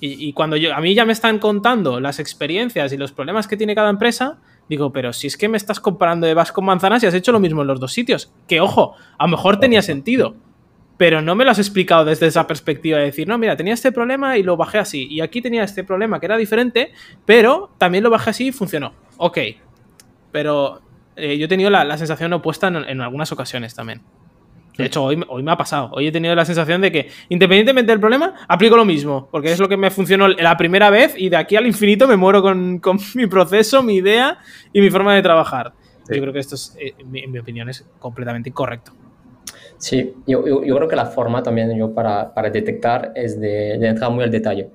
Y, 0.00 0.26
y 0.28 0.32
cuando 0.32 0.56
yo, 0.56 0.74
a 0.74 0.80
mí 0.80 0.94
ya 0.94 1.04
me 1.04 1.12
están 1.12 1.38
contando 1.38 2.00
las 2.00 2.18
experiencias 2.18 2.90
y 2.94 2.96
los 2.96 3.12
problemas 3.12 3.46
que 3.46 3.58
tiene 3.58 3.74
cada 3.74 3.90
empresa, 3.90 4.38
digo, 4.66 4.92
pero 4.92 5.12
si 5.12 5.26
es 5.26 5.36
que 5.36 5.50
me 5.50 5.58
estás 5.58 5.78
comparando 5.78 6.26
de 6.26 6.32
vas 6.32 6.52
con 6.52 6.64
manzanas 6.64 7.02
y 7.02 7.06
has 7.06 7.12
hecho 7.12 7.32
lo 7.32 7.38
mismo 7.40 7.60
en 7.60 7.66
los 7.66 7.80
dos 7.80 7.92
sitios. 7.92 8.32
Que 8.48 8.62
ojo, 8.62 8.94
a 9.18 9.24
lo 9.26 9.30
mejor 9.30 9.60
tenía 9.60 9.82
sentido, 9.82 10.36
pero 10.96 11.20
no 11.20 11.34
me 11.34 11.44
lo 11.44 11.50
has 11.50 11.58
explicado 11.58 12.04
desde 12.04 12.26
esa 12.26 12.46
perspectiva 12.46 12.98
de 12.98 13.06
decir, 13.06 13.26
no, 13.26 13.36
mira, 13.38 13.56
tenía 13.56 13.74
este 13.74 13.92
problema 13.92 14.38
y 14.38 14.42
lo 14.42 14.56
bajé 14.56 14.78
así. 14.78 15.06
Y 15.10 15.20
aquí 15.20 15.42
tenía 15.42 15.64
este 15.64 15.84
problema 15.84 16.20
que 16.20 16.26
era 16.26 16.36
diferente, 16.36 16.92
pero 17.24 17.70
también 17.78 18.04
lo 18.04 18.10
bajé 18.10 18.30
así 18.30 18.46
y 18.48 18.52
funcionó. 18.52 18.94
Ok, 19.16 19.38
pero 20.30 20.82
eh, 21.16 21.38
yo 21.38 21.46
he 21.46 21.48
tenido 21.48 21.70
la, 21.70 21.96
sensación 21.96 22.32
opuesta 22.32 22.68
en, 22.68 23.00
algunas 23.00 23.30
ocasiones 23.32 23.74
también. 23.74 24.02
De 24.76 24.86
hecho, 24.86 25.04
hoy, 25.04 25.24
hoy 25.28 25.42
me 25.44 25.52
ha 25.52 25.56
pasado. 25.56 25.90
Hoy 25.92 26.08
he 26.08 26.12
tenido 26.12 26.34
la 26.34 26.44
sensación 26.44 26.80
de 26.80 26.90
que, 26.90 27.08
independientemente 27.28 27.92
del 27.92 28.00
problema, 28.00 28.34
aplico 28.48 28.76
lo 28.76 28.84
mismo. 28.84 29.28
Porque 29.30 29.52
es 29.52 29.60
lo 29.60 29.68
que 29.68 29.76
me 29.76 29.90
funcionó 29.90 30.26
la 30.26 30.56
primera 30.56 30.90
vez 30.90 31.14
y 31.16 31.28
de 31.28 31.36
aquí 31.36 31.54
al 31.54 31.66
infinito 31.66 32.08
me 32.08 32.16
muero 32.16 32.42
con, 32.42 32.80
mi 33.14 33.26
proceso, 33.26 33.82
mi 33.82 33.96
idea 33.96 34.38
y 34.72 34.80
mi 34.80 34.90
forma 34.90 35.14
de 35.14 35.22
trabajar. 35.22 35.72
Yo 36.08 36.20
creo 36.20 36.32
que 36.32 36.40
esto, 36.40 36.56
es, 36.56 36.76
eh, 36.80 36.94
en, 36.98 37.30
mi, 37.30 37.38
opinión, 37.38 37.68
es 37.68 37.86
completamente 38.00 38.48
incorrecto. 38.48 38.92
Sí, 39.84 40.14
yo, 40.26 40.46
yo, 40.46 40.76
creo 40.76 40.88
que 40.88 40.96
la 40.96 41.04
forma 41.04 41.42
también 41.42 41.76
yo 41.76 41.92
para, 41.92 42.32
para 42.32 42.48
detectar 42.48 43.12
es 43.14 43.38
de, 43.38 43.76
de 43.76 43.86
entrar 43.86 44.10
muy 44.10 44.24
al 44.24 44.30
detalle. 44.30 44.70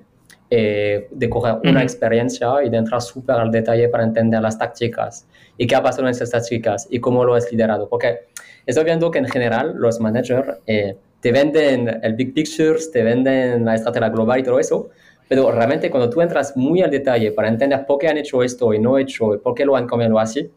Eh, 0.48 1.08
de 1.10 1.28
coger 1.28 1.56
una 1.64 1.82
experiencia 1.82 2.62
y 2.64 2.70
de 2.70 2.76
entrar 2.76 3.02
súper 3.02 3.34
al 3.34 3.50
detalle 3.50 3.88
para 3.88 4.04
entender 4.04 4.40
las 4.40 4.56
tácticas 4.56 5.26
y 5.58 5.66
qué 5.66 5.74
ha 5.74 5.82
pasado 5.82 6.04
en 6.04 6.10
esas 6.10 6.30
tácticas 6.30 6.86
y 6.88 7.00
cómo 7.00 7.24
lo 7.24 7.34
has 7.34 7.50
liderado. 7.50 7.88
Porque 7.88 8.28
estoy 8.64 8.84
viendo 8.84 9.10
que 9.10 9.18
en 9.18 9.26
general 9.26 9.74
los 9.74 9.98
managers 9.98 10.58
eh, 10.68 10.96
te 11.20 11.32
venden 11.32 11.98
el 12.04 12.14
big 12.14 12.32
pictures, 12.32 12.92
te 12.92 13.02
venden 13.02 13.64
la 13.64 13.74
estrategia 13.74 14.10
global 14.10 14.38
y 14.38 14.42
todo 14.44 14.60
eso, 14.60 14.90
pero 15.26 15.50
realmente 15.50 15.90
cuando 15.90 16.08
tú 16.08 16.20
entras 16.20 16.56
muy 16.56 16.82
al 16.82 16.90
detalle 16.92 17.32
para 17.32 17.48
entender 17.48 17.84
por 17.84 17.98
qué 17.98 18.06
han 18.06 18.18
hecho 18.18 18.44
esto 18.44 18.72
y 18.72 18.78
no 18.78 18.96
hecho 18.96 19.34
y 19.34 19.38
por 19.38 19.54
qué 19.56 19.64
lo 19.64 19.74
han 19.74 19.88
cambiado 19.88 20.20
así, 20.20 20.48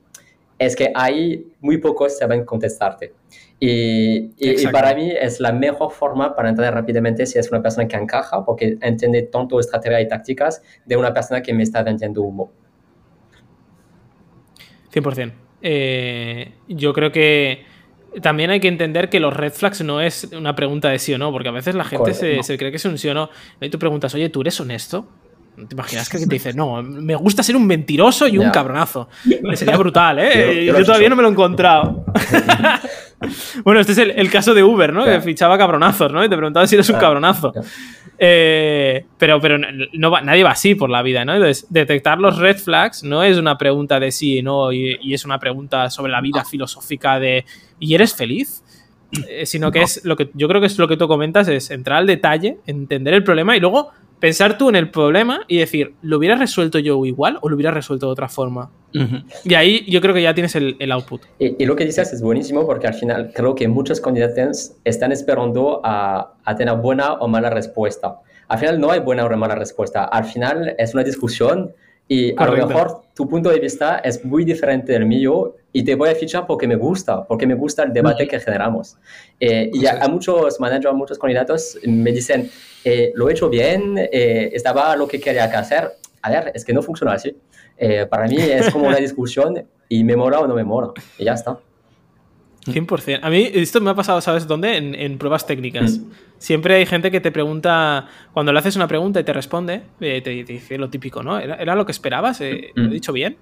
es 0.60 0.76
que 0.76 0.92
ahí 0.96 1.48
muy 1.60 1.78
pocos 1.78 2.18
saben 2.18 2.46
contestarte. 2.46 3.14
Y, 3.60 4.34
para 4.74 4.94
mí 4.94 5.12
es 5.12 5.40
la 5.40 5.54
mejor 5.54 5.92
forma 5.92 6.36
para 6.36 6.50
entender 6.50 6.74
rápidamente 6.74 7.26
si 7.26 7.40
es 7.40 7.50
una 7.50 7.62
persona 7.62 7.88
que 7.88 7.96
encaja, 7.96 8.44
porque 8.44 8.78
entiende 8.82 9.22
tanto 9.24 9.60
estrategia 9.60 10.02
y 10.02 10.08
tácticas 10.08 10.62
de 10.86 10.98
una 10.98 11.14
persona 11.14 11.42
que 11.42 11.54
me 11.54 11.64
está 11.64 11.82
vendiendo 11.82 12.24
humo. 12.24 12.52
100%. 14.92 15.32
Eh, 15.62 16.52
yo 16.68 16.92
creo 16.92 17.12
que 17.12 17.64
también 18.22 18.50
hay 18.50 18.60
que 18.60 18.68
entender 18.68 19.10
que 19.10 19.22
los 19.22 19.34
red 19.34 19.54
flags 19.54 19.82
no 19.82 20.02
es 20.02 20.26
una 20.34 20.56
pregunta 20.56 20.90
de 20.90 21.00
sí 21.00 21.14
o 21.14 21.18
no, 21.18 21.32
porque 21.32 21.48
a 21.48 21.54
veces 21.54 21.74
la 21.74 21.86
gente 21.86 22.14
se, 22.14 22.44
se, 22.44 22.58
cree 22.58 22.70
que 22.70 22.78
es 22.78 22.86
un 22.86 22.98
sí 22.98 23.08
o 23.08 23.14
no. 23.14 23.30
Y 23.62 23.70
tú 23.70 23.80
preguntas, 23.80 24.14
oye, 24.14 24.28
¿tú 24.30 24.42
eres 24.42 24.60
honesto? 24.60 25.08
¿Te 25.56 25.76
imaginas 25.76 26.10
que 26.10 26.18
te 26.18 26.26
dice, 26.26 26.54
no, 26.54 26.82
me 26.82 27.16
gusta 27.16 27.44
ser 27.44 27.56
un 27.56 27.68
mentiroso 27.68 28.28
y 28.28 28.40
un 28.40 28.50
cabronazo? 28.50 29.08
Sería 29.54 29.78
brutal, 29.78 30.18
¿eh? 30.20 30.66
Yo, 30.68 30.84
todavía 30.84 31.10
no 31.10 31.16
me 31.16 31.22
lo 31.22 31.30
he 31.30 31.32
encontrado. 31.32 32.06
bueno, 33.64 33.80
este 33.80 33.92
es 33.92 33.98
el, 34.00 34.32
caso 34.32 34.56
de 34.56 34.64
Uber, 34.64 34.92
¿no? 34.92 35.06
Que 35.06 35.22
fichaba 35.22 35.58
cabronazos, 35.58 36.12
¿no? 36.12 36.26
Y 36.26 36.30
te 36.30 36.36
preguntaba 36.36 36.66
si 36.66 36.76
eres 36.76 36.90
un 36.90 36.98
cabronazo. 36.98 37.54
Eh, 38.18 39.06
pero 39.18 39.42
pero 39.42 39.58
no 39.58 40.22
nadie 40.22 40.44
va 40.44 40.52
así 40.52 40.76
por 40.76 40.90
la 40.90 41.02
vida, 41.02 41.24
¿no? 41.24 41.34
Entonces, 41.34 41.68
detectar 41.70 42.20
los 42.20 42.38
red 42.38 42.58
flags 42.58 43.04
no 43.04 43.24
es 43.24 43.38
una 43.38 43.58
pregunta 43.58 44.00
de 44.00 44.12
sí 44.12 44.40
y 44.40 44.42
no, 44.42 44.72
y, 44.72 45.14
es 45.14 45.26
una 45.26 45.40
pregunta 45.40 45.90
sobre 45.90 46.12
la 46.12 46.22
vida 46.22 46.46
filosófica 46.46 47.20
de 47.20 47.46
¿y 47.80 47.94
eres 47.94 48.16
feliz? 48.16 48.64
Eh, 49.30 49.46
sino 49.46 49.72
que 49.72 49.84
es 49.84 50.04
lo 50.06 50.16
que 50.16 50.32
yo 50.34 50.48
creo 50.48 50.60
que 50.60 50.68
es 50.68 50.78
lo 50.80 50.88
que 50.88 50.98
tú 50.98 51.08
comentas, 51.08 51.48
es 51.48 51.70
entrar 51.70 52.00
al 52.00 52.08
detalle, 52.08 52.58
entender 52.66 53.14
el 53.14 53.24
problema 53.24 53.56
y 53.56 53.60
luego 53.60 53.92
pensar 54.24 54.58
tú 54.58 54.70
en 54.70 54.78
el 54.78 54.90
problema 54.90 55.42
y 55.50 55.58
decir, 55.58 55.96
¿lo 56.02 56.18
hubiera 56.18 56.38
resuelto 56.38 56.80
yo 56.80 57.04
igual 57.04 57.40
o 57.42 57.50
lo 57.50 57.56
hubiera 57.56 57.72
resuelto 57.72 58.06
de 58.06 58.14
otra 58.14 58.30
forma? 58.30 58.72
Y 59.44 59.54
ahí 59.54 59.84
yo 59.86 60.00
creo 60.00 60.14
que 60.14 60.22
ya 60.22 60.34
tienes 60.34 60.56
el, 60.56 60.92
output. 60.94 61.24
Y, 61.40 61.66
lo 61.66 61.76
que 61.76 61.84
dices 61.84 62.14
es 62.14 62.22
buenísimo 62.22 62.66
porque 62.66 62.88
al 62.88 62.94
final 62.94 63.34
creo 63.36 63.54
que 63.54 63.68
muchos 63.68 64.00
candidatos 64.00 64.78
están 64.86 65.12
esperando 65.12 65.82
a, 65.84 66.36
a 66.46 66.56
tener 66.56 66.78
buena 66.78 67.16
o 67.16 67.28
mala 67.28 67.50
respuesta. 67.50 68.22
Al 68.48 68.60
final 68.60 68.80
no 68.80 68.92
hay 68.92 69.02
buena 69.02 69.26
o 69.26 69.36
mala 69.36 69.56
respuesta. 69.56 70.06
Al 70.06 70.24
final 70.24 70.74
es 70.78 70.94
una 70.94 71.04
discusión 71.04 71.74
y 72.08 72.34
a 72.38 72.46
lo 72.46 72.68
mejor 72.68 73.02
tu 73.14 73.28
punto 73.28 73.50
de 73.50 73.60
vista 73.60 73.98
es 74.00 74.24
muy 74.26 74.44
diferente 74.44 74.92
del 74.94 75.06
mío 75.06 75.56
y 75.72 75.84
te 75.84 75.96
voy 75.96 76.10
a 76.10 76.16
fichar 76.16 76.46
porque 76.46 76.68
me 76.68 76.76
gusta, 76.76 77.24
porque 77.26 77.48
me 77.48 77.54
gusta 77.54 77.84
el 77.84 77.94
debate 77.94 78.28
que 78.28 78.40
generamos. 78.40 78.98
Eh, 79.40 79.70
y 79.74 79.86
a, 79.86 80.08
muchos 80.08 80.60
managers, 80.60 80.88
a 80.88 80.94
muchos 80.94 81.18
candidatos 81.18 81.78
me 81.86 82.12
dicen, 82.12 82.50
eh, 82.84 83.12
lo 83.16 83.30
he 83.30 83.34
hecho 83.34 83.50
bien, 83.50 83.98
eh, 83.98 84.52
estaba 84.54 84.96
lo 84.96 85.08
que 85.08 85.20
quería 85.20 85.46
hacer. 85.46 85.92
A 86.22 86.30
ver, 86.30 86.52
es 86.54 86.66
que 86.66 86.74
no 86.74 86.82
funciona 86.82 87.14
así. 87.14 87.36
para 88.10 88.28
mí 88.28 88.38
es 88.38 88.70
como 88.70 88.88
una 88.88 88.98
discusión 89.08 89.66
y 89.90 90.04
me 90.04 90.16
mola 90.16 90.40
o 90.40 90.48
no 90.48 90.56
me 90.56 90.64
mola. 90.64 90.92
Y 91.18 91.26
ya 91.26 91.34
está. 91.34 91.60
100%. 92.66 93.20
A 93.22 93.30
mí 93.30 93.50
esto 93.54 93.82
me 93.82 93.90
ha 93.90 93.96
pasado, 93.96 94.22
¿sabes 94.22 94.48
dónde? 94.48 94.78
En, 94.78 95.18
pruebas 95.18 95.46
técnicas. 95.46 96.00
Mm. 96.00 96.12
Siempre 96.38 96.76
hay 96.76 96.86
gente 96.86 97.12
que 97.12 97.22
te 97.22 97.32
pregunta, 97.32 98.08
cuando 98.34 98.52
le 98.52 98.60
haces 98.60 98.76
una 98.76 98.88
pregunta 98.88 99.20
y 99.20 99.24
te 99.24 99.34
responde, 99.34 99.84
te, 100.00 100.22
dice 100.22 100.78
lo 100.78 100.90
típico, 100.90 101.24
¿no? 101.24 101.40
¿Era, 101.40 101.76
lo 101.76 101.86
que 101.86 101.92
esperabas? 101.92 102.40
¿Lo 102.40 102.46
he 102.48 102.72
mm. 102.76 102.90
dicho 102.90 103.14
bien? 103.14 103.38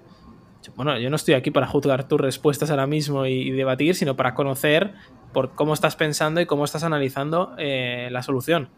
Bueno, 0.76 0.98
yo 0.98 1.10
no 1.10 1.16
estoy 1.16 1.34
aquí 1.34 1.50
para 1.50 1.66
juzgar 1.66 2.06
tus 2.06 2.20
respuestas 2.20 2.70
ahora 2.70 2.86
mismo 2.86 3.26
y, 3.26 3.50
debatir, 3.50 3.94
sino 3.94 4.16
para 4.16 4.34
conocer 4.34 4.92
por 5.32 5.54
cómo 5.54 5.74
estás 5.74 5.96
pensando 5.96 6.40
y 6.40 6.46
cómo 6.46 6.64
estás 6.64 6.84
analizando 6.84 7.54
eh, 7.58 8.08
la 8.10 8.22
solución. 8.22 8.68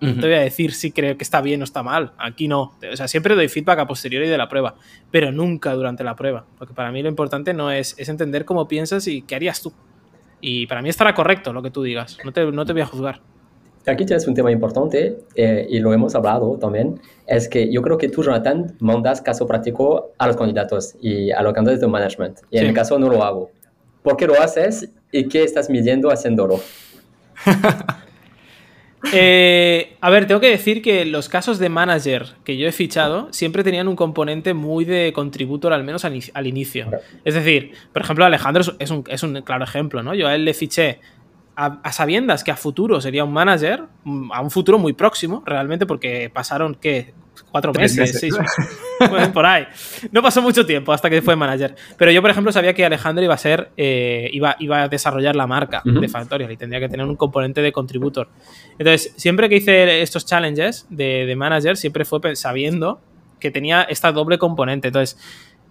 No 0.00 0.14
te 0.14 0.26
voy 0.26 0.34
a 0.34 0.40
decir 0.40 0.74
si 0.74 0.92
creo 0.92 1.16
que 1.16 1.24
está 1.24 1.40
bien 1.40 1.62
o 1.62 1.64
está 1.64 1.82
mal. 1.82 2.12
Aquí 2.18 2.48
no. 2.48 2.74
O 2.92 2.96
sea, 2.96 3.08
siempre 3.08 3.34
doy 3.34 3.48
feedback 3.48 3.78
a 3.78 3.86
posteriori 3.86 4.28
de 4.28 4.36
la 4.36 4.48
prueba, 4.48 4.76
pero 5.10 5.32
nunca 5.32 5.72
durante 5.72 6.04
la 6.04 6.14
prueba. 6.14 6.44
Porque 6.58 6.74
para 6.74 6.92
mí 6.92 7.02
lo 7.02 7.08
importante 7.08 7.54
no 7.54 7.70
es, 7.70 7.94
es 7.98 8.08
entender 8.08 8.44
cómo 8.44 8.68
piensas 8.68 9.06
y 9.08 9.22
qué 9.22 9.36
harías 9.36 9.62
tú. 9.62 9.72
Y 10.40 10.66
para 10.66 10.82
mí 10.82 10.90
estará 10.90 11.14
correcto 11.14 11.52
lo 11.52 11.62
que 11.62 11.70
tú 11.70 11.82
digas. 11.82 12.18
No 12.24 12.32
te, 12.32 12.44
no 12.44 12.66
te 12.66 12.72
voy 12.72 12.82
a 12.82 12.86
juzgar. 12.86 13.20
Aquí 13.86 14.04
tienes 14.04 14.26
un 14.26 14.34
tema 14.34 14.50
importante 14.50 15.16
eh, 15.36 15.66
y 15.70 15.78
lo 15.78 15.92
hemos 15.92 16.16
hablado 16.16 16.58
también, 16.58 17.00
es 17.28 17.48
que 17.48 17.70
yo 17.72 17.82
creo 17.82 17.96
que 17.96 18.08
tú, 18.08 18.24
Jonathan, 18.24 18.74
mandas 18.80 19.22
caso 19.22 19.46
práctico 19.46 20.10
a 20.18 20.26
los 20.26 20.36
candidatos 20.36 20.96
y 21.00 21.30
a 21.30 21.40
los 21.42 21.52
candidatos 21.52 21.82
de 21.82 21.86
management. 21.86 22.40
Y 22.50 22.58
en 22.58 22.66
mi 22.66 22.74
caso 22.74 22.98
no 22.98 23.08
lo 23.08 23.22
hago. 23.22 23.50
¿Por 24.02 24.16
qué 24.16 24.26
lo 24.26 24.40
haces 24.40 24.90
y 25.12 25.28
qué 25.28 25.44
estás 25.44 25.70
midiendo 25.70 26.10
haciéndolo? 26.10 26.58
Eh, 29.12 29.96
a 30.00 30.10
ver, 30.10 30.26
tengo 30.26 30.40
que 30.40 30.50
decir 30.50 30.82
que 30.82 31.04
los 31.04 31.28
casos 31.28 31.58
de 31.58 31.68
manager 31.68 32.34
que 32.44 32.56
yo 32.56 32.66
he 32.68 32.72
fichado 32.72 33.28
siempre 33.32 33.64
tenían 33.64 33.88
un 33.88 33.96
componente 33.96 34.54
muy 34.54 34.84
de 34.84 35.12
contributor, 35.12 35.72
al 35.72 35.84
menos 35.84 36.04
al, 36.04 36.46
inicio. 36.46 36.90
Es 37.24 37.34
decir, 37.34 37.72
por 37.92 38.02
ejemplo, 38.02 38.24
Alejandro 38.24 38.62
es 38.78 38.90
un, 38.90 39.04
es 39.08 39.22
un 39.22 39.40
claro 39.42 39.64
ejemplo, 39.64 40.02
¿no? 40.02 40.14
Yo 40.14 40.28
a 40.28 40.34
él 40.34 40.44
le 40.44 40.54
fiché 40.54 40.98
a, 41.56 41.92
sabiendas 41.92 42.44
que 42.44 42.50
a 42.50 42.56
futuro 42.56 43.00
sería 43.00 43.24
un 43.24 43.32
manager, 43.32 43.84
mm, 44.04 44.30
a 44.32 44.40
un 44.42 44.50
futuro 44.50 44.78
muy 44.78 44.92
próximo, 44.92 45.42
realmente, 45.46 45.86
porque 45.86 46.30
pasaron, 46.32 46.74
¿qué? 46.74 47.14
Cuatro 47.50 47.72
meses, 47.72 48.18
seis 48.18 48.34
por 49.32 49.46
ahí. 49.46 49.66
No 50.10 50.22
pasó 50.22 50.42
mucho 50.42 50.64
tiempo 50.64 50.92
hasta 50.92 51.08
que 51.08 51.20
fue 51.22 51.36
manager. 51.36 51.74
Pero 51.96 52.10
yo, 52.10 52.20
por 52.20 52.30
ejemplo, 52.30 52.50
sabía 52.52 52.74
que 52.74 52.84
Alejandro 52.84 53.24
iba 53.24 53.34
a 53.34 53.38
ser, 53.38 53.70
eh, 53.76 54.28
iba, 54.32 54.56
iba 54.58 54.82
a 54.82 54.88
desarrollar 54.88 55.36
la 55.36 55.46
marca 55.46 55.82
de 55.84 56.08
Factorial 56.08 56.50
y 56.50 56.56
tendría 56.56 56.80
que 56.80 56.88
tener 56.88 57.06
un 57.06 57.16
componente 57.16 57.62
de 57.62 57.72
contributor. 57.72 58.28
Entonces, 58.78 59.14
siempre 59.16 59.48
que 59.48 59.56
hice 59.56 60.02
estos 60.02 60.24
challenges 60.26 60.86
de, 60.88 61.34
manager, 61.36 61.76
siempre 61.76 62.04
fue 62.04 62.36
sabiendo 62.36 63.00
que 63.38 63.50
tenía 63.50 63.82
esta 63.82 64.12
doble 64.12 64.38
componente. 64.38 64.88
Entonces, 64.88 65.18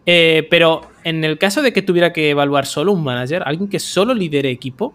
eh, 0.06 0.48
pero 0.52 0.82
en 1.04 1.24
el 1.24 1.40
caso 1.40 1.64
de 1.64 1.74
que 1.74 1.82
tuviera 1.82 2.14
que 2.14 2.30
evaluar 2.30 2.68
solo 2.68 2.92
un 2.92 3.04
manager, 3.04 3.42
alguien 3.46 3.70
que 3.70 3.80
solo 3.80 4.14
lidere 4.14 4.52
equipo, 4.52 4.94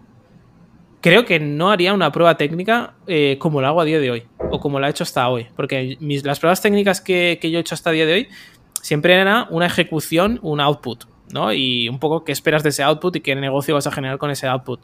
creo 1.01 1.25
que 1.25 1.39
no 1.39 1.71
haría 1.71 1.93
una 1.93 2.11
prueba 2.11 2.37
técnica 2.37 2.93
eh, 3.07 3.37
como 3.39 3.59
lo 3.59 3.67
hago 3.67 3.81
a 3.81 3.85
día 3.85 3.99
de 3.99 4.11
hoy 4.11 4.23
o 4.37 4.59
como 4.59 4.79
lo 4.79 4.87
he 4.87 4.89
hecho 4.89 5.03
hasta 5.03 5.27
hoy. 5.27 5.47
Porque 5.55 5.97
las 5.99 6.39
pruebas 6.39 6.61
técnicas 6.61 7.01
que, 7.01 7.37
yo 7.41 7.57
he 7.57 7.61
hecho 7.61 7.75
hasta 7.75 7.91
día 7.91 8.05
de 8.05 8.13
hoy 8.13 8.27
siempre 8.81 9.13
era 9.13 9.47
una 9.49 9.65
ejecución, 9.65 10.39
un 10.41 10.59
output, 10.59 11.05
¿no? 11.33 11.51
Y 11.53 11.89
un 11.89 11.99
poco 11.99 12.23
qué 12.23 12.31
esperas 12.31 12.63
de 12.63 12.69
ese 12.69 12.83
output 12.83 13.15
y 13.17 13.21
qué 13.21 13.35
negocio 13.35 13.73
vas 13.73 13.87
a 13.87 13.91
generar 13.91 14.17
con 14.17 14.29
ese 14.31 14.47
output. 14.47 14.79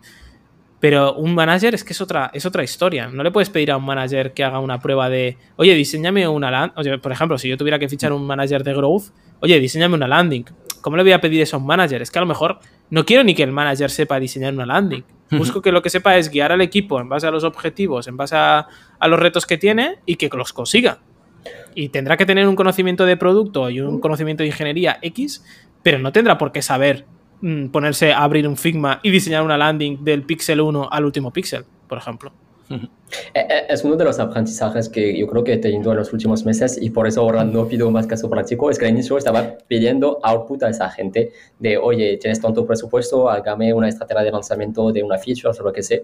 Pero 0.79 1.15
un 1.15 1.33
manager 1.33 1.73
es 1.73 1.83
que 1.83 1.93
es 1.93 2.01
otra, 2.01 2.29
es 2.33 2.45
otra 2.45 2.63
historia. 2.63 3.07
No 3.07 3.23
le 3.23 3.31
puedes 3.31 3.49
pedir 3.49 3.71
a 3.71 3.77
un 3.77 3.85
manager 3.85 4.33
que 4.33 4.43
haga 4.43 4.59
una 4.59 4.79
prueba 4.79 5.09
de, 5.09 5.37
oye, 5.55 5.73
diseñame 5.73 6.27
una 6.27 6.51
landing. 6.51 6.99
por 6.99 7.11
ejemplo, 7.11 7.37
si 7.37 7.49
yo 7.49 7.57
tuviera 7.57 7.79
que 7.79 7.89
fichar 7.89 8.13
un 8.13 8.25
manager 8.25 8.63
de 8.63 8.73
growth, 8.73 9.05
oye, 9.39 9.59
diseñame 9.59 9.95
una 9.95 10.07
landing. 10.07 10.45
¿Cómo 10.87 10.95
le 10.95 11.03
voy 11.03 11.11
a 11.11 11.19
pedir 11.19 11.41
eso 11.41 11.57
a 11.57 11.59
un 11.59 11.65
manager? 11.65 12.01
Es 12.01 12.09
que 12.09 12.17
a 12.17 12.21
lo 12.21 12.27
mejor 12.29 12.59
no 12.91 13.03
quiero 13.05 13.21
ni 13.21 13.35
que 13.35 13.43
el 13.43 13.51
manager 13.51 13.91
sepa 13.91 14.21
diseñar 14.21 14.53
una 14.53 14.65
landing. 14.65 15.03
Busco 15.31 15.61
que 15.61 15.73
lo 15.73 15.81
que 15.81 15.89
sepa 15.89 16.15
es 16.15 16.29
guiar 16.31 16.53
al 16.53 16.61
equipo 16.61 17.01
en 17.01 17.09
base 17.09 17.27
a 17.27 17.31
los 17.31 17.43
objetivos, 17.43 18.07
en 18.07 18.15
base 18.15 18.37
a, 18.37 18.65
los 19.05 19.19
retos 19.19 19.45
que 19.45 19.57
tiene 19.57 19.97
y 20.05 20.15
que 20.15 20.29
los 20.29 20.53
consiga. 20.53 20.99
Y 21.75 21.89
tendrá 21.89 22.15
que 22.15 22.25
tener 22.25 22.47
un 22.47 22.55
conocimiento 22.55 23.05
de 23.05 23.17
producto 23.17 23.69
y 23.69 23.81
un 23.81 23.99
conocimiento 23.99 24.43
de 24.43 24.47
ingeniería 24.47 24.97
X, 25.01 25.43
pero 25.83 25.99
no 25.99 26.13
tendrá 26.13 26.37
por 26.37 26.53
qué 26.53 26.61
saber 26.61 27.03
mm, 27.41 27.65
ponerse 27.67 28.13
a 28.13 28.19
abrir 28.19 28.47
un 28.47 28.55
Figma 28.55 29.01
y 29.03 29.09
diseñar 29.09 29.43
una 29.43 29.57
landing 29.57 30.05
del 30.05 30.23
pixel 30.23 30.61
1 30.61 30.87
al 30.89 31.03
último 31.03 31.33
pixel, 31.33 31.65
por 31.89 31.97
ejemplo. 31.97 32.31
Eh, 32.69 32.79
eh, 33.33 33.65
es 33.69 33.83
uno 33.83 33.95
de 33.95 34.03
los 34.03 34.19
aprendizajes 34.19 34.89
que 34.89 35.17
yo 35.17 35.27
creo 35.27 35.43
que 35.43 35.53
he 35.53 35.57
tenido 35.57 35.91
en 35.91 35.97
los 35.97 36.11
últimos 36.11 36.45
meses 36.45 36.77
y 36.81 36.89
por 36.89 37.07
eso 37.07 37.21
ahora 37.21 37.43
no 37.43 37.67
pido 37.67 37.89
más 37.91 38.07
caso 38.07 38.29
práctico. 38.29 38.69
Es 38.69 38.77
que 38.77 38.85
al 38.85 38.91
inicio 38.91 39.17
estaba 39.17 39.57
pidiendo 39.67 40.19
output 40.23 40.63
a 40.63 40.69
esa 40.69 40.89
gente 40.89 41.31
de, 41.59 41.77
oye, 41.77 42.17
tienes 42.17 42.41
tanto 42.41 42.65
presupuesto, 42.65 43.29
hágame 43.29 43.73
una 43.73 43.87
estrategia 43.87 44.23
de 44.23 44.31
lanzamiento 44.31 44.91
de 44.91 45.03
una 45.03 45.17
feature 45.17 45.57
o 45.57 45.63
lo 45.63 45.71
que 45.71 45.83
sea. 45.83 45.99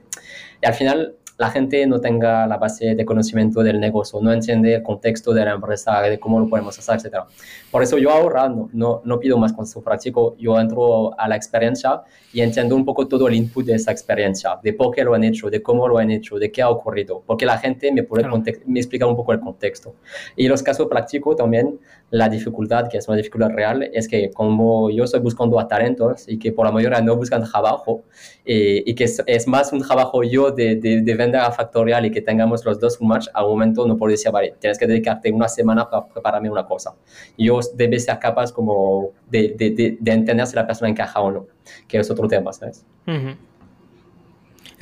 Y 0.62 0.66
al 0.66 0.74
final 0.74 1.16
la 1.38 1.50
gente 1.50 1.86
no 1.88 2.00
tenga 2.00 2.46
la 2.48 2.58
base 2.58 2.96
de 2.96 3.06
conocimiento 3.06 3.64
del 3.64 3.80
negocio, 3.80 4.20
no 4.22 4.32
entiende 4.32 4.76
el 4.76 4.84
contexto 4.84 5.34
de 5.34 5.46
la 5.46 5.54
empresa, 5.54 6.02
de 6.02 6.20
cómo 6.20 6.40
lo 6.40 6.48
podemos 6.48 6.78
hacer, 6.78 6.96
etc. 6.96 7.24
Por 7.72 7.84
eso 7.84 7.98
yo 7.98 8.12
ahora 8.12 8.48
no, 8.50 8.70
no, 8.74 9.02
no 9.04 9.20
pido 9.20 9.38
más 9.38 9.54
consejo 9.54 9.82
práctico, 9.82 10.36
yo 10.38 10.60
entro 10.60 11.20
a 11.20 11.28
la 11.28 11.36
experiencia 11.36 12.02
y 12.32 12.42
entiendo 12.42 12.76
un 12.76 12.86
poco 12.86 13.08
todo 13.08 13.28
el 13.28 13.36
input 13.36 13.66
de 13.66 13.76
esa 13.76 13.92
experiencia, 13.92 14.60
de 14.62 14.74
por 14.74 14.94
qué 14.94 15.04
lo 15.04 15.14
han 15.14 15.24
hecho, 15.24 15.50
de 15.50 15.62
cómo 15.62 15.88
lo 15.88 15.98
han 15.98 16.12
hecho, 16.12 16.38
de 16.38 16.52
qué 16.52 16.62
ha 16.62 16.70
ocurrido, 16.70 17.24
porque 17.26 17.46
la 17.46 17.58
gente 17.58 17.92
me 17.92 18.04
puede 18.04 18.24
me 18.66 18.80
explica 18.80 19.06
un 19.06 19.16
poco 19.16 19.34
el 19.34 19.40
contexto. 19.40 19.96
Y 20.36 20.48
los 20.48 20.64
casos 20.64 20.88
prácticos 20.88 21.36
también, 21.36 21.80
la 22.14 22.30
dificultad, 22.30 22.90
que 22.90 23.00
es 23.00 23.08
una 23.08 23.18
dificultad 23.18 23.50
real, 23.50 23.90
es 23.92 24.08
que 24.08 24.30
como 24.30 24.92
yo 24.92 25.06
estoy 25.06 25.20
buscando 25.20 25.60
a 25.60 25.68
talentos 25.68 26.26
y 26.28 26.38
que 26.38 26.52
por 26.52 26.64
la 26.64 26.72
mayoría 26.72 27.02
no 27.02 27.16
buscan 27.16 27.44
trabajo, 27.44 28.04
eh, 28.46 28.84
y 28.86 28.94
que 28.94 29.06
es, 29.06 29.48
más 29.48 29.74
un 29.74 29.82
trabajo 29.82 30.22
yo 30.22 30.52
de, 30.52 30.76
de, 30.76 31.02
de, 31.02 31.16
vender 31.16 31.42
a 31.42 31.52
factorial 31.52 32.06
y 32.06 32.12
que 32.12 32.22
tengamos 32.22 32.64
los 32.66 32.80
dos 32.80 33.02
un 33.02 33.08
match, 33.08 33.30
al 33.34 33.46
momento 33.46 33.88
no 33.88 33.98
puedo 33.98 34.12
decir, 34.12 34.32
vale, 34.32 34.54
tienes 34.60 34.78
que 34.78 34.86
dedicarte 34.86 35.32
una 35.32 35.48
semana 35.48 35.90
para 35.90 36.06
prepararme 36.06 36.52
una 36.52 36.68
cosa. 36.68 36.94
Yo 37.36 37.60
debe 37.74 38.00
ser 38.00 38.20
capaz 38.20 38.52
como 38.52 39.10
de, 39.32 39.56
de, 39.58 39.98
de, 40.00 40.12
entender 40.12 40.46
si 40.46 40.56
la 40.56 40.68
persona 40.68 40.90
encaja 40.92 41.20
o 41.20 41.32
no, 41.32 41.48
que 41.88 41.98
es 41.98 42.12
otro 42.12 42.28
tema, 42.28 42.54
¿sabes? 42.54 42.86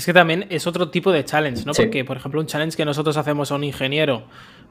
Es 0.01 0.05
que 0.07 0.13
también 0.13 0.47
es 0.49 0.65
otro 0.65 0.89
tipo 0.89 1.11
de 1.11 1.23
challenge, 1.23 1.63
¿no? 1.63 1.73
Porque, 1.73 2.03
por 2.03 2.17
ejemplo, 2.17 2.41
un 2.41 2.47
challenge 2.47 2.75
que 2.75 2.85
nosotros 2.85 3.17
hacemos 3.17 3.51
a 3.51 3.55
un 3.55 3.63
ingeniero, 3.63 4.23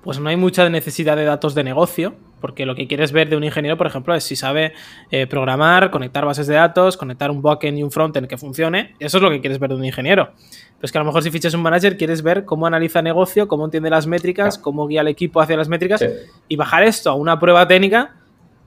pues 0.02 0.18
no 0.18 0.28
hay 0.28 0.34
mucha 0.34 0.68
necesidad 0.68 1.14
de 1.16 1.22
datos 1.22 1.54
de 1.54 1.62
negocio, 1.62 2.16
porque 2.40 2.66
lo 2.66 2.74
que 2.74 2.88
quieres 2.88 3.12
ver 3.12 3.28
de 3.28 3.36
un 3.36 3.44
ingeniero, 3.44 3.76
por 3.76 3.86
ejemplo, 3.86 4.12
es 4.12 4.24
si 4.24 4.34
sabe 4.34 4.72
eh, 5.12 5.28
programar, 5.28 5.92
conectar 5.92 6.26
bases 6.26 6.48
de 6.48 6.54
datos, 6.54 6.96
conectar 6.96 7.30
un 7.30 7.42
backend 7.42 7.78
y 7.78 7.84
un 7.84 7.92
frontend 7.92 8.26
que 8.26 8.38
funcione. 8.38 8.96
Eso 8.98 9.18
es 9.18 9.22
lo 9.22 9.30
que 9.30 9.40
quieres 9.40 9.60
ver 9.60 9.70
de 9.70 9.76
un 9.76 9.84
ingeniero. 9.84 10.32
Pero 10.32 10.82
es 10.82 10.90
que 10.90 10.98
a 10.98 11.00
lo 11.00 11.04
mejor 11.04 11.22
si 11.22 11.30
fichas 11.30 11.54
un 11.54 11.62
manager, 11.62 11.96
quieres 11.96 12.22
ver 12.22 12.44
cómo 12.44 12.66
analiza 12.66 13.00
negocio, 13.00 13.46
cómo 13.46 13.66
entiende 13.66 13.88
las 13.88 14.08
métricas, 14.08 14.58
cómo 14.58 14.88
guía 14.88 15.02
al 15.02 15.06
equipo 15.06 15.40
hacia 15.40 15.56
las 15.56 15.68
métricas 15.68 16.04
y 16.48 16.56
bajar 16.56 16.82
esto 16.82 17.08
a 17.08 17.14
una 17.14 17.38
prueba 17.38 17.68
técnica 17.68 18.16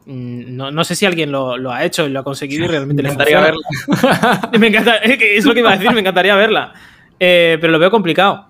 no, 0.05 0.71
no, 0.71 0.83
sé 0.83 0.95
si 0.95 1.05
alguien 1.05 1.31
lo, 1.31 1.57
lo, 1.57 1.71
ha 1.71 1.83
hecho 1.85 2.05
y 2.05 2.09
lo 2.09 2.19
ha 2.19 2.23
conseguido 2.23 2.65
y 2.65 2.67
realmente 2.67 3.01
me 3.01 3.09
encantaría 3.09 3.39
verla. 3.39 4.49
me 4.59 4.67
encanta, 4.67 4.97
es 4.97 5.45
lo 5.45 5.53
que 5.53 5.59
iba 5.61 5.71
a 5.71 5.77
decir, 5.77 5.91
me 5.91 6.01
encantaría 6.01 6.35
verla. 6.35 6.73
Eh, 7.19 7.57
pero 7.61 7.71
lo 7.71 7.79
veo 7.79 7.89
complicado. 7.89 8.47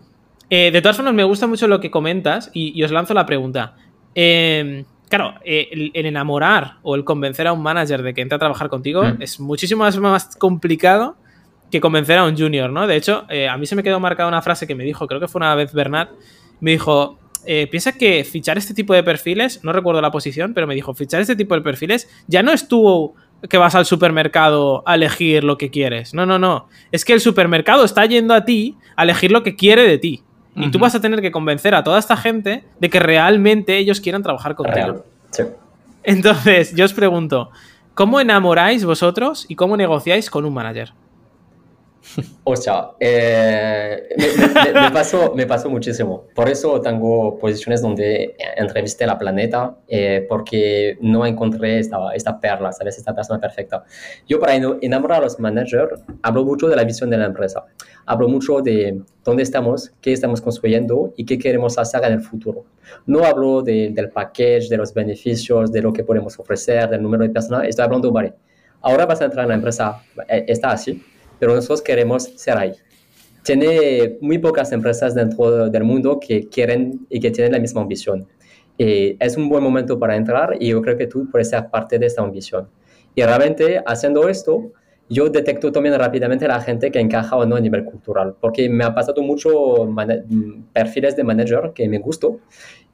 Eh, 0.49 0.71
de 0.71 0.81
todas 0.81 0.95
formas, 0.95 1.13
me 1.13 1.23
gusta 1.23 1.47
mucho 1.47 1.67
lo 1.67 1.79
que 1.79 1.91
comentas 1.91 2.49
y, 2.53 2.81
os 2.83 2.91
lanzo 2.91 3.13
la 3.13 3.25
pregunta. 3.25 3.75
Em, 4.15 4.85
claro, 5.09 5.35
eh, 5.43 5.91
el, 5.93 6.05
enamorar 6.05 6.77
o 6.81 6.95
el 6.95 7.03
convencer 7.03 7.47
a 7.47 7.53
un 7.53 7.61
manager 7.61 8.01
de 8.01 8.13
que 8.13 8.21
entre 8.21 8.35
a 8.35 8.39
trabajar 8.39 8.69
contigo 8.69 9.03
mm. 9.03 9.21
es 9.21 9.39
muchísimo 9.39 9.83
más, 9.83 9.97
más, 9.97 10.35
complicado 10.35 11.15
que 11.71 11.79
convencer 11.81 12.17
a 12.17 12.25
un 12.25 12.37
junior, 12.37 12.69
¿no? 12.69 12.85
De 12.85 12.95
hecho, 12.95 13.25
a 13.49 13.57
mí 13.57 13.65
se 13.65 13.75
me 13.75 13.81
quedó 13.81 13.99
marcada 13.99 14.29
una 14.29 14.43
frase 14.43 14.67
que 14.67 14.75
me 14.75 14.83
dijo, 14.83 15.07
creo 15.07 15.19
que 15.19 15.27
fue 15.27 15.39
una 15.39 15.55
vez 15.55 15.73
Bernat, 15.73 16.09
me 16.59 16.71
dijo, 16.71 17.17
eh, 17.45 17.67
piensa 17.67 17.91
que 17.93 18.23
fichar 18.23 18.57
este 18.57 18.73
tipo 18.73 18.93
de 18.93 19.03
perfiles, 19.03 19.63
no 19.63 19.73
recuerdo 19.73 20.01
la 20.01 20.11
posición, 20.11 20.53
pero 20.53 20.67
me 20.67 20.75
dijo, 20.75 20.93
fichar 20.93 21.21
este 21.21 21.35
tipo 21.35 21.55
de 21.55 21.61
perfiles 21.61 22.09
ya 22.27 22.43
no 22.43 22.51
es 22.51 22.67
tú 22.67 23.13
que 23.49 23.57
vas 23.57 23.75
al 23.75 23.85
supermercado 23.85 24.83
a 24.85 24.95
elegir 24.95 25.43
lo 25.43 25.57
que 25.57 25.69
quieres. 25.69 26.13
No, 26.13 26.25
no, 26.25 26.39
no. 26.39 26.67
Es 26.91 27.03
que 27.03 27.13
el 27.13 27.19
supermercado 27.19 27.83
está 27.83 28.05
yendo 28.05 28.33
a 28.33 28.45
ti 28.45 28.77
a 28.95 29.03
elegir 29.03 29.31
lo 29.31 29.43
que 29.43 29.55
quiere 29.55 29.83
de 29.83 29.97
ti. 29.97 30.23
Y 30.55 30.69
tú 30.69 30.77
vas 30.77 30.93
a 30.93 31.01
tener 31.01 31.19
que 31.19 31.31
convencer 31.31 31.73
a 31.73 31.83
toda 31.83 31.97
esta 31.97 32.15
gente 32.15 32.63
de 32.79 32.89
que 32.89 32.99
realmente 32.99 33.75
ellos 33.77 33.99
quieran 33.99 34.21
trabajar 34.21 34.53
contigo. 34.53 35.03
Entonces, 36.03 36.75
yo 36.75 36.85
os 36.85 36.93
pregunto, 36.93 37.49
¿cómo 37.95 38.19
enamoráis 38.19 38.85
vosotros 38.85 39.47
y 39.49 39.55
cómo 39.55 39.77
negociáis 39.77 40.29
con 40.29 40.45
un 40.45 40.53
manager? 40.53 40.93
O 42.43 42.55
sea, 42.55 42.89
eh, 42.99 44.09
me, 44.73 44.91
pasó, 44.91 45.33
me 45.33 45.47
pasó 45.47 45.69
muchísimo. 45.69 46.25
Por 46.35 46.49
eso 46.49 46.79
tengo 46.81 47.37
posiciones 47.39 47.81
donde 47.81 48.35
entrevisté 48.57 49.05
a 49.05 49.07
la 49.07 49.17
planeta, 49.17 49.77
eh, 49.87 50.25
porque 50.27 50.97
no 51.01 51.25
encontré 51.25 51.79
esta, 51.79 52.39
perla, 52.39 52.71
¿sabes? 52.71 52.97
Esta 52.97 53.15
persona 53.15 53.39
perfecta. 53.39 53.83
Yo 54.27 54.39
para 54.39 54.55
enamorar 54.55 55.19
a 55.19 55.23
los 55.23 55.39
managers 55.39 56.01
hablo 56.21 56.43
mucho 56.43 56.67
de 56.67 56.75
la 56.75 56.83
visión 56.83 57.09
de 57.09 57.17
la 57.17 57.25
empresa. 57.25 57.63
Hablo 58.05 58.27
mucho 58.27 58.61
de 58.61 59.01
dónde 59.23 59.43
estamos, 59.43 59.93
qué 60.01 60.11
estamos 60.11 60.41
construyendo 60.41 61.13
y 61.15 61.25
qué 61.25 61.37
queremos 61.37 61.77
hacer 61.77 62.03
en 62.03 62.13
el 62.13 62.21
futuro. 62.21 62.65
No 63.05 63.23
hablo 63.23 63.61
del 63.61 64.09
package, 64.09 64.67
de 64.67 64.77
los 64.77 64.93
beneficios, 64.93 65.71
de 65.71 65.81
lo 65.81 65.93
que 65.93 66.03
podemos 66.03 66.37
ofrecer, 66.37 66.89
del 66.89 67.01
número 67.01 67.23
de 67.23 67.29
personas. 67.29 67.67
Estoy 67.67 67.85
hablando, 67.85 68.11
vale, 68.11 68.33
ahora 68.81 69.05
vas 69.05 69.21
a 69.21 69.25
entrar 69.25 69.45
en 69.45 69.49
la 69.49 69.55
empresa, 69.55 70.03
eh, 70.27 70.43
está 70.49 70.71
así 70.71 71.01
pero 71.43 71.55
nosotros 71.55 71.81
queremos 71.81 72.23
ser 72.37 72.57
ahí. 72.57 72.71
Tiene 73.43 74.17
muy 74.21 74.37
pocas 74.37 74.71
empresas 74.71 75.13
dentro 75.13 75.69
del 75.69 75.83
mundo 75.83 76.17
que 76.17 76.47
quieren 76.47 77.05
y 77.09 77.19
que 77.19 77.31
tienen 77.31 77.51
la 77.51 77.59
misma 77.59 77.81
ambición. 77.81 78.25
Y 78.77 79.17
es 79.19 79.35
un 79.35 79.49
buen 79.49 79.61
momento 79.61 79.99
para 79.99 80.15
entrar 80.15 80.55
y 80.57 80.69
yo 80.69 80.81
creo 80.81 80.95
que 80.95 81.05
tú 81.05 81.29
puedes 81.29 81.49
ser 81.49 81.69
parte 81.69 81.99
de 81.99 82.05
esta 82.05 82.21
ambición. 82.21 82.69
Y 83.13 83.23
realmente 83.23 83.83
haciendo 83.85 84.29
esto, 84.29 84.71
yo 85.09 85.27
detecto 85.27 85.69
también 85.69 85.99
rápidamente 85.99 86.47
la 86.47 86.61
gente 86.61 86.89
que 86.91 87.01
encaja 87.01 87.35
o 87.35 87.45
no 87.45 87.57
a 87.57 87.59
nivel 87.59 87.83
cultural, 87.83 88.35
porque 88.39 88.69
me 88.69 88.85
ha 88.85 88.95
pasado 88.95 89.21
mucho 89.21 89.49
perfiles 90.71 91.17
de 91.17 91.25
manager 91.25 91.73
que 91.75 91.89
me 91.89 91.97
gustó 91.97 92.39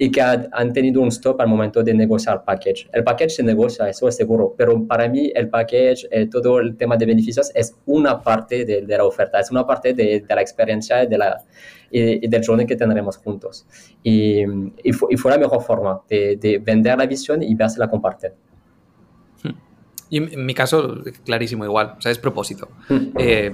y 0.02 0.10
que 0.10 0.22
han 0.22 0.72
tenido 0.72 1.02
un 1.02 1.10
stop 1.10 1.42
al 1.42 1.50
momento 1.50 1.84
de 1.84 1.94
negociar 1.94 2.46
package. 2.46 2.90
El 2.94 3.04
package 3.04 3.32
se 3.32 3.44
negocia, 3.44 3.90
eso 3.90 4.08
es 4.08 4.16
seguro, 4.16 4.56
pero 4.58 4.88
para 4.88 5.10
mí 5.10 5.30
el 5.36 5.50
package, 5.50 6.08
eh, 6.10 6.28
todo 6.28 6.60
el 6.60 6.78
tema 6.78 6.96
de 6.96 7.06
beneficios 7.06 7.52
es 7.54 7.76
una 7.86 8.24
parte 8.24 8.64
de, 8.64 8.82
la 8.88 9.04
oferta, 9.04 9.42
es 9.42 9.52
una 9.52 9.68
parte 9.68 9.94
de, 9.94 10.24
la 10.30 10.42
experiencia 10.42 11.06
de 11.06 11.18
la, 11.18 11.44
y, 11.92 12.26
del 12.30 12.46
journey 12.46 12.66
que 12.66 12.78
tendremos 12.78 13.18
juntos. 13.18 13.68
Y, 14.02 14.44
y, 14.84 14.94
fue, 14.94 15.32
la 15.32 15.38
mejor 15.38 15.62
forma 15.62 16.02
de, 16.08 16.38
de 16.38 16.60
vender 16.60 16.98
la 16.98 17.06
visión 17.06 17.44
y 17.44 17.54
verse 17.54 17.78
la 17.78 17.90
compartir. 17.90 18.32
Y 20.10 20.18
en 20.18 20.46
mi 20.46 20.56
caso, 20.56 21.04
clarísimo 21.24 21.66
igual, 21.66 21.96
o 21.98 22.02
sea, 22.02 22.12
es 22.12 22.18
propósito. 22.18 22.70
Eh, 23.18 23.54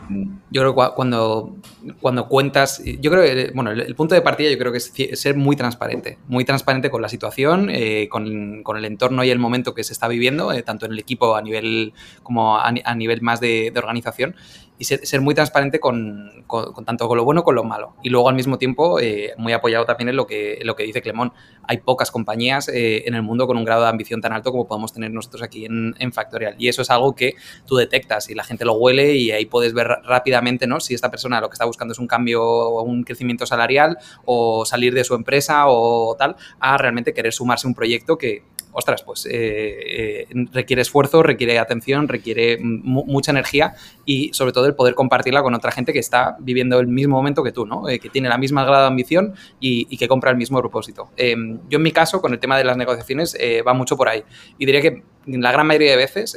yo 0.52 0.62
creo 0.62 0.74
que 0.74 0.96
cuando, 0.96 1.58
cuando 2.00 2.28
cuentas, 2.30 2.82
yo 3.02 3.12
creo 3.12 3.24
que, 3.24 3.52
bueno, 3.54 3.72
el, 3.72 3.96
punto 3.96 4.16
de 4.16 4.22
partida 4.22 4.50
yo 4.50 4.58
creo 4.58 4.72
que 4.72 4.78
es 4.78 5.20
ser 5.20 5.36
muy 5.36 5.58
transparente, 5.58 6.18
muy 6.28 6.46
transparente 6.46 6.90
con 6.90 7.02
la 7.02 7.10
situación, 7.10 7.70
eh, 7.70 8.08
con, 8.10 8.64
con, 8.64 8.78
el 8.78 8.86
entorno 8.86 9.24
y 9.26 9.32
el 9.32 9.40
momento 9.40 9.74
que 9.74 9.84
se 9.84 9.92
está 9.92 10.08
viviendo, 10.08 10.54
eh, 10.54 10.64
tanto 10.64 10.86
en 10.86 10.94
el 10.94 11.00
equipo 11.00 11.36
a 11.36 11.42
nivel 11.42 11.94
como 12.24 12.58
a, 12.58 12.72
nivel 12.96 13.22
más 13.22 13.42
de, 13.42 13.72
de 13.74 13.80
organización 13.80 14.36
y 14.78 14.86
ser, 14.86 15.22
muy 15.22 15.34
transparente 15.34 15.80
con, 15.80 16.44
con, 16.48 16.86
tanto 16.86 17.08
con 17.08 17.18
lo 17.18 17.24
bueno 17.24 17.44
como 17.44 17.46
con 17.46 17.56
lo 17.56 17.64
malo. 17.64 17.96
Y 18.02 18.10
luego 18.10 18.28
al 18.28 18.36
mismo 18.36 18.58
tiempo, 18.58 19.00
eh, 19.00 19.34
muy 19.38 19.54
apoyado 19.54 19.86
también 19.86 20.10
en 20.10 20.16
lo 20.16 20.26
que, 20.26 20.60
lo 20.64 20.76
que 20.76 20.84
dice 20.84 21.02
Clemón. 21.02 21.32
Hay 21.68 21.78
pocas 21.78 22.12
compañías 22.12 22.68
eh, 22.70 23.04
en 23.06 23.14
el 23.14 23.22
mundo 23.22 23.46
con 23.46 23.56
un 23.56 23.64
grado 23.64 23.84
de 23.84 23.90
ambición 23.90 24.20
tan 24.20 24.34
alto 24.34 24.52
como 24.52 24.68
podemos 24.68 24.92
tener 24.92 25.12
nosotros 25.12 25.44
aquí 25.44 25.66
en, 25.66 25.96
en, 26.00 26.12
Factorial. 26.12 26.56
Y 26.58 26.68
eso 26.68 26.82
es 26.82 26.90
algo 26.90 27.16
que 27.16 27.36
tú 27.68 27.76
detectas 27.76 28.30
y 28.30 28.36
la 28.36 28.44
gente 28.44 28.66
lo 28.66 28.74
huele 28.74 29.16
y 29.16 29.32
ahí 29.32 29.46
puedes 29.46 29.74
ver 29.74 29.88
rápidamente 30.04 30.66
¿no? 30.66 30.80
si 30.80 30.94
esta 30.94 31.12
persona 31.12 31.40
lo 31.40 31.50
que 31.50 31.54
está 31.54 31.66
buscando 31.66 31.92
es 31.92 32.00
un 32.00 32.08
cambio 32.08 32.44
o 32.44 32.82
un 32.84 33.04
crecimiento 33.04 33.46
salarial 33.46 33.98
o 34.26 34.66
salir 34.66 34.94
de 34.94 35.04
su 35.04 35.14
empresa 35.14 35.66
o 35.68 36.16
tal, 36.18 36.36
a 36.60 36.78
realmente 36.78 37.14
querer 37.14 37.34
sumarse 37.34 37.68
a 37.68 37.70
un 37.70 37.76
proyecto 37.76 38.18
que 38.18 38.44
ostras, 38.78 39.04
pues 39.04 39.26
eh, 39.26 39.32
eh, 39.32 40.28
requiere 40.52 40.82
esfuerzo, 40.82 41.24
requiere 41.24 41.58
atención, 41.60 42.10
requiere 42.10 42.58
mucha 42.60 43.32
energía 43.32 43.74
y 44.04 44.34
sobre 44.34 44.52
todo 44.52 44.66
el 44.66 44.76
poder 44.76 44.96
compartirla 44.96 45.42
con 45.42 45.54
otra 45.54 45.72
gente 45.72 45.94
que 45.94 46.00
está 46.00 46.36
viviendo 46.40 46.78
el 46.82 46.88
mismo 46.88 47.16
momento 47.16 47.42
que 47.42 47.54
tú, 47.54 47.66
¿no? 47.66 47.88
Eh, 47.88 48.00
que 48.00 48.10
tiene 48.10 48.28
la 48.28 48.38
misma 48.38 48.66
grado 48.66 48.82
de 48.82 48.88
ambición 48.88 49.34
y, 49.62 49.96
que 49.96 50.10
compra 50.10 50.30
el 50.30 50.36
mismo 50.36 50.60
propósito. 50.60 51.10
Yo 51.18 51.78
en 51.78 51.82
mi 51.82 51.94
caso, 51.94 52.20
con 52.22 52.34
el 52.34 52.40
tema 52.40 52.58
de 52.58 52.66
las 52.66 52.76
negociaciones, 52.76 53.38
va 53.66 53.74
mucho 53.74 53.96
por 53.96 54.10
ahí. 54.10 54.24
Y 54.58 54.66
diría 54.66 54.82
que 54.82 55.04
la 55.26 55.54
gran 55.54 55.66
mayoría 55.66 55.92
de 55.92 55.98
veces 55.98 56.36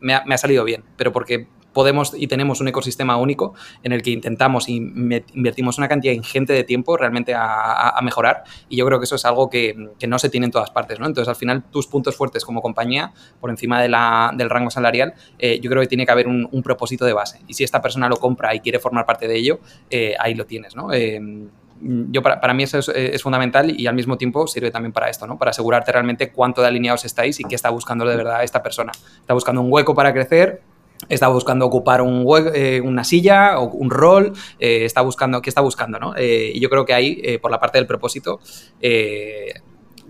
me 0.00 0.14
ha 0.14 0.38
salido 0.38 0.64
bien, 0.64 0.82
pero 0.96 1.12
porque 1.12 1.48
podemos 1.72 2.12
y 2.16 2.26
tenemos 2.26 2.60
un 2.60 2.68
ecosistema 2.68 3.16
único 3.16 3.54
en 3.82 3.92
el 3.92 4.02
que 4.02 4.10
intentamos 4.10 4.68
y 4.68 4.76
invertimos 4.76 5.78
una 5.78 5.88
cantidad 5.88 6.12
ingente 6.12 6.52
de 6.52 6.64
tiempo 6.64 6.96
realmente 6.96 7.34
a, 7.34 7.98
mejorar 8.02 8.42
y 8.68 8.76
yo 8.76 8.86
creo 8.86 8.98
que 8.98 9.04
eso 9.04 9.14
es 9.14 9.24
algo 9.24 9.48
que, 9.48 9.76
no 10.08 10.18
se 10.18 10.28
tiene 10.28 10.46
en 10.46 10.52
todas 10.52 10.70
partes, 10.70 10.98
¿no? 10.98 11.06
Entonces 11.06 11.28
al 11.28 11.36
final 11.36 11.62
tus 11.70 11.86
puntos 11.86 12.16
fuertes 12.16 12.44
como 12.44 12.60
compañía 12.60 13.12
por 13.40 13.50
encima 13.50 13.80
de 13.80 13.88
la, 13.88 14.32
del 14.36 14.50
rango 14.50 14.70
salarial 14.70 15.14
eh, 15.38 15.60
yo 15.60 15.70
creo 15.70 15.82
que 15.82 15.88
tiene 15.88 16.04
que 16.04 16.12
haber 16.12 16.26
un, 16.26 16.62
propósito 16.62 17.04
de 17.04 17.12
base 17.12 17.40
y 17.48 17.54
si 17.54 17.64
esta 17.64 17.82
persona 17.82 18.08
lo 18.08 18.16
compra 18.16 18.54
y 18.54 18.60
quiere 18.60 18.78
formar 18.78 19.04
parte 19.04 19.26
de 19.26 19.36
ello, 19.36 19.60
eh, 19.90 20.14
ahí 20.18 20.34
lo 20.34 20.46
tienes, 20.46 20.76
¿no? 20.76 20.92
Eh, 20.92 21.20
yo 21.82 22.22
para, 22.22 22.54
mí 22.54 22.62
eso 22.62 22.78
es, 22.78 22.88
es, 22.88 23.22
fundamental 23.22 23.68
y 23.78 23.86
al 23.86 23.94
mismo 23.94 24.16
tiempo 24.16 24.46
sirve 24.46 24.70
también 24.70 24.92
para 24.92 25.10
esto, 25.10 25.26
¿no? 25.26 25.38
Para 25.38 25.50
asegurarte 25.50 25.90
realmente 25.90 26.30
cuánto 26.30 26.60
de 26.62 26.68
alineados 26.68 27.04
estáis 27.04 27.40
y 27.40 27.44
qué 27.44 27.56
está 27.56 27.70
buscando 27.70 28.04
de 28.04 28.16
verdad 28.16 28.44
esta 28.44 28.62
persona. 28.62 28.92
Está 29.20 29.34
buscando 29.34 29.60
un 29.60 29.72
hueco 29.72 29.94
para 29.94 30.12
crecer, 30.12 30.62
está 31.08 31.28
buscando 31.28 31.66
ocupar 31.66 32.02
un 32.02 32.26
eh, 32.54 32.80
una 32.80 33.04
silla 33.04 33.58
o 33.58 33.70
un 33.70 33.90
rol, 33.90 34.32
eh, 34.58 34.84
está 34.84 35.02
buscando, 35.02 35.42
¿qué 35.42 35.50
está 35.50 35.60
buscando? 35.60 35.98
¿no? 35.98 36.14
Eh, 36.16 36.52
y 36.54 36.60
yo 36.60 36.68
creo 36.68 36.84
que 36.84 36.94
ahí, 36.94 37.38
por 37.38 37.50
la 37.50 37.60
parte 37.60 37.78
del 37.78 37.86
propósito, 37.86 38.40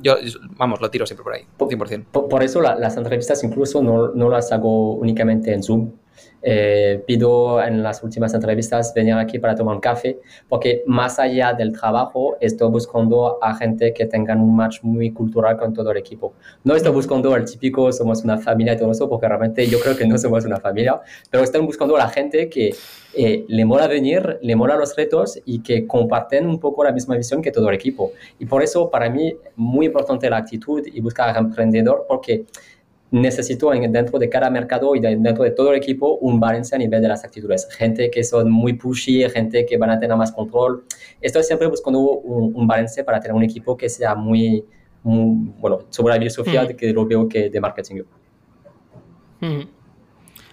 yo, 0.01 0.17
vamos, 0.57 0.81
lo 0.81 0.91
tiro 0.91 1.07
siempre 1.07 1.23
por 1.23 1.35
ahí, 1.35 1.43
100%. 1.59 2.07
Por, 2.11 2.29
por 2.29 2.43
eso 2.43 2.61
las 2.61 2.97
entrevistas 2.97 3.45
incluso 3.45 3.83
no, 3.83 4.09
no, 4.09 4.29
las 4.29 4.51
hago 4.53 4.95
únicamente 4.95 5.53
en 5.53 5.63
Zoom, 5.63 5.93
eh, 6.43 7.03
pido 7.07 7.63
en 7.63 7.83
las 7.83 8.03
últimas 8.03 8.35
entrevistas 8.35 8.93
venir 8.95 9.15
aquí 9.15 9.39
para 9.39 9.55
tomar 9.55 9.77
un 9.77 9.81
café, 9.81 10.19
porque 10.49 10.83
más 10.87 11.19
allá 11.19 11.53
del 11.53 11.73
trabajo, 11.73 12.37
estoy 12.41 12.71
buscando 12.71 13.39
a 13.43 13.55
gente 13.55 13.95
que 13.95 14.07
tengan 14.07 14.41
un 14.41 14.57
match 14.57 14.83
muy 14.83 15.13
cultural 15.13 15.57
con 15.57 15.73
todo 15.73 15.93
el 15.93 15.99
equipo. 15.99 16.35
No 16.65 16.75
estoy 16.75 16.93
buscando 16.93 17.35
el 17.37 17.45
típico 17.45 17.93
somos 17.93 18.25
una 18.25 18.39
familia 18.39 18.75
y 18.75 18.77
todo 18.77 18.91
eso, 18.91 19.09
porque 19.09 19.29
realmente 19.29 19.67
yo 19.67 19.79
creo 19.81 19.97
que 19.97 20.07
no 20.07 20.19
somos 20.19 20.45
una 20.45 20.59
familia, 20.59 21.01
pero 21.31 21.45
estoy 21.45 21.61
buscando 21.61 21.97
a 21.97 22.01
la 22.01 22.09
gente 22.09 22.49
que 22.49 22.75
eh, 23.15 23.45
le 23.47 23.65
mola 23.65 23.87
venir, 23.87 24.39
le 24.43 24.57
mola 24.57 24.77
los 24.77 24.97
retos 24.97 25.39
y 25.45 25.63
que 25.63 25.87
comparten 25.87 26.47
un 26.47 26.59
poco 26.59 26.83
la 26.83 26.93
misma 26.93 27.17
visión 27.17 27.43
que 27.43 27.51
todo 27.51 27.69
el 27.69 27.75
equipo. 27.75 28.13
Y 28.39 28.47
por 28.47 28.63
eso, 28.63 28.91
para 28.91 29.11
mí, 29.11 29.35
muy 29.57 29.87
importante 29.87 30.29
la 30.31 30.39
actitud 30.39 30.83
y 30.87 31.01
buscar 31.01 31.35
a 31.35 31.39
emprendedor, 31.39 32.07
porque 32.09 32.47
necesito 33.13 33.71
dentro 33.71 34.19
de 34.19 34.29
cada 34.29 34.51
mercado 34.51 34.97
y 34.97 35.01
dentro 35.01 35.45
de 35.45 35.51
todo 35.51 35.71
el 35.71 35.77
equipo 35.77 36.17
un 36.17 36.41
balance 36.41 36.75
a 36.75 36.79
nivel 36.79 37.01
de 37.01 37.09
las 37.09 37.23
actitudes. 37.25 37.69
Gente 37.71 38.11
que 38.11 38.25
son 38.25 38.51
muy 38.51 38.73
pushy, 38.73 39.29
gente 39.29 39.67
que 39.67 39.77
van 39.77 39.91
a 39.91 40.01
tener 40.01 40.17
más 40.17 40.33
control. 40.33 40.85
Estoy 41.21 41.45
siempre 41.45 41.69
buscando 41.69 42.01
un, 42.01 42.67
balance 42.67 43.05
para 43.05 43.21
tener 43.21 43.37
un 43.37 43.43
equipo 43.43 43.77
que 43.77 43.89
sea 43.91 44.15
muy, 44.15 44.65
bueno, 45.05 45.81
sobre 45.91 46.15
la 46.15 46.19
filosofía 46.19 46.65
de 46.65 46.75
que 46.75 46.93
lo 46.93 47.07
veo 47.07 47.29
que 47.29 47.51
de 47.51 47.61
marketing. 47.61 48.03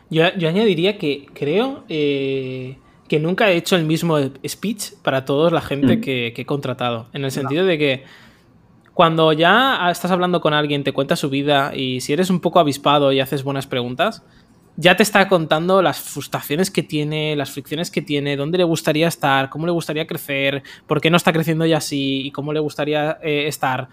Yo, 0.09 0.23
yo, 0.37 0.49
añadiría 0.49 0.97
que 0.97 1.27
creo 1.33 1.83
eh, 1.87 2.77
que 3.07 3.19
nunca 3.19 3.49
he 3.49 3.55
hecho 3.55 3.77
el 3.77 3.85
mismo 3.85 4.17
speech 4.45 4.95
para 5.01 5.23
toda 5.23 5.49
la 5.49 5.61
gente 5.61 5.97
mm. 5.97 6.01
que, 6.01 6.33
he 6.35 6.45
contratado. 6.45 7.07
En 7.13 7.23
el 7.23 7.31
sentido 7.31 7.65
de 7.65 7.77
que 7.77 8.03
cuando 8.99 9.31
ya 9.31 9.89
estás 9.89 10.11
hablando 10.11 10.41
con 10.41 10.53
alguien, 10.53 10.83
te 10.83 10.91
cuenta 10.91 11.15
su 11.15 11.29
vida 11.29 11.73
y 11.73 12.01
si 12.01 12.11
eres 12.11 12.29
un 12.29 12.41
poco 12.41 12.59
avispado 12.59 13.13
y 13.13 13.21
haces 13.21 13.45
buenas 13.45 13.65
preguntas, 13.65 14.23
ya 14.75 14.97
te 14.97 15.03
está 15.03 15.29
contando 15.29 15.81
las 15.81 16.01
frustraciones 16.01 16.69
que 16.69 16.83
tiene, 16.83 17.33
las 17.37 17.51
fricciones 17.51 17.91
que 17.91 18.01
tiene, 18.01 18.35
dónde 18.35 18.57
le 18.57 18.65
gustaría 18.65 19.07
estar, 19.07 19.49
cómo 19.49 19.65
le 19.65 19.71
gustaría 19.71 20.05
crecer, 20.05 20.63
por 20.85 20.99
qué 20.99 21.09
no 21.09 21.15
está 21.15 21.31
creciendo 21.31 21.65
ya 21.65 21.77
así 21.77 22.23
y 22.25 22.31
cómo 22.31 22.51
le 22.51 22.59
gustaría 22.59 23.19
eh, 23.23 23.47
estar. 23.47 23.87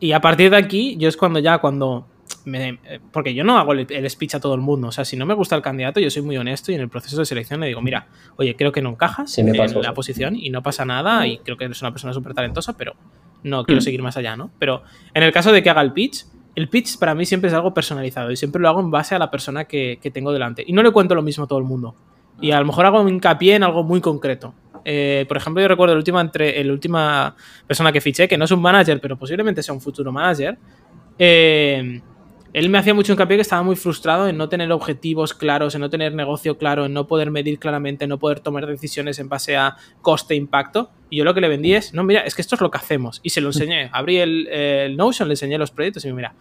Y 0.00 0.12
a 0.12 0.20
partir 0.22 0.48
de 0.48 0.56
aquí, 0.56 0.96
yo 0.96 1.10
es 1.10 1.18
cuando 1.18 1.38
ya, 1.38 1.58
cuando 1.58 2.06
me, 2.46 2.78
porque 3.12 3.34
yo 3.34 3.44
no 3.44 3.58
hago 3.58 3.74
el, 3.74 4.08
speech 4.10 4.36
a 4.36 4.40
todo 4.40 4.54
el 4.54 4.62
mundo. 4.62 4.88
O 4.88 4.92
sea, 4.92 5.04
si 5.04 5.14
no 5.14 5.26
me 5.26 5.34
gusta 5.34 5.56
el 5.56 5.60
candidato, 5.60 6.00
yo 6.00 6.08
soy 6.08 6.22
muy 6.22 6.38
honesto 6.38 6.72
y 6.72 6.76
en 6.76 6.80
el 6.80 6.88
proceso 6.88 7.18
de 7.18 7.26
selección 7.26 7.60
le 7.60 7.66
digo, 7.66 7.82
mira, 7.82 8.06
oye, 8.36 8.56
creo 8.56 8.72
que 8.72 8.80
no 8.80 8.88
encajas 8.88 9.36
en 9.36 9.52
la 9.54 9.92
posición 9.92 10.36
y 10.36 10.48
no 10.48 10.62
pasa 10.62 10.86
nada 10.86 11.26
y 11.26 11.36
creo 11.40 11.58
que 11.58 11.64
eres 11.64 11.82
una 11.82 11.90
persona 11.90 12.14
súper 12.14 12.32
talentosa, 12.32 12.74
pero 12.78 12.94
no 13.42 13.64
quiero 13.64 13.80
mm. 13.80 13.82
seguir 13.82 14.02
más 14.02 14.16
allá, 14.16 14.36
¿no? 14.36 14.50
Pero 14.58 14.82
en 15.14 15.22
el 15.22 15.32
caso 15.32 15.52
de 15.52 15.62
que 15.62 15.70
haga 15.70 15.82
el 15.82 15.92
pitch, 15.92 16.26
el 16.54 16.68
pitch 16.68 16.98
para 16.98 17.14
mí 17.14 17.24
siempre 17.24 17.48
es 17.48 17.54
algo 17.54 17.72
personalizado 17.72 18.30
y 18.30 18.36
siempre 18.36 18.60
lo 18.60 18.68
hago 18.68 18.80
en 18.80 18.90
base 18.90 19.14
a 19.14 19.18
la 19.18 19.30
persona 19.30 19.64
que, 19.64 19.98
tengo 20.12 20.32
delante. 20.32 20.64
Y 20.66 20.72
no 20.72 20.82
le 20.82 20.90
cuento 20.90 21.14
lo 21.14 21.22
mismo 21.22 21.44
a 21.44 21.46
todo 21.46 21.58
el 21.58 21.64
mundo. 21.64 21.94
Y 22.40 22.50
a 22.50 22.60
lo 22.60 22.66
mejor 22.66 22.86
hago 22.86 23.08
hincapié 23.08 23.56
en 23.56 23.62
algo 23.62 23.84
muy 23.84 24.00
concreto. 24.00 24.54
Eh, 24.84 25.24
por 25.28 25.36
ejemplo, 25.36 25.62
yo 25.62 25.68
recuerdo 25.68 25.94
la 25.94 25.98
última, 25.98 26.20
entre, 26.20 26.62
la 26.64 26.72
última 26.72 27.36
persona 27.66 27.92
que 27.92 28.00
fiché, 28.00 28.26
que 28.26 28.36
no 28.36 28.44
es 28.44 28.50
un 28.50 28.60
manager, 28.60 29.00
pero 29.00 29.16
posiblemente 29.16 29.62
sea 29.62 29.74
un 29.74 29.80
futuro 29.80 30.12
manager. 30.12 30.58
Eh, 31.18 32.00
él 32.52 32.68
me 32.68 32.78
hacía 32.78 32.92
mucho 32.92 33.12
hincapié 33.12 33.38
que 33.38 33.42
estaba 33.42 33.62
muy 33.62 33.76
frustrado 33.76 34.28
en 34.28 34.36
no 34.36 34.48
tener 34.48 34.70
objetivos 34.72 35.32
claros, 35.32 35.74
en 35.74 35.80
no 35.80 35.88
tener 35.88 36.14
negocio 36.14 36.58
claro, 36.58 36.84
en 36.84 36.92
no 36.92 37.06
poder 37.06 37.30
medir 37.30 37.58
claramente, 37.58 38.04
en 38.04 38.10
no 38.10 38.18
poder 38.18 38.40
tomar 38.40 38.66
decisiones 38.66 39.18
en 39.18 39.28
base 39.30 39.56
a 39.56 39.76
coste-impacto. 40.02 40.90
Y 41.08 41.16
yo 41.16 41.24
lo 41.24 41.32
que 41.32 41.40
le 41.40 41.48
vendí 41.48 41.74
es, 41.74 41.94
no, 41.94 42.04
mira, 42.04 42.20
es 42.20 42.34
que 42.34 42.42
esto 42.42 42.54
es 42.54 42.60
lo 42.60 42.70
que 42.70 42.76
hacemos. 42.76 43.20
Y 43.22 43.30
se 43.30 43.40
lo 43.40 43.48
enseñé. 43.48 43.88
Abrí 43.92 44.18
el, 44.18 44.96
Notion, 44.96 45.28
le 45.28 45.32
enseñé 45.34 45.56
los 45.56 45.70
proyectos 45.70 46.04
y 46.04 46.08
me 46.08 46.14
mira, 46.14 46.34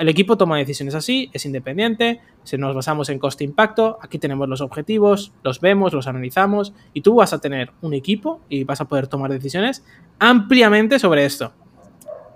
el 0.00 0.08
equipo 0.08 0.36
toma 0.36 0.58
decisiones 0.58 0.94
así, 0.94 1.30
es 1.32 1.46
independiente, 1.46 2.20
se 2.44 2.58
nos 2.58 2.74
basamos 2.74 3.08
en 3.08 3.18
coste-impacto, 3.18 3.98
aquí 4.02 4.18
tenemos 4.18 4.48
los 4.48 4.60
objetivos, 4.60 5.32
los 5.42 5.60
vemos, 5.60 5.92
los 5.92 6.06
analizamos 6.06 6.74
y 6.92 7.00
tú 7.00 7.14
vas 7.14 7.32
a 7.32 7.40
tener 7.40 7.70
un 7.80 7.94
equipo 7.94 8.40
y 8.50 8.64
vas 8.64 8.80
a 8.80 8.88
poder 8.88 9.06
tomar 9.06 9.30
decisiones 9.30 9.84
ampliamente 10.18 10.98
sobre 10.98 11.24
esto. 11.24 11.52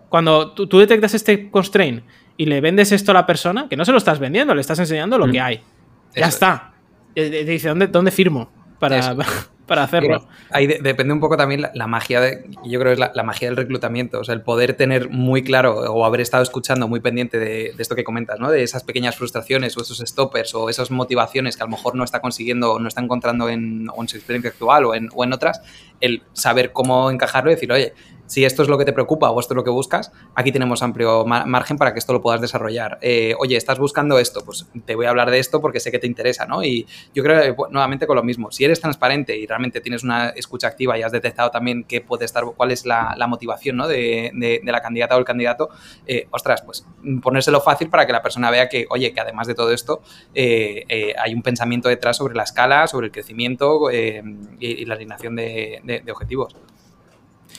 Cuando 0.09 0.53
tú, 0.53 0.67
tú 0.67 0.79
detectas 0.79 1.15
este 1.15 1.51
constraint 1.51 2.05
y 2.37 2.47
le 2.47 2.61
vendes 2.61 2.93
esto 2.93 3.11
a 3.13 3.15
la 3.15 3.27
persona, 3.27 3.69
que 3.69 3.77
no 3.77 3.85
se 3.85 3.93
lo 3.93 3.99
estás 3.99 4.19
vendiendo, 4.19 4.55
le 4.55 4.61
estás 4.61 4.79
enseñando 4.79 5.19
lo 5.19 5.31
que 5.31 5.41
mm. 5.41 5.45
hay. 5.45 5.61
Ya 6.15 6.27
está. 6.27 6.73
Te 7.15 7.45
dice, 7.45 7.69
¿dónde, 7.69 7.89
dónde 7.89 8.11
firmo 8.11 8.51
para, 8.79 9.17
para 9.67 9.83
hacerlo? 9.83 10.27
ahí 10.51 10.67
depende 10.67 11.13
un 11.13 11.21
poco 11.21 11.37
también 11.37 11.67
la, 11.75 11.87
magia, 11.87 12.21
de, 12.21 12.45
yo 12.65 12.81
creo 12.81 12.95
que 12.95 13.03
es 13.03 13.11
la, 13.15 13.23
magia 13.23 13.49
del 13.49 13.57
reclutamiento, 13.57 14.21
o 14.21 14.25
sea, 14.25 14.35
el 14.35 14.43
poder 14.43 14.75
tener 14.75 15.11
muy 15.11 15.43
claro 15.43 15.79
o 15.93 16.05
haber 16.05 16.21
estado 16.23 16.43
escuchando 16.43 16.89
muy 16.89 17.01
pendiente 17.01 17.39
de, 17.39 17.75
esto 17.79 17.95
que 17.95 18.05
comentas, 18.05 18.41
¿no? 18.41 18.51
De 18.51 18.63
esas 18.63 18.83
pequeñas 18.83 19.17
frustraciones 19.17 19.77
o 19.77 19.83
esos 19.83 19.99
stoppers 19.99 20.55
o 20.55 20.71
esas 20.71 20.91
motivaciones 20.91 21.57
que 21.57 21.63
a 21.63 21.67
lo 21.67 21.71
mejor 21.73 21.95
no 21.95 22.05
está 22.05 22.21
consiguiendo 22.21 22.73
o 22.73 22.79
no 22.79 22.89
está 22.89 23.03
encontrando 23.03 23.49
en, 23.49 23.89
en 23.97 24.09
su 24.09 24.17
experiencia 24.17 24.51
actual 24.51 24.87
o 24.87 24.95
en, 24.95 25.09
o 25.15 25.25
en 25.25 25.33
otras, 25.33 25.61
el 26.01 26.23
saber 26.33 26.73
cómo 26.73 27.11
encajarlo 27.11 27.51
y 27.51 27.55
decir, 27.55 27.71
oye, 27.73 27.93
si 28.33 28.47
esto 28.47 28.63
es 28.63 28.69
lo 28.71 28.79
que 28.79 28.87
te 28.87 28.95
preocupa 28.95 29.31
o 29.31 29.39
esto 29.39 29.53
es 29.53 29.57
lo 29.57 29.63
que 29.63 29.69
buscas, 29.69 30.11
aquí 30.35 30.53
tenemos 30.53 30.83
amplio 30.83 31.27
margen 31.27 31.77
para 31.77 31.93
que 31.93 31.99
esto 31.99 32.15
lo 32.15 32.23
puedas 32.23 32.41
desarrollar. 32.41 32.97
Eh, 33.03 33.35
oye, 33.39 33.59
estás 33.59 33.79
buscando 33.79 34.19
esto, 34.19 34.41
pues 34.43 34.67
te 34.87 34.95
voy 34.95 35.05
a 35.05 35.11
hablar 35.11 35.31
de 35.31 35.39
esto 35.39 35.61
porque 35.61 35.81
sé 35.81 35.91
que 35.91 35.99
te 35.99 36.07
interesa, 36.07 36.47
¿no? 36.47 36.65
Y 36.65 36.87
yo 37.13 37.23
creo 37.23 37.43
que 37.43 37.63
nuevamente 37.71 38.07
con 38.07 38.17
lo 38.17 38.23
mismo, 38.23 38.51
si 38.51 38.65
eres 38.65 38.81
transparente 38.81 39.37
y 39.37 39.47
realmente 39.47 39.83
tienes 39.83 40.03
una 40.03 40.31
escucha 40.31 40.69
activa 40.69 40.97
y 40.97 41.03
has 41.03 41.13
detectado 41.13 41.51
también 41.51 41.85
qué 41.85 42.01
puede 42.01 42.25
estar, 42.25 42.43
cuál 42.57 42.71
es 42.71 42.87
la, 42.87 43.15
motivación 43.29 43.77
¿no? 43.77 43.87
de, 43.87 44.63
la 44.65 44.81
candidata 44.81 45.15
o 45.15 45.19
el 45.19 45.27
candidato, 45.27 45.69
eh, 46.07 46.27
ostras, 46.31 46.63
pues 46.63 46.87
ponérselo 47.23 47.61
fácil 47.61 47.91
para 47.91 48.07
que 48.07 48.13
la 48.13 48.23
persona 48.23 48.51
vea 48.51 48.71
que, 48.71 48.87
oye, 48.89 49.13
que 49.13 49.21
además 49.21 49.47
de 49.47 49.55
todo 49.55 49.73
esto, 49.73 50.01
eh, 50.33 51.15
hay 51.23 51.35
un 51.35 51.43
pensamiento 51.43 51.91
detrás 51.91 52.17
sobre 52.17 52.35
la 52.35 52.45
escala, 52.45 52.87
sobre 52.87 53.09
el 53.09 53.13
crecimiento 53.13 53.91
y, 53.91 54.87
la 54.87 54.95
asignación 54.95 55.37
de 55.37 56.03
objetivos. 56.11 56.57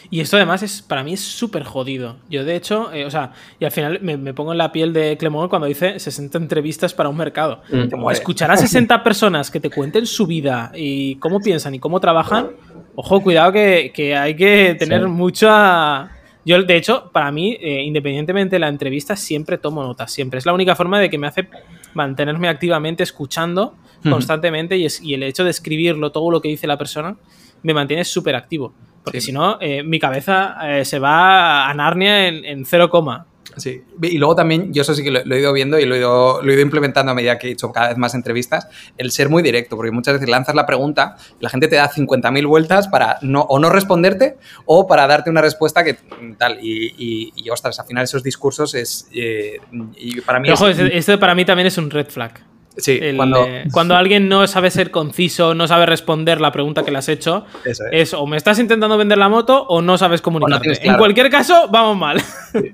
Y 0.09 0.19
esto 0.19 0.37
además 0.37 0.63
es 0.63 0.81
para 0.81 1.03
mí 1.03 1.13
es 1.13 1.21
súper 1.21 1.63
jodido. 1.63 2.17
Yo 2.29 2.43
de 2.43 2.55
hecho, 2.55 2.91
eh, 2.93 3.05
o 3.05 3.11
sea, 3.11 3.31
y 3.59 3.65
al 3.65 3.71
final 3.71 3.99
me, 4.01 4.33
pongo 4.33 4.51
en 4.51 4.57
la 4.57 4.71
piel 4.71 4.93
de 4.93 5.17
Clemón 5.17 5.49
cuando 5.49 5.67
dice 5.67 5.99
60 5.99 6.37
entrevistas 6.37 6.93
para 6.93 7.09
un 7.09 7.17
mercado. 7.17 7.61
Mm. 7.69 8.09
Escuchar 8.11 8.51
a 8.51 8.57
60 8.57 9.03
personas 9.03 9.49
que 9.49 9.59
te 9.59 9.69
cuenten 9.69 10.05
su 10.05 10.27
vida 10.27 10.71
y 10.75 11.15
cómo 11.15 11.39
piensan 11.39 11.75
y 11.75 11.79
cómo 11.79 11.99
trabajan, 11.99 12.51
ojo, 12.95 13.21
cuidado 13.21 13.51
que, 13.51 14.15
hay 14.17 14.35
que 14.35 14.75
tener 14.77 15.07
mucha... 15.07 16.11
Yo, 16.45 16.61
de 16.61 16.75
hecho, 16.75 17.09
para 17.13 17.31
mí, 17.31 17.57
eh, 17.61 17.83
independientemente 17.83 18.57
de 18.57 18.59
la 18.59 18.67
entrevista, 18.67 19.15
siempre 19.15 19.57
tomo 19.57 19.81
notas, 19.81 20.11
siempre. 20.11 20.39
Es 20.39 20.45
la 20.45 20.53
única 20.53 20.75
forma 20.75 20.99
de 20.99 21.09
que 21.09 21.17
me 21.17 21.27
hace 21.27 21.47
mantenerme 21.93 22.49
activamente 22.49 23.03
escuchando 23.03 23.75
constantemente 24.09 24.75
y, 24.77 24.85
es, 24.85 25.01
y 25.01 25.13
el 25.13 25.23
hecho 25.23 25.45
de 25.45 25.49
escribirlo, 25.49 26.11
todo 26.11 26.29
lo 26.29 26.41
que 26.41 26.49
dice 26.49 26.67
la 26.67 26.77
persona, 26.77 27.15
me 27.63 27.73
mantiene 27.73 28.03
súper 28.05 28.35
activo. 28.35 28.73
Porque 29.03 29.19
si 29.19 29.31
no, 29.31 29.57
eh, 29.59 29.83
mi 29.83 29.99
cabeza 29.99 30.55
eh, 30.63 30.85
se 30.85 30.97
va 30.97 31.69
a 31.69 31.73
Narnia 31.73 32.27
en, 32.27 32.65
cero 32.65 32.89
coma. 32.89 33.27
Sí, 33.57 33.83
y 34.01 34.17
luego 34.17 34.35
también, 34.35 34.73
yo 34.73 34.81
eso 34.81 34.95
sí 34.95 35.03
que 35.03 35.11
lo, 35.11 35.19
he 35.19 35.39
ido 35.39 35.53
viendo 35.53 35.77
y 35.77 35.85
lo 35.85 35.93
he 35.93 35.99
ido, 35.99 36.41
lo 36.41 36.49
he 36.49 36.53
ido, 36.55 36.63
implementando 36.63 37.11
a 37.11 37.15
medida 37.15 37.37
que 37.37 37.49
he 37.49 37.51
hecho 37.51 37.71
cada 37.71 37.89
vez 37.89 37.97
más 37.97 38.15
entrevistas, 38.15 38.67
el 38.97 39.11
ser 39.11 39.29
muy 39.29 39.43
directo, 39.43 39.75
porque 39.75 39.91
muchas 39.91 40.15
veces 40.15 40.27
lanzas 40.27 40.55
la 40.55 40.65
pregunta 40.65 41.17
y 41.39 41.43
la 41.43 41.49
gente 41.49 41.67
te 41.67 41.75
da 41.75 41.87
50.000 41.87 42.47
vueltas 42.47 42.87
para 42.87 43.19
no, 43.21 43.41
o 43.41 43.59
no 43.59 43.69
responderte 43.69 44.37
o 44.65 44.87
para 44.87 45.05
darte 45.05 45.29
una 45.29 45.41
respuesta 45.41 45.83
que 45.83 45.97
tal. 46.39 46.57
Y, 46.63 47.33
y, 47.35 47.49
ostras, 47.51 47.79
al 47.79 47.85
final 47.85 48.05
esos 48.05 48.23
discursos 48.23 48.73
es... 48.73 49.07
Eh, 49.13 49.59
y 49.97 50.21
para 50.21 50.39
mí... 50.39 50.49
Ojo, 50.49 50.67
esto 50.69 51.19
para 51.19 51.35
mí 51.35 51.45
también 51.45 51.67
es 51.67 51.77
un 51.77 51.91
red 51.91 52.07
flag. 52.07 52.43
Sí, 52.77 52.99
cuando... 53.15 53.45
cuando 53.71 53.95
alguien 53.95 54.27
no 54.29 54.45
sabe 54.47 54.71
ser 54.71 54.91
conciso, 54.91 55.53
no 55.53 55.67
sabe 55.67 55.85
responder 55.85 56.41
la 56.41 56.51
pregunta 56.51 56.83
que 56.83 56.91
le 56.91 56.97
has 56.97 57.09
hecho, 57.09 57.45
es 57.91 58.13
o 58.13 58.25
me 58.25 58.37
estás 58.37 58.59
intentando 58.59 58.97
vender 58.97 59.17
la 59.17 59.29
moto 59.29 59.65
o 59.67 59.81
no 59.81 59.97
sabes 59.97 60.21
comunicarte. 60.21 60.87
En 60.87 60.97
cualquier 60.97 61.29
caso, 61.29 61.67
vamos 61.71 61.97
mal. 61.97 62.21
Sí, 62.51 62.73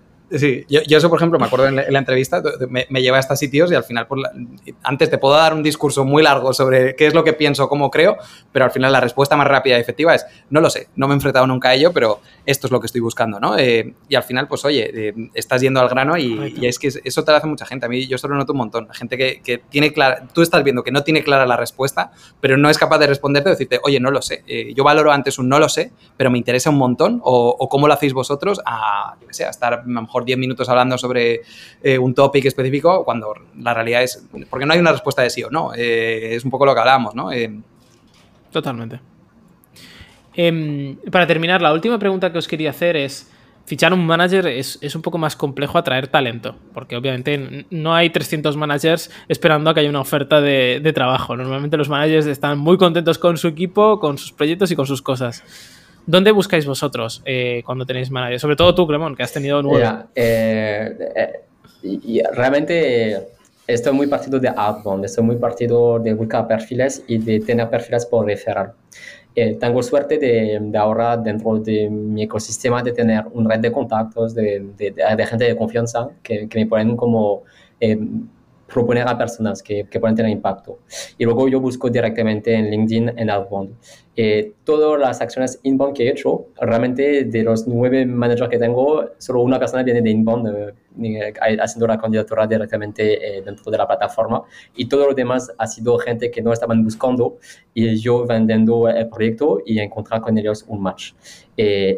yo, 0.68 0.98
eso, 0.98 1.10
por 1.10 1.18
ejemplo, 1.18 1.40
me 1.40 1.46
acuerdo 1.46 1.68
en 1.68 1.76
la, 1.76 2.00
entrevista, 2.00 2.42
me, 2.70 2.86
lleva 3.02 3.18
a 3.18 3.20
estos 3.20 3.40
sitios 3.40 3.72
y 3.72 3.76
al 3.76 3.84
final, 3.84 4.08
pues, 4.08 4.22
antes 4.84 5.10
te 5.10 5.18
puedo 5.18 5.36
dar 5.36 5.54
un 5.54 5.64
discurso 5.64 6.06
muy 6.06 6.22
largo 6.22 6.54
sobre 6.54 6.96
qué 6.96 7.08
es 7.08 7.14
lo 7.14 7.24
que 7.24 7.34
pienso, 7.34 7.68
cómo 7.68 7.90
creo, 7.90 8.18
pero 8.52 8.66
al 8.66 8.72
final 8.72 8.92
la 8.92 9.00
respuesta 9.00 9.36
más 9.36 9.48
rápida 9.48 9.78
y 9.78 9.82
efectiva 9.82 10.16
es, 10.16 10.26
no 10.50 10.62
lo 10.62 10.70
sé, 10.70 10.90
no 10.96 11.08
me 11.08 11.14
he 11.14 11.16
enfrentado 11.16 11.48
nunca 11.48 11.70
a 11.70 11.76
ello, 11.76 11.92
pero 11.94 12.20
esto 12.46 12.68
es 12.68 12.72
lo 12.72 12.80
que 12.80 12.86
estoy 12.86 13.02
buscando, 13.02 13.40
¿no? 13.40 13.58
Eh, 13.58 13.94
y 14.08 14.16
al 14.16 14.24
final, 14.24 14.48
pues, 14.48 14.66
oye, 14.66 15.10
eh, 15.10 15.14
estás 15.34 15.62
yendo 15.62 15.80
al 15.80 15.90
grano 15.90 16.18
y, 16.18 16.66
es 16.66 16.78
que 16.78 16.88
eso 16.88 17.24
te 17.24 17.32
lo 17.32 17.38
hace 17.38 17.48
mucha 17.48 17.66
gente. 17.66 17.86
A 17.86 17.90
mí 17.90 18.06
yo 18.08 18.18
solo 18.18 18.36
noto 18.36 18.54
un 18.54 18.60
montón. 18.60 18.88
Gente 18.92 19.18
que, 19.18 19.62
tiene 19.70 19.92
clara, 19.92 20.28
tú 20.34 20.42
estás 20.42 20.64
viendo 20.64 20.84
que 20.84 20.92
no 20.92 21.04
tiene 21.04 21.24
clara 21.24 21.46
la 21.46 21.58
respuesta, 21.58 22.12
pero 22.40 22.58
no 22.58 22.70
es 22.70 22.78
capaz 22.78 23.00
de 23.00 23.08
responderte 23.08 23.50
decirte, 23.50 23.80
oye, 23.84 24.00
no 24.00 24.12
lo 24.12 24.22
sé. 24.22 24.44
Eh, 24.48 24.74
yo 24.76 24.84
valoro 24.84 25.12
antes 25.12 25.40
un 25.40 25.50
no 25.50 25.60
lo 25.60 25.70
sé, 25.70 25.92
pero 26.18 26.30
me 26.30 26.38
interesa 26.38 26.70
un 26.70 26.78
montón, 26.78 27.20
o, 27.24 27.68
cómo 27.70 27.88
lo 27.88 27.94
hacéis 27.94 28.14
vosotros, 28.14 28.62
a, 28.66 29.16
yo 29.22 29.28
sé, 29.32 29.46
a 29.46 29.50
estar 29.50 29.74
a 29.74 29.84
lo 29.86 30.19
mejor 30.20 30.26
10 30.26 30.40
minutos 30.40 30.70
hablando 30.70 30.98
sobre 30.98 31.42
eh, 31.82 31.98
un 31.98 32.14
topic 32.14 32.46
específico 32.46 33.04
cuando 33.04 33.34
la 33.58 33.74
realidad 33.74 34.04
es, 34.04 34.26
porque 34.50 34.66
no 34.66 34.74
hay 34.74 34.80
una 34.80 34.92
respuesta 34.92 35.22
de 35.22 35.30
sí 35.30 35.44
o 35.44 35.50
no, 35.50 35.74
eh, 35.76 36.36
es 36.36 36.44
un 36.44 36.52
poco 36.52 36.66
lo 36.66 36.74
que 36.74 36.80
hablábamos, 36.80 37.16
¿no? 37.16 37.32
Eh, 37.32 37.52
Totalmente. 38.52 39.00
Em, 40.36 40.96
para 41.12 41.28
terminar, 41.28 41.62
la 41.62 41.74
última 41.74 42.00
pregunta 42.00 42.32
que 42.32 42.38
os 42.38 42.48
quería 42.48 42.72
hacer 42.72 42.96
es, 42.96 43.32
fichar 43.66 43.94
un 43.94 44.06
manager 44.06 44.48
es, 44.48 44.96
un 44.96 45.02
poco 45.02 45.20
más 45.20 45.36
complejo 45.36 45.78
atraer 45.78 46.08
talento, 46.08 46.56
porque 46.74 46.96
obviamente 46.96 47.66
no 47.70 47.94
hay 47.94 48.10
300 48.10 48.58
managers 48.58 49.12
esperando 49.28 49.70
a 49.70 49.74
que 49.74 49.82
haya 49.82 49.90
una 49.90 50.02
oferta 50.02 50.42
de, 50.42 50.92
trabajo. 50.96 51.36
Normalmente 51.36 51.78
los 51.78 51.90
managers 51.90 52.26
están 52.26 52.58
muy 52.58 52.78
contentos 52.78 53.20
con 53.20 53.38
su 53.38 53.48
equipo, 53.48 54.00
con 54.00 54.18
sus 54.18 54.32
proyectos 54.32 54.72
y 54.72 54.76
con 54.76 54.88
sus 54.88 55.04
cosas. 55.04 55.44
¿Dónde 56.10 56.32
buscáis 56.32 56.66
vosotros 56.66 57.22
eh, 57.24 57.62
cuando 57.64 57.86
tenéis 57.86 58.10
managers? 58.10 58.42
Sobre 58.42 58.56
todo 58.56 58.74
tú, 58.74 58.88
Clemón, 58.88 59.16
que 59.16 59.22
has 59.22 59.32
tenido 59.32 59.62
nueve. 59.62 59.88
Eh, 60.16 60.98
eh, 61.84 62.24
realmente 62.34 63.28
estoy 63.68 63.94
muy 63.94 64.08
partido 64.08 64.40
de 64.40 64.50
outbound, 64.50 65.06
estoy 65.06 65.24
muy 65.24 65.36
partido 65.36 66.00
de 66.00 66.16
buscar 66.16 66.48
perfiles 66.48 67.04
y 67.08 67.20
de 67.20 67.40
tener 67.42 67.70
perfiles 67.70 68.08
por 68.08 68.26
referral. 68.26 68.74
Eh, 69.36 69.56
tengo 69.60 69.84
suerte 69.84 70.18
de, 70.18 70.58
de, 70.60 70.78
ahora 70.80 71.16
dentro 71.16 71.60
de 71.60 71.88
mi 71.88 72.24
ecosistema 72.24 72.82
de 72.82 72.92
tener 72.92 73.26
una 73.32 73.54
red 73.54 73.60
de 73.60 73.72
contactos, 73.72 74.34
de, 74.34 74.66
de, 74.76 75.26
gente 75.28 75.46
de 75.46 75.56
confianza 75.56 76.10
que, 76.24 76.50
que 76.50 76.60
me 76.60 76.66
pueden 76.66 76.98
como 76.98 77.44
eh, 77.80 78.00
proponer 78.72 79.08
a 79.08 79.18
personas 79.18 79.62
que, 79.62 79.86
que, 79.90 80.00
pueden 80.00 80.16
tener 80.16 80.32
impacto. 80.32 80.80
Y 81.18 81.26
luego 81.26 81.48
yo 81.48 81.60
busco 81.60 81.90
directamente 81.90 82.54
en 82.54 82.70
LinkedIn, 82.70 83.14
en 83.18 83.30
Outbound. 83.30 83.76
Eh, 84.16 84.52
todas 84.66 85.00
las 85.00 85.22
acciones 85.22 85.60
inbound 85.64 85.96
que 85.96 86.08
he 86.08 86.12
hecho, 86.12 86.48
realmente 86.60 87.24
de 87.24 87.44
los 87.44 87.68
nueve 87.68 88.06
managers 88.06 88.50
que 88.50 88.58
tengo, 88.58 89.12
solo 89.18 89.42
una 89.42 89.58
persona 89.60 89.82
viene 89.84 90.02
de 90.02 90.10
inbound 90.10 90.48
eh, 90.48 90.74
haciendo 91.62 91.88
la 91.88 91.98
candidatura 91.98 92.48
directamente 92.48 93.42
dentro 93.46 93.72
de 93.72 93.78
la 93.78 93.88
plataforma 93.88 94.44
y 94.76 94.88
todo 94.88 95.08
lo 95.08 95.14
demás 95.14 95.52
ha 95.58 95.68
sido 95.68 95.98
gente 95.98 96.32
que 96.32 96.42
no 96.42 96.52
estaban 96.52 96.84
buscando 96.84 97.38
y 97.74 97.98
yo 97.98 98.26
vendiendo 98.26 98.90
el 98.90 99.08
proyecto 99.08 99.62
y 99.66 99.80
encontrar 99.80 100.22
con 100.22 100.38
ellos 100.38 100.66
un 100.68 100.82
match. 100.82 101.14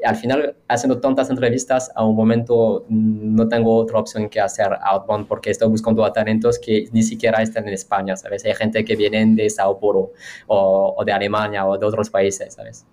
al 0.06 0.16
final, 0.16 0.56
haciendo 0.68 1.00
tantas 1.00 1.30
entrevistas, 1.30 1.92
a 1.96 2.04
un 2.04 2.16
momento 2.16 2.86
mm, 2.90 3.36
no 3.36 3.48
tengo 3.48 3.76
otra 3.76 4.00
opción 4.00 4.30
que 4.30 4.40
hacer 4.40 4.70
outbound 4.82 5.28
porque 5.28 5.52
estoy 5.52 5.70
buscando 5.70 6.04
a 6.04 6.12
talentos 6.12 6.60
que 6.60 6.90
ni 6.92 7.04
siquiera 7.04 7.42
están 7.42 7.68
en 7.68 7.74
España, 7.74 8.16
¿sabes? 8.16 8.46
Hay 8.46 8.56
gente 8.56 8.84
que 8.84 8.96
viene 8.96 9.26
de 9.36 9.50
Sao 9.50 9.80
Paulo 9.80 10.12
o, 10.48 10.96
o 10.98 11.06
de 11.06 11.12
Alemania 11.12 11.66
o 11.68 11.78
de 11.78 11.86
otros 11.86 12.10
países, 12.10 12.54
¿sabes? 12.54 12.86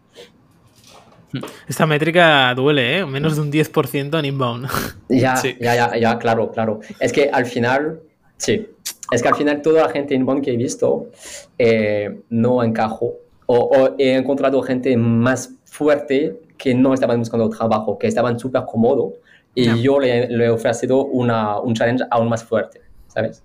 Esta 1.69 1.87
métrica 1.87 2.55
duele, 2.55 2.99
¿eh? 2.99 3.07
Menos 3.07 3.37
de 3.37 3.43
un 3.43 3.53
10% 3.53 4.19
en 4.19 4.25
inbound. 4.25 4.69
Ya, 5.09 5.41
ya, 5.43 5.75
ya, 5.75 5.97
ya, 5.97 6.19
claro, 6.19 6.51
claro. 6.51 6.81
Es 7.01 7.13
que 7.13 7.31
al 7.31 7.47
final, 7.47 8.01
sí, 8.37 8.67
es 9.11 9.23
que 9.23 9.29
al 9.29 9.35
final 9.35 9.63
toda 9.63 9.87
la 9.87 9.89
gente 9.89 10.15
inbound 10.15 10.45
que 10.45 10.53
he 10.53 10.57
visto 10.57 11.11
eh, 11.57 12.21
no 12.29 12.63
encajo 12.63 13.15
o, 13.47 13.95
he 13.99 14.15
encontrado 14.15 14.61
gente 14.63 14.95
más 14.99 15.51
fuerte 15.65 16.39
que 16.59 16.75
no 16.75 16.93
estaban 16.93 17.19
buscando 17.19 17.49
trabajo, 17.49 17.99
que 17.99 18.07
estaban 18.07 18.39
súper 18.39 18.65
cómodos 18.67 19.15
y 19.55 19.81
yo 19.81 19.99
le, 19.99 20.25
he 20.25 20.51
ofrecido 20.51 21.07
una, 21.07 21.59
un 21.59 21.75
challenge 21.75 22.05
aún 22.11 22.29
más 22.29 22.45
fuerte, 22.45 22.83
¿sabes? 23.09 23.43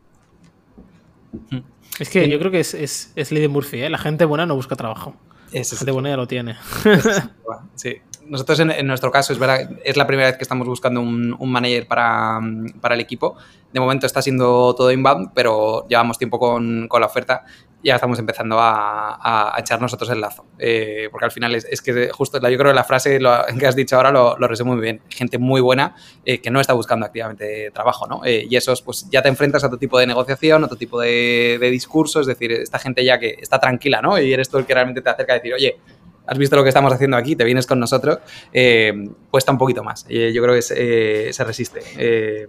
Es 2.00 2.10
que 2.10 2.28
yo 2.28 2.38
creo 2.38 2.52
que 2.52 2.60
es, 2.60 2.74
es, 2.74 3.14
es 3.16 3.32
ley 3.32 3.42
de 3.42 3.48
Murphy, 3.48 3.84
¿eh? 3.84 3.90
La 3.90 3.98
gente 3.98 4.26
buena 4.26 4.46
no 4.46 4.56
busca 4.56 4.76
trabajo. 4.76 5.16
Ese 5.54 5.78
gente 5.78 5.92
buena 5.92 6.10
ya 6.10 6.18
lo 6.18 6.28
tiene. 6.28 6.58
sí. 7.76 8.02
Nosotros 8.28 8.60
en, 8.60 8.88
nuestro 8.88 9.12
caso 9.12 9.34
es 9.34 9.40
verdad, 9.40 9.70
es 9.84 9.98
la 9.98 10.08
primera 10.08 10.30
vez 10.30 10.38
que 10.38 10.44
estamos 10.44 10.68
buscando 10.68 11.02
un, 11.02 11.36
un 11.38 11.52
manager 11.52 11.88
para, 11.88 12.40
para, 12.82 12.96
el 12.96 13.02
equipo. 13.02 13.36
De 13.72 13.80
momento 13.80 14.06
está 14.06 14.22
siendo 14.22 14.74
todo 14.76 14.92
inbound, 14.92 15.32
pero 15.34 15.86
llevamos 15.88 16.18
tiempo 16.18 16.40
con, 16.40 16.88
con 16.88 17.02
la 17.02 17.08
oferta 17.08 17.44
ya 17.84 17.96
estamos 17.96 18.18
empezando 18.18 18.58
a, 18.60 19.54
echar 19.58 19.82
nosotros 19.82 20.10
el 20.10 20.22
lazo. 20.22 20.46
Eh, 20.58 21.10
porque 21.12 21.26
al 21.26 21.32
final 21.32 21.54
es, 21.56 21.82
que 21.82 22.10
justo 22.10 22.38
yo 22.38 22.58
creo 22.58 22.72
que 22.72 22.76
la 22.76 22.84
frase 22.84 23.20
que 23.60 23.68
has 23.68 23.76
dicho 23.76 23.98
ahora 23.98 24.12
lo, 24.12 24.38
lo 24.38 24.48
resume 24.48 24.72
muy 24.72 24.82
bien. 24.82 25.02
Gente 25.10 25.38
muy 25.38 25.62
buena 25.62 25.96
eh, 26.26 26.40
que 26.40 26.50
no 26.50 26.62
está 26.62 26.74
buscando 26.74 27.06
activamente 27.06 27.72
trabajo, 27.72 28.08
¿no? 28.08 28.24
Eh, 28.24 28.48
y 28.50 28.56
esos, 28.56 28.82
pues 28.82 29.08
ya 29.12 29.22
te 29.22 29.30
enfrentas 29.30 29.64
a 29.64 29.68
otro 29.68 29.78
tipo 29.78 30.00
de 30.00 30.08
negociación, 30.08 30.64
otro 30.64 30.78
tipo 30.78 31.00
de, 31.00 31.58
de 31.60 31.70
discurso, 31.70 32.22
es 32.22 32.28
decir, 32.28 32.52
esta 32.54 32.80
gente 32.80 33.04
ya 33.04 33.20
que 33.20 33.38
está 33.42 33.60
tranquila, 33.60 34.02
¿no? 34.02 34.18
Y 34.20 34.32
eres 34.32 34.50
tú 34.50 34.58
el 34.58 34.66
que 34.66 34.74
realmente 34.74 35.02
te 35.02 35.10
acerca 35.10 35.34
a 35.34 35.36
decir, 35.36 35.54
oye, 35.54 35.78
has 36.26 36.38
visto 36.38 36.56
lo 36.56 36.64
que 36.64 36.70
estamos 36.70 36.94
haciendo 36.94 37.18
aquí, 37.18 37.36
te 37.36 37.44
vienes 37.44 37.68
con 37.68 37.80
nosotros, 37.80 38.20
eh, 38.54 38.94
cuesta 39.30 39.52
un 39.52 39.58
poquito 39.58 39.84
más. 39.84 40.06
Y 40.08 40.32
yo 40.32 40.42
creo 40.42 40.56
que 40.56 40.62
se, 40.62 41.28
eh, 41.30 41.34
se 41.34 41.44
resiste. 41.44 41.82
Eh, 41.98 42.48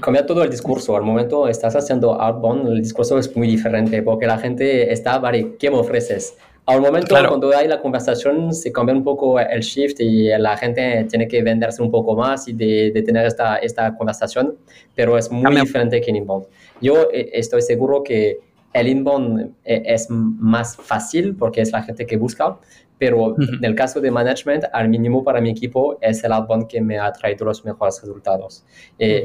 Cambia 0.00 0.24
todo 0.24 0.42
el 0.42 0.50
discurso. 0.50 0.96
Al 0.96 1.02
momento 1.02 1.48
estás 1.48 1.76
haciendo 1.76 2.20
outbound, 2.20 2.68
el 2.68 2.82
discurso 2.82 3.18
es 3.18 3.34
muy 3.36 3.48
diferente 3.48 4.02
porque 4.02 4.26
la 4.26 4.38
gente 4.38 4.92
está, 4.92 5.18
vale, 5.18 5.56
¿qué 5.58 5.70
me 5.70 5.76
ofreces? 5.76 6.34
Al 6.66 6.80
momento, 6.80 7.16
cuando 7.26 7.56
hay 7.56 7.66
la 7.66 7.80
conversación, 7.80 8.54
se 8.54 8.70
cambia 8.70 8.94
un 8.94 9.02
poco 9.02 9.40
el 9.40 9.60
shift 9.60 9.98
y 10.00 10.28
la 10.38 10.56
gente 10.56 11.04
tiene 11.10 11.26
que 11.26 11.42
venderse 11.42 11.82
un 11.82 11.90
poco 11.90 12.14
más 12.14 12.46
y 12.46 12.52
de, 12.52 12.92
de 12.92 13.02
tener 13.02 13.26
esta, 13.26 13.56
esta 13.56 13.96
conversación, 13.96 14.56
pero 14.94 15.18
es 15.18 15.32
muy 15.32 15.56
diferente 15.56 16.00
que 16.00 16.10
en 16.10 16.16
inbound. 16.16 16.46
Yo 16.80 17.08
estoy 17.12 17.62
seguro 17.62 18.04
que 18.04 18.38
el 18.72 18.86
inbound 18.86 19.52
es 19.64 20.06
más 20.10 20.76
fácil 20.76 21.34
porque 21.34 21.62
es 21.62 21.72
la 21.72 21.82
gente 21.82 22.06
que 22.06 22.16
busca, 22.16 22.56
pero 23.00 23.34
en 23.38 23.64
el 23.64 23.74
caso 23.74 23.98
de 23.98 24.10
management, 24.10 24.64
al 24.74 24.90
mínimo 24.90 25.24
para 25.24 25.40
mi 25.40 25.48
equipo, 25.48 25.96
es 26.02 26.22
el 26.22 26.32
outbound 26.32 26.66
que 26.68 26.82
me 26.82 26.98
ha 26.98 27.10
traído 27.10 27.46
los 27.46 27.64
mejores 27.64 27.98
resultados. 28.02 28.62
Eh, 28.98 29.24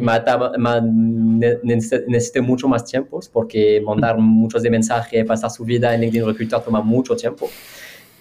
necesité 2.07 2.39
mucho 2.39 2.69
más 2.69 2.86
tiempo 2.86 3.19
porque 3.34 3.84
mandar 3.86 4.17
muchos 4.17 4.63
de 4.63 4.69
mensajes, 4.69 5.26
pasar 5.26 5.51
su 5.51 5.65
vida 5.65 5.93
en 5.93 5.99
LinkedIn 5.99 6.26
Recruiter 6.26 6.61
toma 6.61 6.82
mucho 6.82 7.17
tiempo, 7.17 7.49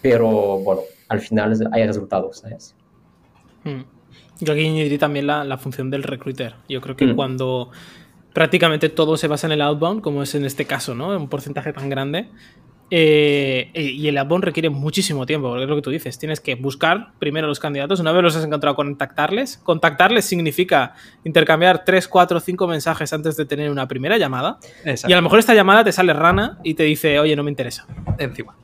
pero 0.02 0.58
bueno, 0.58 0.80
al 1.08 1.20
final 1.20 1.56
hay 1.70 1.86
resultados. 1.86 2.38
¿sabes? 2.38 2.74
Yo 4.40 4.52
aquí 4.52 4.66
añadiría 4.66 4.98
también 4.98 5.28
la, 5.28 5.44
la, 5.44 5.56
función 5.56 5.88
del 5.88 6.02
recruiter. 6.02 6.56
Yo 6.68 6.80
creo 6.80 6.96
que 6.96 7.14
cuando 7.14 7.70
prácticamente 8.32 8.88
todo 8.88 9.16
se 9.16 9.28
basa 9.28 9.46
en 9.46 9.52
el 9.52 9.62
outbound, 9.62 10.00
como 10.00 10.24
es 10.24 10.34
en 10.34 10.44
este 10.44 10.64
caso, 10.64 10.96
¿no? 10.96 11.16
Un 11.16 11.28
porcentaje 11.28 11.72
tan 11.72 11.88
grande, 11.88 12.28
eh, 12.90 13.70
y 13.74 14.06
el 14.08 14.18
outbound 14.18 14.44
requiere 14.44 14.70
muchísimo 14.70 15.26
tiempo, 15.26 15.48
porque 15.48 15.64
es 15.64 15.68
lo 15.68 15.76
que 15.76 15.82
tú 15.82 15.90
dices. 15.90 16.18
Tienes 16.18 16.40
que 16.40 16.54
buscar 16.54 17.12
primero 17.18 17.46
los 17.46 17.58
candidatos. 17.58 18.00
Una 18.00 18.12
vez 18.12 18.22
los 18.22 18.36
has 18.36 18.44
encontrado, 18.44 18.76
contactarles. 18.76 19.58
Contactarles 19.58 20.24
significa 20.24 20.94
intercambiar 21.24 21.84
3, 21.84 22.06
4, 22.08 22.40
5 22.40 22.66
mensajes 22.66 23.12
antes 23.12 23.36
de 23.36 23.46
tener 23.46 23.70
una 23.70 23.88
primera 23.88 24.18
llamada. 24.18 24.58
Y 25.06 25.12
a 25.12 25.16
lo 25.16 25.22
mejor 25.22 25.38
esta 25.38 25.54
llamada 25.54 25.84
te 25.84 25.92
sale 25.92 26.12
rana 26.12 26.58
y 26.62 26.74
te 26.74 26.84
dice, 26.84 27.18
oye, 27.18 27.34
no 27.36 27.42
me 27.42 27.50
interesa. 27.50 27.86
Encima. 28.18 28.56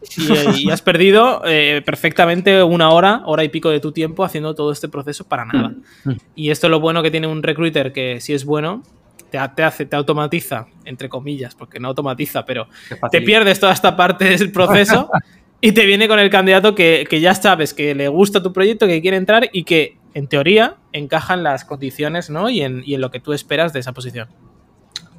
Y, 0.56 0.70
has 0.70 0.82
perdido 0.82 1.42
eh, 1.44 1.82
perfectamente 1.84 2.62
una 2.62 2.90
hora, 2.90 3.22
hora 3.26 3.42
y 3.42 3.48
pico 3.48 3.70
de 3.70 3.80
tu 3.80 3.92
tiempo 3.92 4.24
haciendo 4.24 4.54
todo 4.54 4.70
este 4.70 4.88
proceso 4.88 5.24
para 5.24 5.44
nada. 5.44 5.74
Mm. 6.04 6.12
Y 6.36 6.50
esto 6.50 6.66
es 6.66 6.70
lo 6.70 6.80
bueno 6.80 7.02
que 7.02 7.10
tiene 7.10 7.26
un 7.26 7.42
recruiter, 7.42 7.92
que 7.92 8.20
si 8.20 8.34
es 8.34 8.44
bueno, 8.44 8.82
te, 9.30 9.38
hace, 9.38 9.86
te 9.86 9.96
automatiza, 9.96 10.66
entre 10.84 11.08
comillas, 11.08 11.54
porque 11.54 11.78
no 11.78 11.88
automatiza, 11.88 12.44
pero 12.44 12.68
te 13.10 13.22
pierdes 13.22 13.60
toda 13.60 13.72
esta 13.72 13.96
parte 13.96 14.24
del 14.36 14.52
proceso 14.52 15.10
y 15.60 15.72
te 15.72 15.86
viene 15.86 16.08
con 16.08 16.18
el 16.18 16.30
candidato 16.30 16.74
que, 16.74 17.06
ya 17.20 17.34
sabes 17.34 17.74
que 17.74 17.94
le 17.94 18.08
gusta 18.08 18.42
tu 18.42 18.52
proyecto, 18.52 18.86
que 18.86 19.00
quiere 19.00 19.16
entrar 19.16 19.48
y 19.52 19.64
que 19.64 19.96
en 20.14 20.26
teoría 20.26 20.76
encajan 20.92 21.42
las 21.42 21.64
condiciones 21.64 22.30
¿no? 22.30 22.50
y, 22.50 22.62
en, 22.62 22.84
lo 23.00 23.10
que 23.10 23.20
tú 23.20 23.32
esperas 23.32 23.72
de 23.72 23.80
esa 23.80 23.92
posición. 23.92 24.28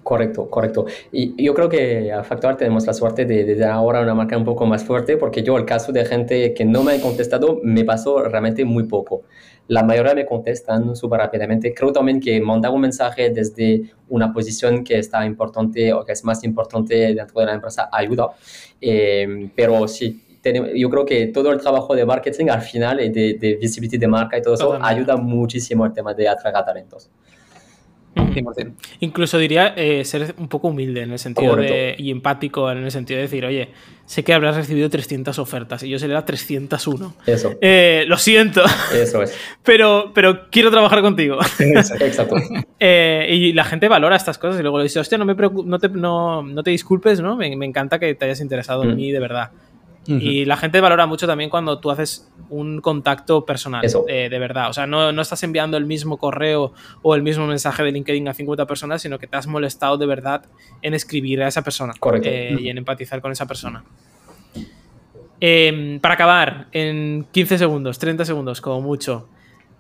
Correcto, 0.03 0.49
correcto. 0.49 0.87
Y 1.11 1.41
yo 1.41 1.53
creo 1.53 1.69
que 1.69 2.11
a 2.11 2.23
Factor 2.23 2.57
tenemos 2.57 2.85
la 2.87 2.93
suerte 2.93 3.25
de, 3.25 3.45
de, 3.45 3.55
dar 3.55 3.71
ahora 3.71 4.01
una 4.01 4.15
marca 4.15 4.35
un 4.35 4.43
poco 4.43 4.65
más 4.65 4.83
fuerte, 4.83 5.15
porque 5.15 5.43
yo 5.43 5.57
el 5.57 5.65
caso 5.65 5.91
de 5.91 6.03
gente 6.05 6.53
que 6.53 6.65
no 6.65 6.83
me 6.83 6.93
ha 6.93 7.01
contestado 7.01 7.59
me 7.63 7.85
pasó 7.85 8.23
realmente 8.23 8.65
muy 8.65 8.83
poco 8.85 9.21
la 9.67 9.83
mayoría 9.83 10.13
me 10.13 10.25
contestan 10.25 10.95
súper 10.95 11.19
rápidamente. 11.19 11.73
Creo 11.73 11.91
también 11.91 12.19
que 12.19 12.41
mandar 12.41 12.71
un 12.71 12.81
mensaje 12.81 13.29
desde 13.29 13.93
una 14.09 14.33
posición 14.33 14.83
que 14.83 14.97
está 14.97 15.25
importante 15.25 15.93
o 15.93 16.03
que 16.03 16.11
es 16.11 16.23
más 16.23 16.43
importante 16.43 17.13
dentro 17.13 17.39
de 17.39 17.45
la 17.45 17.53
empresa 17.53 17.89
ayuda. 17.91 18.29
Eh, 18.79 19.49
pero 19.55 19.87
sí, 19.87 20.21
yo 20.75 20.89
creo 20.89 21.05
que 21.05 21.27
todo 21.27 21.51
el 21.51 21.59
trabajo 21.59 21.95
de 21.95 22.05
marketing 22.05 22.47
al 22.49 22.61
final 22.61 22.99
y 23.01 23.09
de, 23.09 23.35
de 23.35 23.55
visibility 23.55 23.97
de 23.97 24.07
marca 24.07 24.37
y 24.37 24.41
todo 24.41 24.55
eso 24.55 24.77
ayuda 24.81 25.15
muchísimo 25.15 25.85
al 25.85 25.93
tema 25.93 26.13
de 26.13 26.27
atraer 26.27 26.65
talentos. 26.65 27.09
Incluso 28.99 29.37
diría 29.37 29.73
eh, 29.75 30.03
ser 30.05 30.35
un 30.37 30.47
poco 30.47 30.69
humilde 30.69 31.01
en 31.01 31.11
el 31.11 31.19
sentido 31.19 31.55
de, 31.55 31.95
y 31.97 32.11
empático 32.11 32.69
en 32.71 32.79
el 32.79 32.91
sentido 32.91 33.17
de 33.17 33.23
decir, 33.23 33.45
oye, 33.45 33.69
sé 34.05 34.23
que 34.23 34.33
habrás 34.33 34.55
recibido 34.55 34.89
300 34.89 35.37
ofertas 35.39 35.83
y 35.83 35.89
yo 35.89 35.97
seré 35.97 36.13
la 36.13 36.25
301. 36.25 37.15
Eso. 37.25 37.53
Eh, 37.61 38.03
lo 38.07 38.17
siento. 38.17 38.63
Eso 38.93 39.21
es. 39.21 39.35
pero, 39.63 40.11
pero 40.13 40.49
quiero 40.49 40.71
trabajar 40.71 41.01
contigo. 41.01 41.39
Exacto. 41.59 42.35
Eh, 42.83 43.27
y 43.29 43.53
la 43.53 43.63
gente 43.63 43.87
valora 43.87 44.15
estas 44.15 44.39
cosas 44.39 44.59
y 44.59 44.63
luego 44.63 44.79
le 44.79 44.85
dice, 44.85 44.99
hostia, 44.99 45.15
no, 45.15 45.23
me 45.23 45.35
no, 45.35 45.77
te, 45.77 45.87
no, 45.87 46.41
no 46.41 46.63
te 46.63 46.71
disculpes, 46.71 47.21
¿no? 47.21 47.35
Me, 47.35 47.53
encanta 47.63 47.99
que 47.99 48.15
te 48.15 48.25
hayas 48.25 48.41
interesado 48.41 48.83
en 48.83 48.95
mí 48.95 49.11
de 49.11 49.19
verdad. 49.19 49.51
Y 50.07 50.45
la 50.45 50.57
gente 50.57 50.81
valora 50.81 51.05
mucho 51.05 51.27
también 51.27 51.49
cuando 51.49 51.79
tú 51.79 51.91
haces 51.91 52.27
un 52.49 52.81
contacto 52.81 53.45
personal, 53.45 53.85
eh, 54.07 54.29
de 54.29 54.39
verdad. 54.39 54.69
O 54.69 54.73
sea, 54.73 54.87
no, 54.87 55.11
no, 55.11 55.21
estás 55.21 55.43
enviando 55.43 55.77
el 55.77 55.85
mismo 55.85 56.17
correo 56.17 56.73
o 57.03 57.15
el 57.15 57.21
mismo 57.21 57.45
mensaje 57.45 57.83
de 57.83 57.91
LinkedIn 57.91 58.27
a 58.27 58.33
50 58.33 58.65
personas, 58.65 59.01
sino 59.01 59.19
que 59.19 59.27
te 59.27 59.37
has 59.37 59.45
molestado 59.45 59.97
de 59.97 60.07
verdad 60.07 60.45
en 60.81 60.95
escribir 60.95 61.43
a 61.43 61.47
esa 61.47 61.61
persona 61.61 61.93
eh, 62.23 62.57
y 62.59 62.69
en 62.69 62.79
empatizar 62.79 63.21
con 63.21 63.31
esa 63.31 63.45
persona. 63.45 63.83
Em, 65.39 65.99
para 65.99 66.15
acabar, 66.15 66.67
en 66.71 67.25
15 67.31 67.57
segundos, 67.57 67.97
30 67.99 68.25
segundos, 68.25 68.59
como 68.59 68.81
mucho, 68.81 69.27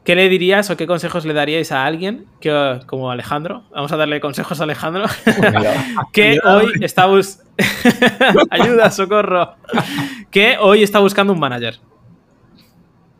¿qué 0.03 0.15
le 0.15 0.29
dirías 0.29 0.69
o 0.69 0.77
qué 0.77 0.87
consejos 0.87 1.25
le 1.25 1.33
daríais 1.33 1.71
a 1.71 1.85
alguien 1.85 2.25
que, 2.39 2.79
como 2.85 3.11
Alejandro? 3.11 3.63
Vamos 3.71 3.91
a 3.91 3.97
darle 3.97 4.19
consejos 4.19 4.59
a 4.59 4.63
Alejandro. 4.63 5.05
que 6.13 6.39
hoy 6.43 6.71
está 6.81 7.05
buscando... 7.05 7.51
Ayuda, 8.49 8.89
socorro. 8.89 9.55
que 10.31 10.57
hoy 10.59 10.83
está 10.83 10.99
buscando 10.99 11.33
un 11.33 11.39
manager. 11.39 11.79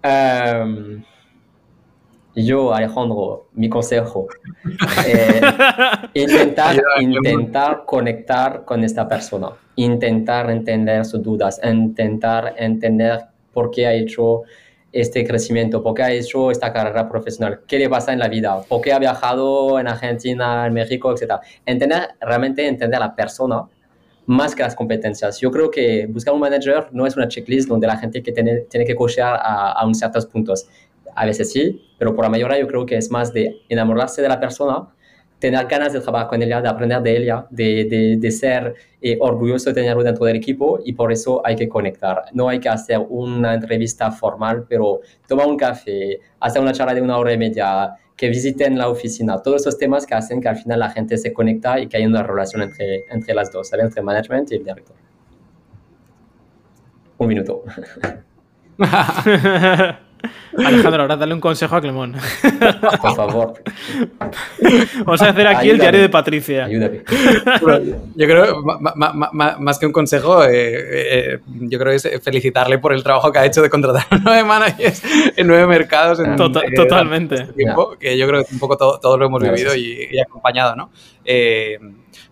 Em, 0.02 1.04
yo, 2.36 2.74
Alejandro, 2.74 3.50
mi 3.54 3.70
consejo. 3.70 4.28
Eh, 5.06 5.42
intentar, 6.14 6.82
intentar 7.00 7.84
conectar 7.86 8.66
con 8.66 8.84
esta 8.84 9.08
persona. 9.08 9.50
Intentar 9.76 10.50
entender 10.50 11.06
sus 11.06 11.22
dudas. 11.22 11.60
Intentar 11.64 12.56
entender 12.58 13.26
por 13.54 13.70
qué 13.70 13.86
ha 13.86 13.94
hecho 13.94 14.44
este 14.92 15.26
crecimiento, 15.26 15.82
por 15.82 15.94
qué 15.94 16.04
ha 16.04 16.12
hecho 16.12 16.52
esta 16.52 16.74
carrera 16.74 17.08
profesional, 17.08 17.62
qué 17.68 17.80
le 17.80 17.90
pasa 17.90 18.12
en 18.14 18.20
la 18.20 18.28
vida, 18.28 18.62
por 18.68 18.82
qué 18.82 18.94
ha 18.94 19.00
viajado 19.00 19.80
en 19.80 19.88
Argentina, 19.88 20.68
en 20.68 20.74
México, 20.74 21.14
etc. 21.14 21.36
Entender, 21.66 22.10
realmente 22.20 22.68
entender 22.68 22.98
a 22.98 23.08
la 23.08 23.16
persona 23.16 23.64
más 24.26 24.54
que 24.54 24.64
las 24.64 24.76
competencias. 24.76 25.40
Yo 25.40 25.52
creo 25.52 25.72
que 25.72 26.08
buscar 26.08 26.34
un 26.34 26.40
manager 26.40 26.88
no 26.92 27.06
es 27.06 27.16
una 27.16 27.28
checklist 27.28 27.68
donde 27.68 27.88
la 27.88 27.98
gente 27.98 28.22
que 28.22 28.32
tiene, 28.32 28.62
tiene 28.70 28.86
que 28.86 28.96
cochear 28.96 29.36
a, 29.36 29.72
a 29.72 29.86
un 29.86 29.96
ciertos 29.96 30.26
puntos. 30.26 30.68
A 31.16 31.26
veces 31.26 31.52
sí, 31.52 31.82
pero 31.98 32.16
por 32.16 32.24
la 32.24 32.30
mayoría 32.30 32.60
yo 32.60 32.68
creo 32.68 32.86
que 32.86 32.98
es 32.98 33.12
más 33.12 33.34
de 33.34 33.62
enamorarse 33.68 34.22
de 34.22 34.30
la 34.30 34.40
persona, 34.40 34.88
tener 35.42 35.66
ganas 35.66 35.92
de 35.92 36.00
trabajar 36.00 36.28
con 36.28 36.42
ella, 36.42 36.62
de 36.62 36.70
aprender 36.70 37.02
de 37.02 37.18
ella, 37.18 37.48
de, 37.50 37.86
de, 37.86 38.18
de 38.18 38.32
ser 38.32 38.76
eh, 39.02 39.18
orgulloso 39.20 39.72
de 39.72 39.74
tenerlo 39.74 40.04
dentro 40.04 40.24
del 40.26 40.36
equipo 40.36 40.80
y 40.86 40.94
por 40.94 41.12
eso 41.12 41.42
hay 41.44 41.56
que 41.56 41.68
conectar. 41.68 42.26
No 42.32 42.48
hay 42.48 42.60
que 42.60 42.70
hacer 42.70 43.00
una 43.10 43.56
entrevista 43.56 44.12
formal, 44.12 44.66
pero 44.70 45.02
tomar 45.28 45.48
un 45.48 45.58
café, 45.58 46.20
hacer 46.40 46.62
una 46.62 46.72
charla 46.74 46.94
de 46.94 47.02
una 47.02 47.18
hora 47.18 47.34
y 47.34 47.40
media, 47.40 47.96
que 48.16 48.30
visiten 48.30 48.78
la 48.78 48.88
oficina, 48.88 49.40
todos 49.42 49.62
esos 49.62 49.80
temas 49.80 50.06
que 50.06 50.14
hacen 50.14 50.40
que 50.40 50.48
al 50.48 50.58
final 50.58 50.80
la 50.80 50.92
gente 50.92 51.18
se 51.18 51.34
conecta 51.34 51.80
y 51.80 51.88
que 51.88 51.98
hay 51.98 52.06
una 52.06 52.22
relación 52.22 52.62
entre, 52.62 53.06
entre 53.10 53.34
las 53.34 53.52
dos, 53.52 53.70
¿sabes? 53.70 53.86
entre 53.86 54.04
management 54.04 54.52
y 54.52 54.56
el 54.58 54.64
director. 54.64 54.96
Un 57.18 57.28
minuto. 57.28 57.64
Alejandro, 60.58 61.04
ahora 61.04 61.18
dale 61.18 61.34
un 61.34 61.40
consejo 61.40 61.76
a 61.76 61.82
Clemón. 61.82 62.16
Por 63.02 63.16
favor. 63.16 63.54
Vamos 65.06 65.22
a 65.22 65.30
hacer 65.30 65.48
aquí 65.48 65.70
el 65.70 65.80
diario 65.80 66.02
de 66.02 66.10
Patricia. 66.10 66.66
Ayúdame. 66.66 67.04
Yo 68.16 68.28
creo, 68.28 68.62
más 68.62 69.80
que 69.80 69.86
un 69.86 69.92
consejo, 69.92 70.44
eh, 70.44 70.50
eh, 70.54 71.40
yo 71.46 71.80
creo 71.80 71.92
que 71.92 71.96
es 71.96 72.22
felicitarle 72.24 72.78
por 72.80 72.94
el 72.94 73.04
trabajo 73.04 73.32
que 73.32 73.40
ha 73.40 73.46
hecho 73.46 73.62
de 73.62 73.70
contratar 73.70 74.06
nueve 74.24 74.44
managers 74.44 75.02
en 75.36 75.48
nueve 75.48 75.68
mercados. 75.68 76.20
En, 76.20 76.36
tota-, 76.36 76.62
totalmente. 76.76 77.46
tiempo, 77.54 77.98
que 78.00 78.18
yo 78.18 78.28
creo 78.28 78.44
que 78.44 78.54
un 78.54 78.60
poco 78.60 78.78
todo, 78.78 79.18
lo 79.18 79.26
hemos 79.26 79.42
vivido 79.42 79.76
y, 79.76 80.10
y, 80.12 80.20
acompañado, 80.20 80.76
¿no? 80.76 80.92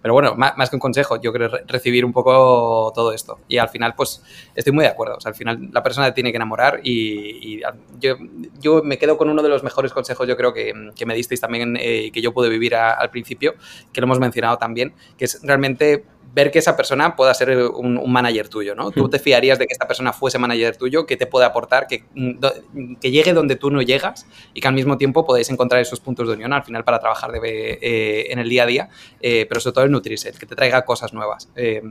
Pero 0.01 0.13
bueno, 0.13 0.35
más, 0.35 0.69
que 0.69 0.75
un 0.75 0.79
consejo, 0.79 1.21
yo 1.21 1.31
creo 1.33 1.49
recibir 1.67 2.05
un 2.05 2.13
poco 2.13 2.91
todo 2.93 3.13
esto. 3.13 3.39
Y 3.47 3.57
al 3.57 3.69
final, 3.69 3.93
pues 3.95 4.23
estoy 4.55 4.73
muy 4.73 4.83
de 4.83 4.89
acuerdo. 4.89 5.15
O 5.17 5.21
sea, 5.21 5.29
al 5.29 5.35
final 5.35 5.69
la 5.71 5.83
persona 5.83 6.13
tiene 6.13 6.31
que 6.31 6.37
enamorar 6.37 6.81
y, 6.83 7.61
yo, 7.99 8.15
yo, 8.59 8.81
me 8.83 8.97
quedo 8.97 9.17
con 9.17 9.29
uno 9.29 9.41
de 9.41 9.49
los 9.49 9.63
mejores 9.63 9.93
consejos, 9.93 10.27
yo 10.27 10.37
creo 10.37 10.53
que, 10.53 10.73
que 10.95 11.05
me 11.05 11.15
disteis 11.15 11.41
también 11.41 11.75
y 11.75 11.79
eh, 11.81 12.11
que 12.11 12.21
yo 12.21 12.33
pude 12.33 12.49
vivir 12.49 12.75
al 12.75 13.09
principio, 13.09 13.55
que 13.91 14.01
lo 14.01 14.05
hemos 14.05 14.19
mencionado 14.19 14.57
también, 14.57 14.93
que 15.17 15.25
es 15.25 15.39
realmente 15.43 16.05
ver 16.33 16.51
que 16.51 16.59
esa 16.59 16.75
persona 16.75 17.15
pueda 17.15 17.33
ser 17.33 17.57
un, 17.57 17.99
manager 18.11 18.49
tuyo, 18.49 18.75
¿no? 18.75 18.91
Tú 18.91 19.09
te 19.09 19.19
fiarías 19.19 19.57
de 19.57 19.65
que 19.65 19.73
esta 19.73 19.87
persona 19.87 20.13
fuese 20.13 20.37
manager 20.37 20.77
tuyo, 20.77 21.05
que 21.05 21.17
te 21.17 21.25
puede 21.25 21.45
aportar, 21.45 21.87
que, 21.87 22.03
mm, 22.13 22.95
que 23.01 23.11
llegue 23.11 23.33
donde 23.33 23.55
tú 23.55 23.71
no 23.71 23.81
llegas 23.81 24.27
y 24.53 24.61
que 24.61 24.67
al 24.67 24.73
mismo 24.73 24.97
tiempo 24.97 25.25
podéis 25.25 25.49
encontrar 25.49 25.81
esos 25.81 25.99
puntos 25.99 26.27
de 26.27 26.35
unión 26.35 26.53
al 26.53 26.63
final 26.63 26.83
para 26.83 26.99
trabajar 26.99 27.31
de, 27.31 27.79
eh, 27.81 28.31
en 28.31 28.39
el 28.39 28.49
día 28.49 28.63
a 28.63 28.65
día, 28.65 28.89
eh, 29.21 29.45
pero 29.47 29.59
sobre 29.59 29.73
todo 29.73 29.85
el 29.85 29.91
nutrirse, 29.91 30.31
que 30.33 30.45
te 30.45 30.55
traiga 30.55 30.83
cosas 30.83 31.13
nuevas. 31.13 31.49
Eh, 31.55 31.81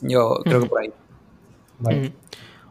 yo 0.00 0.40
creo 0.44 0.60
que 0.60 0.66
por 0.66 0.80
ahí. 0.80 0.92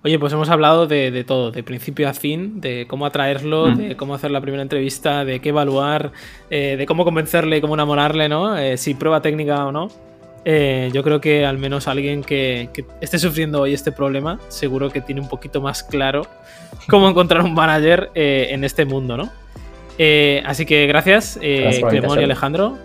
Oye, 0.04 0.18
pues 0.18 0.34
hemos 0.34 0.50
hablado 0.50 0.88
de, 0.88 1.24
todo, 1.26 1.52
de 1.52 1.62
principio 1.62 2.10
a 2.10 2.14
fin, 2.14 2.60
de 2.60 2.88
cómo 2.88 3.06
atraerlo, 3.06 3.70
de 3.70 3.96
cómo 3.96 4.16
hacer 4.16 4.32
la 4.32 4.42
primera 4.42 4.64
entrevista, 4.64 5.26
de 5.26 5.40
qué 5.42 5.50
evaluar, 5.50 6.12
de 6.50 6.84
cómo 6.88 7.04
convencerle, 7.04 7.62
cómo 7.62 7.76
enamorarle, 7.76 8.28
¿no? 8.28 8.56
si 8.78 8.96
prueba 8.96 9.22
técnica 9.22 9.64
o 9.66 9.72
no. 9.72 10.11
Eh, 10.44 10.90
yo 10.92 11.04
creo 11.04 11.22
que 11.22 11.46
al 11.46 11.58
menos 11.58 11.88
alguien 11.88 12.24
que, 12.24 12.70
esté 13.00 13.20
sufriendo 13.20 13.62
hoy 13.62 13.74
este 13.74 13.92
problema, 13.92 14.40
seguro 14.48 14.90
que 14.90 15.02
tiene 15.02 15.22
un 15.22 15.30
poquito 15.30 15.62
más 15.62 15.84
claro 15.84 16.26
cómo 16.90 17.10
encontrar 17.10 17.44
un 17.44 17.54
manager 17.54 18.10
eh, 18.16 18.48
en 18.52 18.64
este 18.64 18.86
mundo, 18.86 19.18
¿no? 19.18 19.32
Eh, 19.98 20.42
así 20.46 20.66
que 20.66 20.88
gracias, 20.88 21.38
Clemón 21.90 22.20
y 22.20 22.24
Alejandro, 22.24 22.78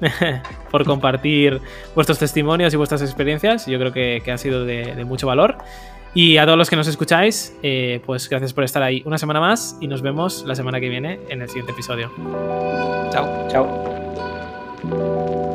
por 0.70 0.84
compartir 0.84 1.60
vuestros 1.94 2.18
testimonios 2.18 2.72
y 2.72 2.76
vuestras 2.76 3.02
experiencias. 3.02 3.66
Yo 3.66 3.78
creo 3.78 3.92
que, 3.92 4.22
ha 4.30 4.38
sido 4.38 4.64
de, 4.64 4.94
de, 4.94 5.04
mucho 5.04 5.26
valor. 5.26 5.58
Y 6.14 6.36
a 6.36 6.44
todos 6.44 6.58
los 6.58 6.68
que 6.68 6.76
nos 6.76 6.86
escucháis, 6.86 7.56
pues 8.04 8.28
gracias 8.28 8.52
por 8.52 8.64
estar 8.64 8.82
ahí 8.82 9.02
una 9.06 9.16
semana 9.16 9.40
más 9.40 9.78
y 9.80 9.88
nos 9.88 10.02
vemos 10.02 10.44
la 10.46 10.54
semana 10.54 10.78
que 10.78 10.90
viene 10.90 11.18
en 11.30 11.40
el 11.40 11.48
siguiente 11.48 11.72
episodio. 11.72 12.12
Chao. 13.10 13.48
Chao. 13.50 15.51